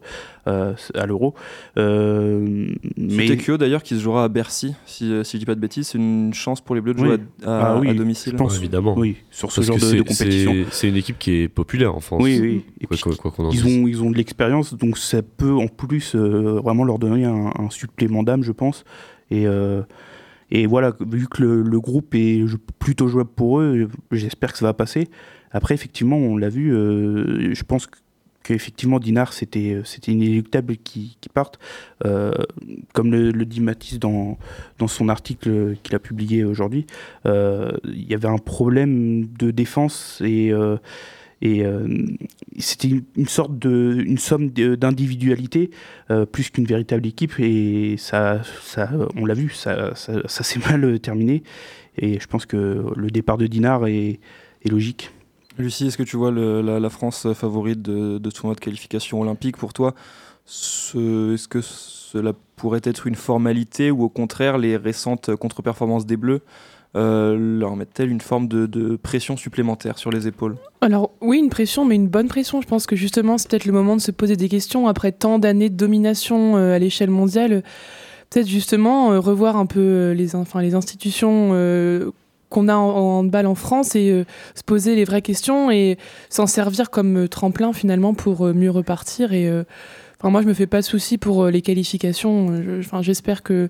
[0.48, 1.36] euh, à l'Euro.
[1.78, 3.28] Euh, Mais...
[3.28, 5.98] TQO d'ailleurs qui se jouera à Bercy, si, si je dis pas de bêtises, c'est
[5.98, 7.08] une chance pour les Bleus de Oui.
[7.10, 8.34] jouer à, à- Ah oui, à domicile.
[8.34, 8.54] je pense.
[8.54, 8.96] Ouais, évidemment.
[8.98, 10.56] oui, sur ce Parce genre de, de compétition.
[10.72, 12.22] c'est- une équipe qui est populaire en France.
[12.24, 12.66] Oui, oui.
[12.82, 15.22] Et Quoi puis, quoi- quoi qu'on en ils ont, ils ont de l'expérience, donc ça
[15.22, 18.84] peut en plus euh, vraiment leur donner un, un supplément d'âme, je pense.
[19.32, 19.84] Et, euh,
[20.52, 22.44] et voilà, vu que le, groupe est
[22.80, 25.08] plutôt jouable pour eux, j'espère que ça va passer.
[25.52, 27.98] Après, effectivement, on l'a vu, euh, je pense que
[28.44, 31.60] qu'effectivement Dinard c'était c'était inéluctable qu'il qu'il parte
[32.06, 32.32] Euh,
[32.94, 34.38] comme le, dit Mathis dans,
[34.78, 36.88] dans son article qu'il a publié aujourd'hui
[37.26, 40.78] euh, il y avait un problème de défense et euh,
[41.42, 41.88] et euh,
[42.58, 45.72] c'était une, sorte de une somme d'individualité
[46.12, 47.40] euh, plus qu'une véritable équipe.
[47.40, 51.44] Et ça ça on l'a vu ça ça, s'est mal euh, terminé.
[51.98, 54.20] Et je pense que le départ de Dinard est,
[54.66, 55.12] logique.
[55.58, 59.74] Lucie, est-ce que tu vois la, France favorite de, de tournoi de qualification olympique pour
[59.74, 59.96] toi?
[60.46, 66.18] Ce- Est-ce que cela pourrait être une formalité ou au contraire les récentes contre-performances des
[66.18, 66.42] Bleus
[66.96, 71.86] euh, leur mettent-elles une forme de, pression supplémentaire sur les épaules Alors oui, une pression,
[71.86, 72.62] mais une bonne pression.
[72.62, 75.38] Je pense que justement, c'est peut-être le moment de se poser des questions après tant
[75.38, 77.64] d'années de domination euh, à l'échelle mondiale.
[78.30, 81.50] Peut-être justement euh, revoir un peu euh, les, institutions
[82.50, 84.26] qu'on a en, en handball en France et
[84.56, 86.00] se poser les vraies questions et
[86.32, 89.34] s'en servir comme tremplin finalement pour mieux repartir.
[89.34, 89.48] Et
[90.20, 92.82] enfin, moi, je me fais pas de soucis pour les qualifications.
[93.02, 93.70] J'espère que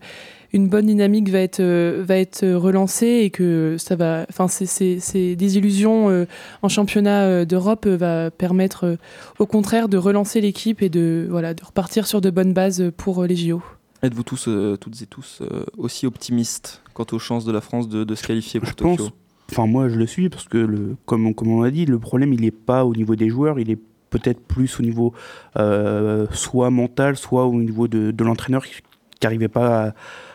[0.54, 4.26] une bonne dynamique va être euh, va être relancée et que ça va.
[4.30, 6.26] Enfin, c'est- c'est c'est des illusions euh,
[6.62, 8.96] en championnat euh, d'Europe euh, va permettre euh,
[9.38, 13.22] au contraire de relancer l'équipe et de voilà de repartir sur de bonnes bases pour
[13.24, 13.62] euh, les JO.
[14.02, 17.90] Êtes-vous tous, euh, toutes et tous euh, aussi optimistes quant aux chances de la France
[17.90, 19.10] de, de se qualifier pour Je Tokyo pense,
[19.52, 22.00] enfin moi je le suis parce que le, comme, on- comme on l'a dit, le
[22.00, 23.78] problème il n'est pas au niveau des joueurs, il est
[24.10, 25.14] peut-être plus au niveau
[25.58, 28.82] euh, soit mental, soit au niveau de, de l'entraîneur qui
[29.22, 29.94] n'arrivait pas à,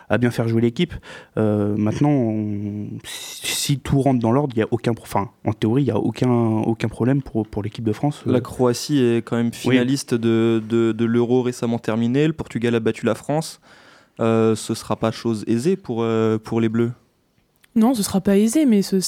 [0.09, 0.93] à bien faire jouer l'équipe.
[1.39, 5.31] Euh, maintenant, on- si, si tout rentre dans l'ordre, il y a aucun, pro- enfin
[5.45, 8.23] en théorie, il y a aucun aucun problème pour, pour l'équipe de France.
[8.27, 12.27] La Euh, Croatie est quand même finaliste de, de, de l'Euro récemment terminé.
[12.27, 13.61] Le Portugal a battu la France.
[14.21, 16.93] Euh, ce sera pas chose aisée pour, euh, pour les Bleus?
[17.75, 19.01] Non, ce sera pas aisé, mais ce-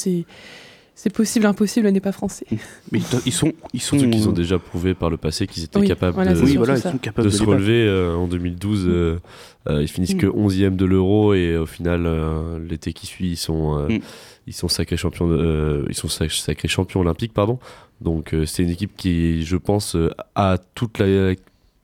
[0.99, 2.47] c'est possible, impossible n'est pas français.
[2.91, 5.63] mais ils sont, ils sont, Surtout qu'ils ont euh, déjà prouvé par le passé qu'ils
[5.65, 6.91] étaient Oui, capables voilà, de, c'est oui, surtout voilà, ils ça.
[6.91, 8.85] sont capables de de, se relever euh, en 2012.
[8.89, 9.19] euh,
[9.69, 13.37] euh, ils finissent que 11e de l'Euro et au final, euh, l'été qui suit, ils
[13.37, 13.99] sont, euh, Mm.
[14.47, 17.59] ils sont sacrés champions, de- euh, ils sont sac- sacrés champions olympiques, pardon.
[18.01, 21.35] Donc euh, c'est une équipe qui, je pense, euh, a toute la,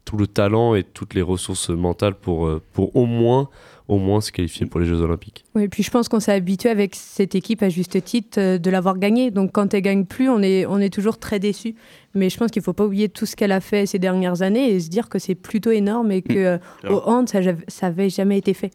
[0.06, 3.48] tout le talent et toutes les ressources mentales pour, euh, pour au moins,
[3.88, 5.44] au moins se qualifier pour les Jeux Olympiques.
[5.54, 8.70] Oui, puis je pense qu'on s'est habitué avec cette équipe à juste titre euh, de
[8.70, 9.30] l'avoir gagnée.
[9.30, 11.74] Donc quand elle gagne plus, on est, on est toujours très déçu.
[12.14, 14.70] Mais je pense qu'il faut pas oublier tout ce qu'elle a fait ces dernières années
[14.72, 16.94] et se dire que c'est plutôt énorme et que euh, grave.
[16.96, 18.70] au hand, ça, j'avais- ça avait jamais été fait.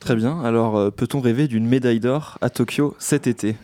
[0.00, 0.40] Très bien.
[0.42, 3.56] Alors, euh, peut-on rêver d'une médaille d'or à Tokyo cet été?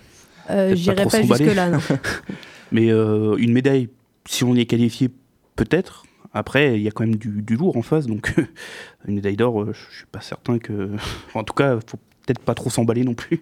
[0.48, 1.70] Euh, J'irai pas pas, jusque-là.
[2.72, 3.88] Mais euh, une médaille,
[4.26, 5.10] si on y est qualifié,
[5.56, 6.04] peut-être?
[6.32, 8.34] Après, il y a quand même du, lourd en face, donc
[9.08, 10.90] une médaille d'or, euh, je suis pas certain que.
[11.34, 13.40] En tout cas, faut peut-être pas trop s'emballer non plus.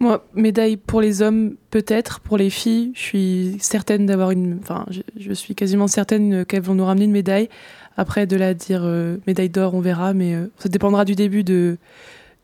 [0.00, 2.20] Moi, médaille pour les hommes, peut-être.
[2.20, 4.58] Pour les filles, je suis certaine d'avoir une.
[4.60, 7.48] Enfin, je, je suis quasiment certaine qu'elles vont nous ramener une médaille.
[7.96, 11.14] Après, de là à dire euh, médaille d'or, on verra, mais euh, ça dépendra du
[11.14, 11.78] début de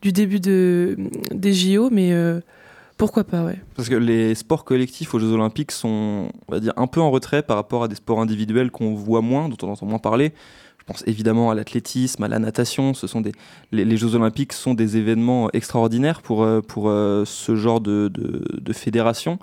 [0.01, 0.95] du début de
[1.31, 2.11] des JO, mais
[3.01, 3.59] pourquoi pas, ouais.
[3.75, 7.09] Parce que les sports collectifs aux Jeux Olympiques sont, on va dire, un peu en
[7.09, 10.33] retrait par rapport à des sports individuels qu'on voit moins, dont on entend moins parler.
[10.77, 12.93] Je pense évidemment à l'athlétisme, à la natation.
[12.93, 13.31] Ce sont des,
[13.71, 18.07] les, les Jeux Olympiques sont des événements extraordinaires pour, euh, pour euh, ce genre de,
[18.07, 19.39] de, de fédération.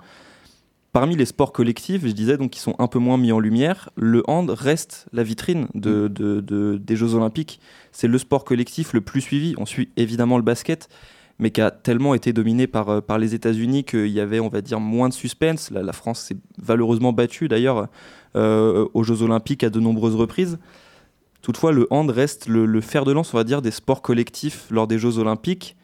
[0.91, 3.89] Parmi les sports collectifs, je disais donc qui sont un peu moins mis en lumière,
[3.95, 7.59] le hand reste la vitrine de- de- des Jeux Olympiques.
[7.91, 9.53] C'est le sport collectif le plus suivi.
[9.57, 10.89] On suit évidemment le basket,
[11.39, 14.49] mais qui a tellement été dominé par, euh, par les États-Unis qu'il y avait, on
[14.49, 15.71] va dire, moins de suspense.
[15.71, 17.87] La, France s'est valeureusement battue d'ailleurs
[18.35, 20.59] euh, aux Jeux Olympiques à de nombreuses reprises.
[21.41, 24.67] Toutefois, le hand reste le, le fer de lance, on va dire, des sports collectifs
[24.69, 25.77] lors des Jeux Olympiques.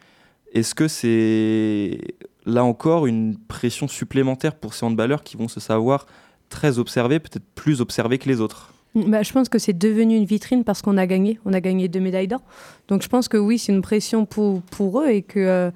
[0.52, 1.98] Est-ce que c'est
[2.44, 6.06] là encore une pression supplémentaire pour ces handballeurs qui vont se savoir
[6.50, 8.75] très observés, peut-être plus observés que les autres?
[8.96, 11.38] Bah, je pense que c'est devenu une vitrine parce qu'on a gagné.
[11.44, 12.40] On a gagné deux médailles d'or.
[12.88, 15.70] Donc je pense que oui, c'est une pression pour, pour eux et que euh,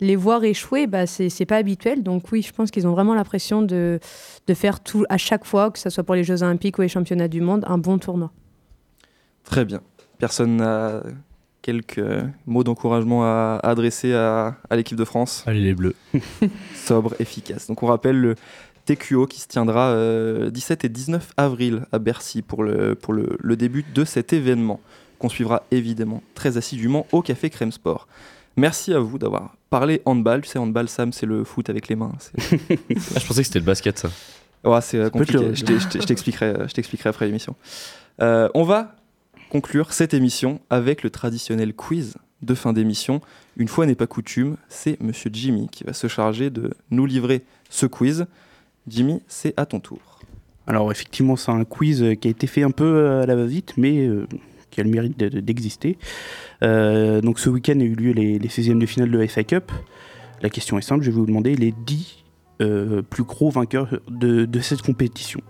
[0.00, 2.04] les voir échouer, bah, c'est c'est pas habituel.
[2.04, 3.98] Donc oui, je pense qu'ils ont vraiment la pression de,
[4.46, 6.88] de faire tout à chaque fois, que ce soit pour les Jeux Olympiques ou les
[6.88, 8.30] Championnats du Monde, un bon tournoi.
[9.42, 9.80] Très bien.
[10.18, 11.02] Personne n'a
[11.62, 15.44] quelques euh, mots d'encouragement à, à adresser à, à l'équipe de France?
[15.46, 15.94] Allez les Bleus.
[16.74, 17.66] Sobre, efficace.
[17.66, 18.34] Donc on rappelle le
[18.86, 23.36] TQO qui se tiendra euh, 17 et 19 avril à Bercy pour le, pour le,
[23.38, 24.80] le début de cet événement
[25.18, 28.08] qu'on suivra évidemment très assidûment au Café Crème Sport.
[28.56, 30.42] Merci à vous d'avoir parlé handball.
[30.42, 32.12] Tu sais, handball, Sam, c'est le foot avec les mains.
[33.14, 34.10] Ah, je pensais que c'était le basket ça.
[34.64, 35.38] Ouais, c'est euh, compliqué.
[35.38, 36.04] euh, je
[36.74, 37.54] t'expliquerai après l'émission.
[38.20, 38.96] Euh, on va
[39.50, 43.20] conclure cette émission avec le traditionnel quiz de fin d'émission.
[43.56, 47.42] Une fois n'est pas coutume, c'est Monsieur Jimmy qui va se charger de nous livrer
[47.68, 48.26] ce quiz.
[48.88, 49.98] Jimmy, c'est à ton tour.
[50.66, 53.34] Alors, effectivement, c'est un quiz euh, qui a été fait un peu euh, à la
[53.36, 54.26] va-vite, mais euh,
[54.70, 55.98] qui a le mérite de- de- d'exister.
[56.62, 59.42] Euh, donc, ce week-end a eu lieu les, les 16e de finale de la FA
[59.44, 59.72] Cup.
[60.42, 62.24] La question est simple, je vais vous demander les 10
[62.62, 65.40] euh, plus gros vainqueurs de, de cette compétition.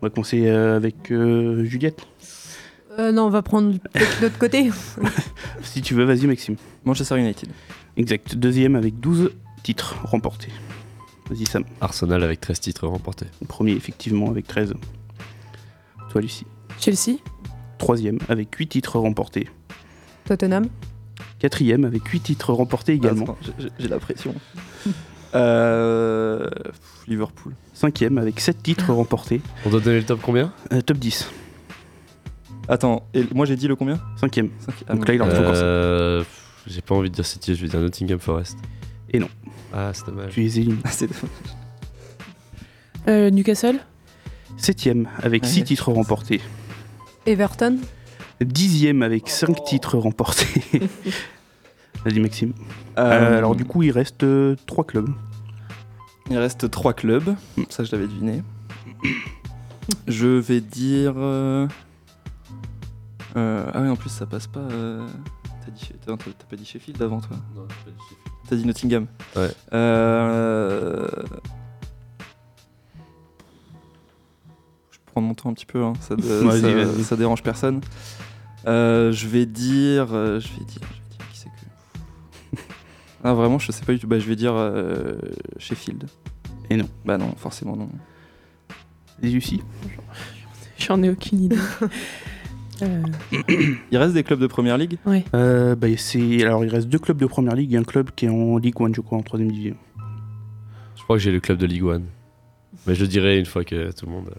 [0.00, 2.06] On va commencer avec euh, Juliette.
[2.98, 4.70] Euh, non, on va prendre peut-être l'autre côté.
[5.62, 6.56] Si tu veux, vas-y, Maxime.
[6.84, 7.48] Manchester United.
[7.98, 8.34] Exact.
[8.34, 9.30] Deuxième avec 12
[9.62, 10.48] titres remportés.
[11.30, 11.64] Vas-y, Sam.
[11.80, 13.26] Arsenal avec 13 titres remportés.
[13.48, 14.74] Premier, effectivement, avec 13.
[16.10, 16.46] Toi, Lucie.
[16.80, 17.18] Chelsea,
[17.78, 19.48] Troisième, avec 8 titres remportés.
[20.24, 20.66] Tottenham.
[21.38, 23.24] Quatrième, avec 8 titres remportés également.
[23.24, 24.34] Attends, j'ai- j'ai- J'ai la pression.
[25.32, 26.48] Euh,
[27.06, 27.54] Liverpool.
[27.72, 29.40] Cinquième, avec 7 titres remportés.
[29.64, 30.52] On doit donner le top combien?
[30.72, 31.30] Euh, top 10.
[32.68, 34.00] Attends, et moi j'ai dit le combien?
[34.16, 34.50] Cinquième.
[34.58, 35.62] Cinq- ah, Donc là, il en faut encore ça.
[35.62, 38.58] Euh, pff, J'ai pas envie de dire City, je vais dire Nottingham Forest.
[39.12, 39.28] Et non.
[39.72, 40.32] Ah, c'est dommage.
[40.32, 40.80] Tu les élimines.
[40.84, 41.08] Ah, c'est-
[43.08, 43.78] euh, Newcastle,
[44.56, 45.64] Septième, avec 6 Ouais.
[45.64, 46.40] titres remportés.
[47.26, 47.78] Everton.
[48.42, 50.62] Dixième, avec 5 titres remportés.
[52.04, 52.52] Vas-y, Maxime.
[52.98, 54.24] Euh, Euh, alors, du coup, il reste
[54.66, 55.08] 3 clubs.
[56.30, 57.34] Il reste trois clubs,
[57.70, 58.42] ça je l'avais deviné.
[60.06, 61.14] Je vais dire.
[61.16, 61.66] euh,
[63.36, 64.60] Euh, ah oui, en plus, ça passe pas.
[64.60, 65.06] euh,
[65.64, 67.36] T'as dit, t'as- t'as pas dit Sheffield avant, toi?
[67.56, 68.19] Non, j'ai pas dit Sheffield.
[68.50, 69.06] T'as dit Nottingham.
[69.36, 69.48] Ouais.
[69.72, 71.06] Euh...
[74.90, 75.92] Je prendre mon temps un petit peu, hein.
[76.00, 77.04] ça, dé- Vas-y, ça- vas-y.
[77.04, 77.80] ça dérange personne.
[78.66, 80.08] Euh, je vais dire.
[80.12, 80.80] euh, je vais dire.
[80.82, 81.48] Je vais dire qui c'est
[82.56, 82.60] que.
[83.24, 84.08] ah, vraiment, je sais pas du tout.
[84.08, 85.16] Bah, je vais dire euh,
[85.58, 86.08] Sheffield.
[86.70, 86.88] Et non.
[87.04, 87.88] Bah, non, forcément, non.
[89.22, 89.60] Les UC
[90.76, 91.56] J'en ai aucune idée.
[92.82, 93.02] Euh,
[93.90, 94.98] Il reste des clubs de première ligue?
[95.06, 95.24] Ouais.
[95.34, 96.42] Euh, bah, c'est...
[96.44, 98.74] Alors, il reste deux clubs de première ligue et un club qui est en Ligue
[98.80, 99.76] 1, je crois, en troisième division.
[100.96, 102.02] Je crois que j'ai le club de Ligue 1.
[102.86, 104.30] Mais je le dirai une fois que tout le monde.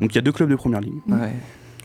[0.00, 0.94] Donc, il y a deux clubs de première ligue.
[1.08, 1.32] Ouais.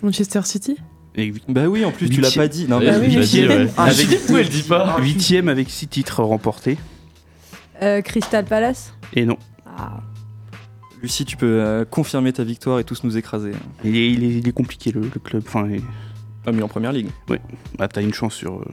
[0.02, 0.78] Manchester City?
[1.16, 2.44] Et Bah, oui, en plus, tu l'as Huitième.
[2.44, 2.68] pas dit.
[2.68, 3.50] Non, mais oui, huitième.
[3.50, 3.70] ouais.
[3.78, 6.78] Ah, avec Pourquoi elle dit pas huitième avec six titres remportés.
[7.82, 8.94] Euh, Crystal Palace?
[9.14, 9.38] Et non.
[9.66, 10.02] Ah.
[11.04, 13.52] Lucie, tu peux euh, confirmer ta victoire et tous nous écraser.
[13.84, 15.44] Il est, il est, il est compliqué, le, le club.
[15.46, 15.82] Enfin, et-
[16.48, 17.10] Ah, mais en première ligue.
[17.78, 18.60] bah, t'as une chance sur...
[18.62, 18.66] euh,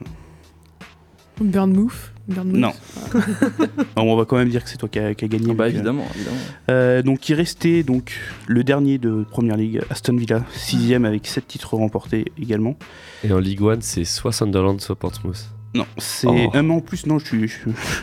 [1.41, 2.59] Bournemouth Bournemouth.
[2.59, 2.71] Non.
[3.97, 5.47] Non, on va quand même dire que c'est toi qui as qui as gagné.
[5.49, 6.37] Ah, bah, que- évidemment, évidemment.
[6.69, 8.13] Euh, donc il restait donc
[8.47, 12.77] le dernier de Première Ligue, Aston Villa, sixième avec 7 titres remportés également.
[13.25, 15.49] Et en Ligue 1, c'est soit Sunderland, soit Portsmouth.
[15.73, 16.49] Non, c'est Oh.
[16.53, 17.05] un an en plus.
[17.05, 17.57] Non, je suis, je,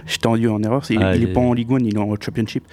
[0.07, 0.83] je t'ai rendu en erreur.
[0.89, 2.65] il, Aïe, il est pas en Ligue 1, il est en Championship.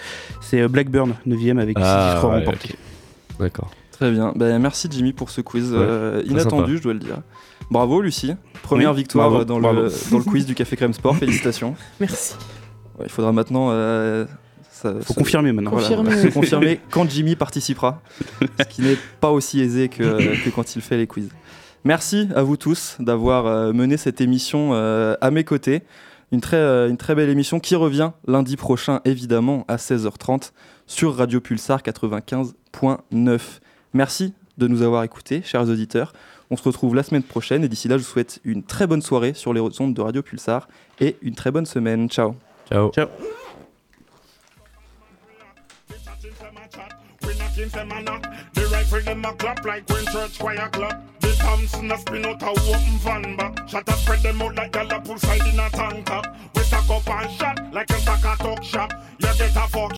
[0.42, 2.70] C'est euh, Blackburn, 9 avec 6 Ah, titres ouais, remportés.
[2.72, 3.40] ok.
[3.40, 3.72] D'accord.
[3.92, 4.34] Très bien.
[4.36, 6.78] Bah, merci Jimmy pour ce quiz Ouais, euh, inattendu, sympa.
[6.78, 7.18] je dois le dire.
[7.72, 8.34] Bravo Lucie.
[8.64, 9.82] Première Oui, victoire bravo, euh, dans, bravo.
[9.84, 11.16] Le, dans le quiz du Café Crème Sport.
[11.20, 11.76] Félicitations.
[12.00, 12.36] Merci.
[12.98, 13.70] Ouais, il faudra maintenant.
[13.72, 14.26] euh,
[14.72, 15.72] ça- Faut ça- confirmer maintenant.
[15.72, 18.02] voilà, Confirmer, voilà, confirmer quand Jimmy participera,
[18.42, 20.04] ce qui n'est pas aussi aisé que,
[20.46, 21.30] que quand il fait les quiz.
[21.86, 25.84] Merci à vous tous d'avoir euh, mené cette émission euh, à mes côtés.
[26.32, 30.52] Une très, euh, une très belle émission qui revient lundi prochain, évidemment, à 16h30
[30.88, 33.40] sur Radio Pulsar 95.9.
[33.94, 36.14] Merci de nous avoir écoutés, chers auditeurs.
[36.50, 39.04] On se retrouve la semaine prochaine et d'ici là, je vous souhaite une très bonne
[39.04, 40.68] soirée sur les ondes de Radio Pulsar
[41.00, 42.10] et une très bonne semaine.
[42.10, 42.34] Ciao.
[42.68, 42.92] Ciao.
[42.94, 43.08] Ciao.
[47.22, 48.24] We knocking them a knock.
[48.54, 51.15] The rifle them a clap like when church choir clap.
[51.36, 53.68] The Thompson a spin out a open van back.
[53.68, 56.26] Shot a spread them out like gyal a pull side in a tank top.
[56.56, 58.94] We stack up and shot like a sack a talk shop.
[59.20, 59.92] You get a fuck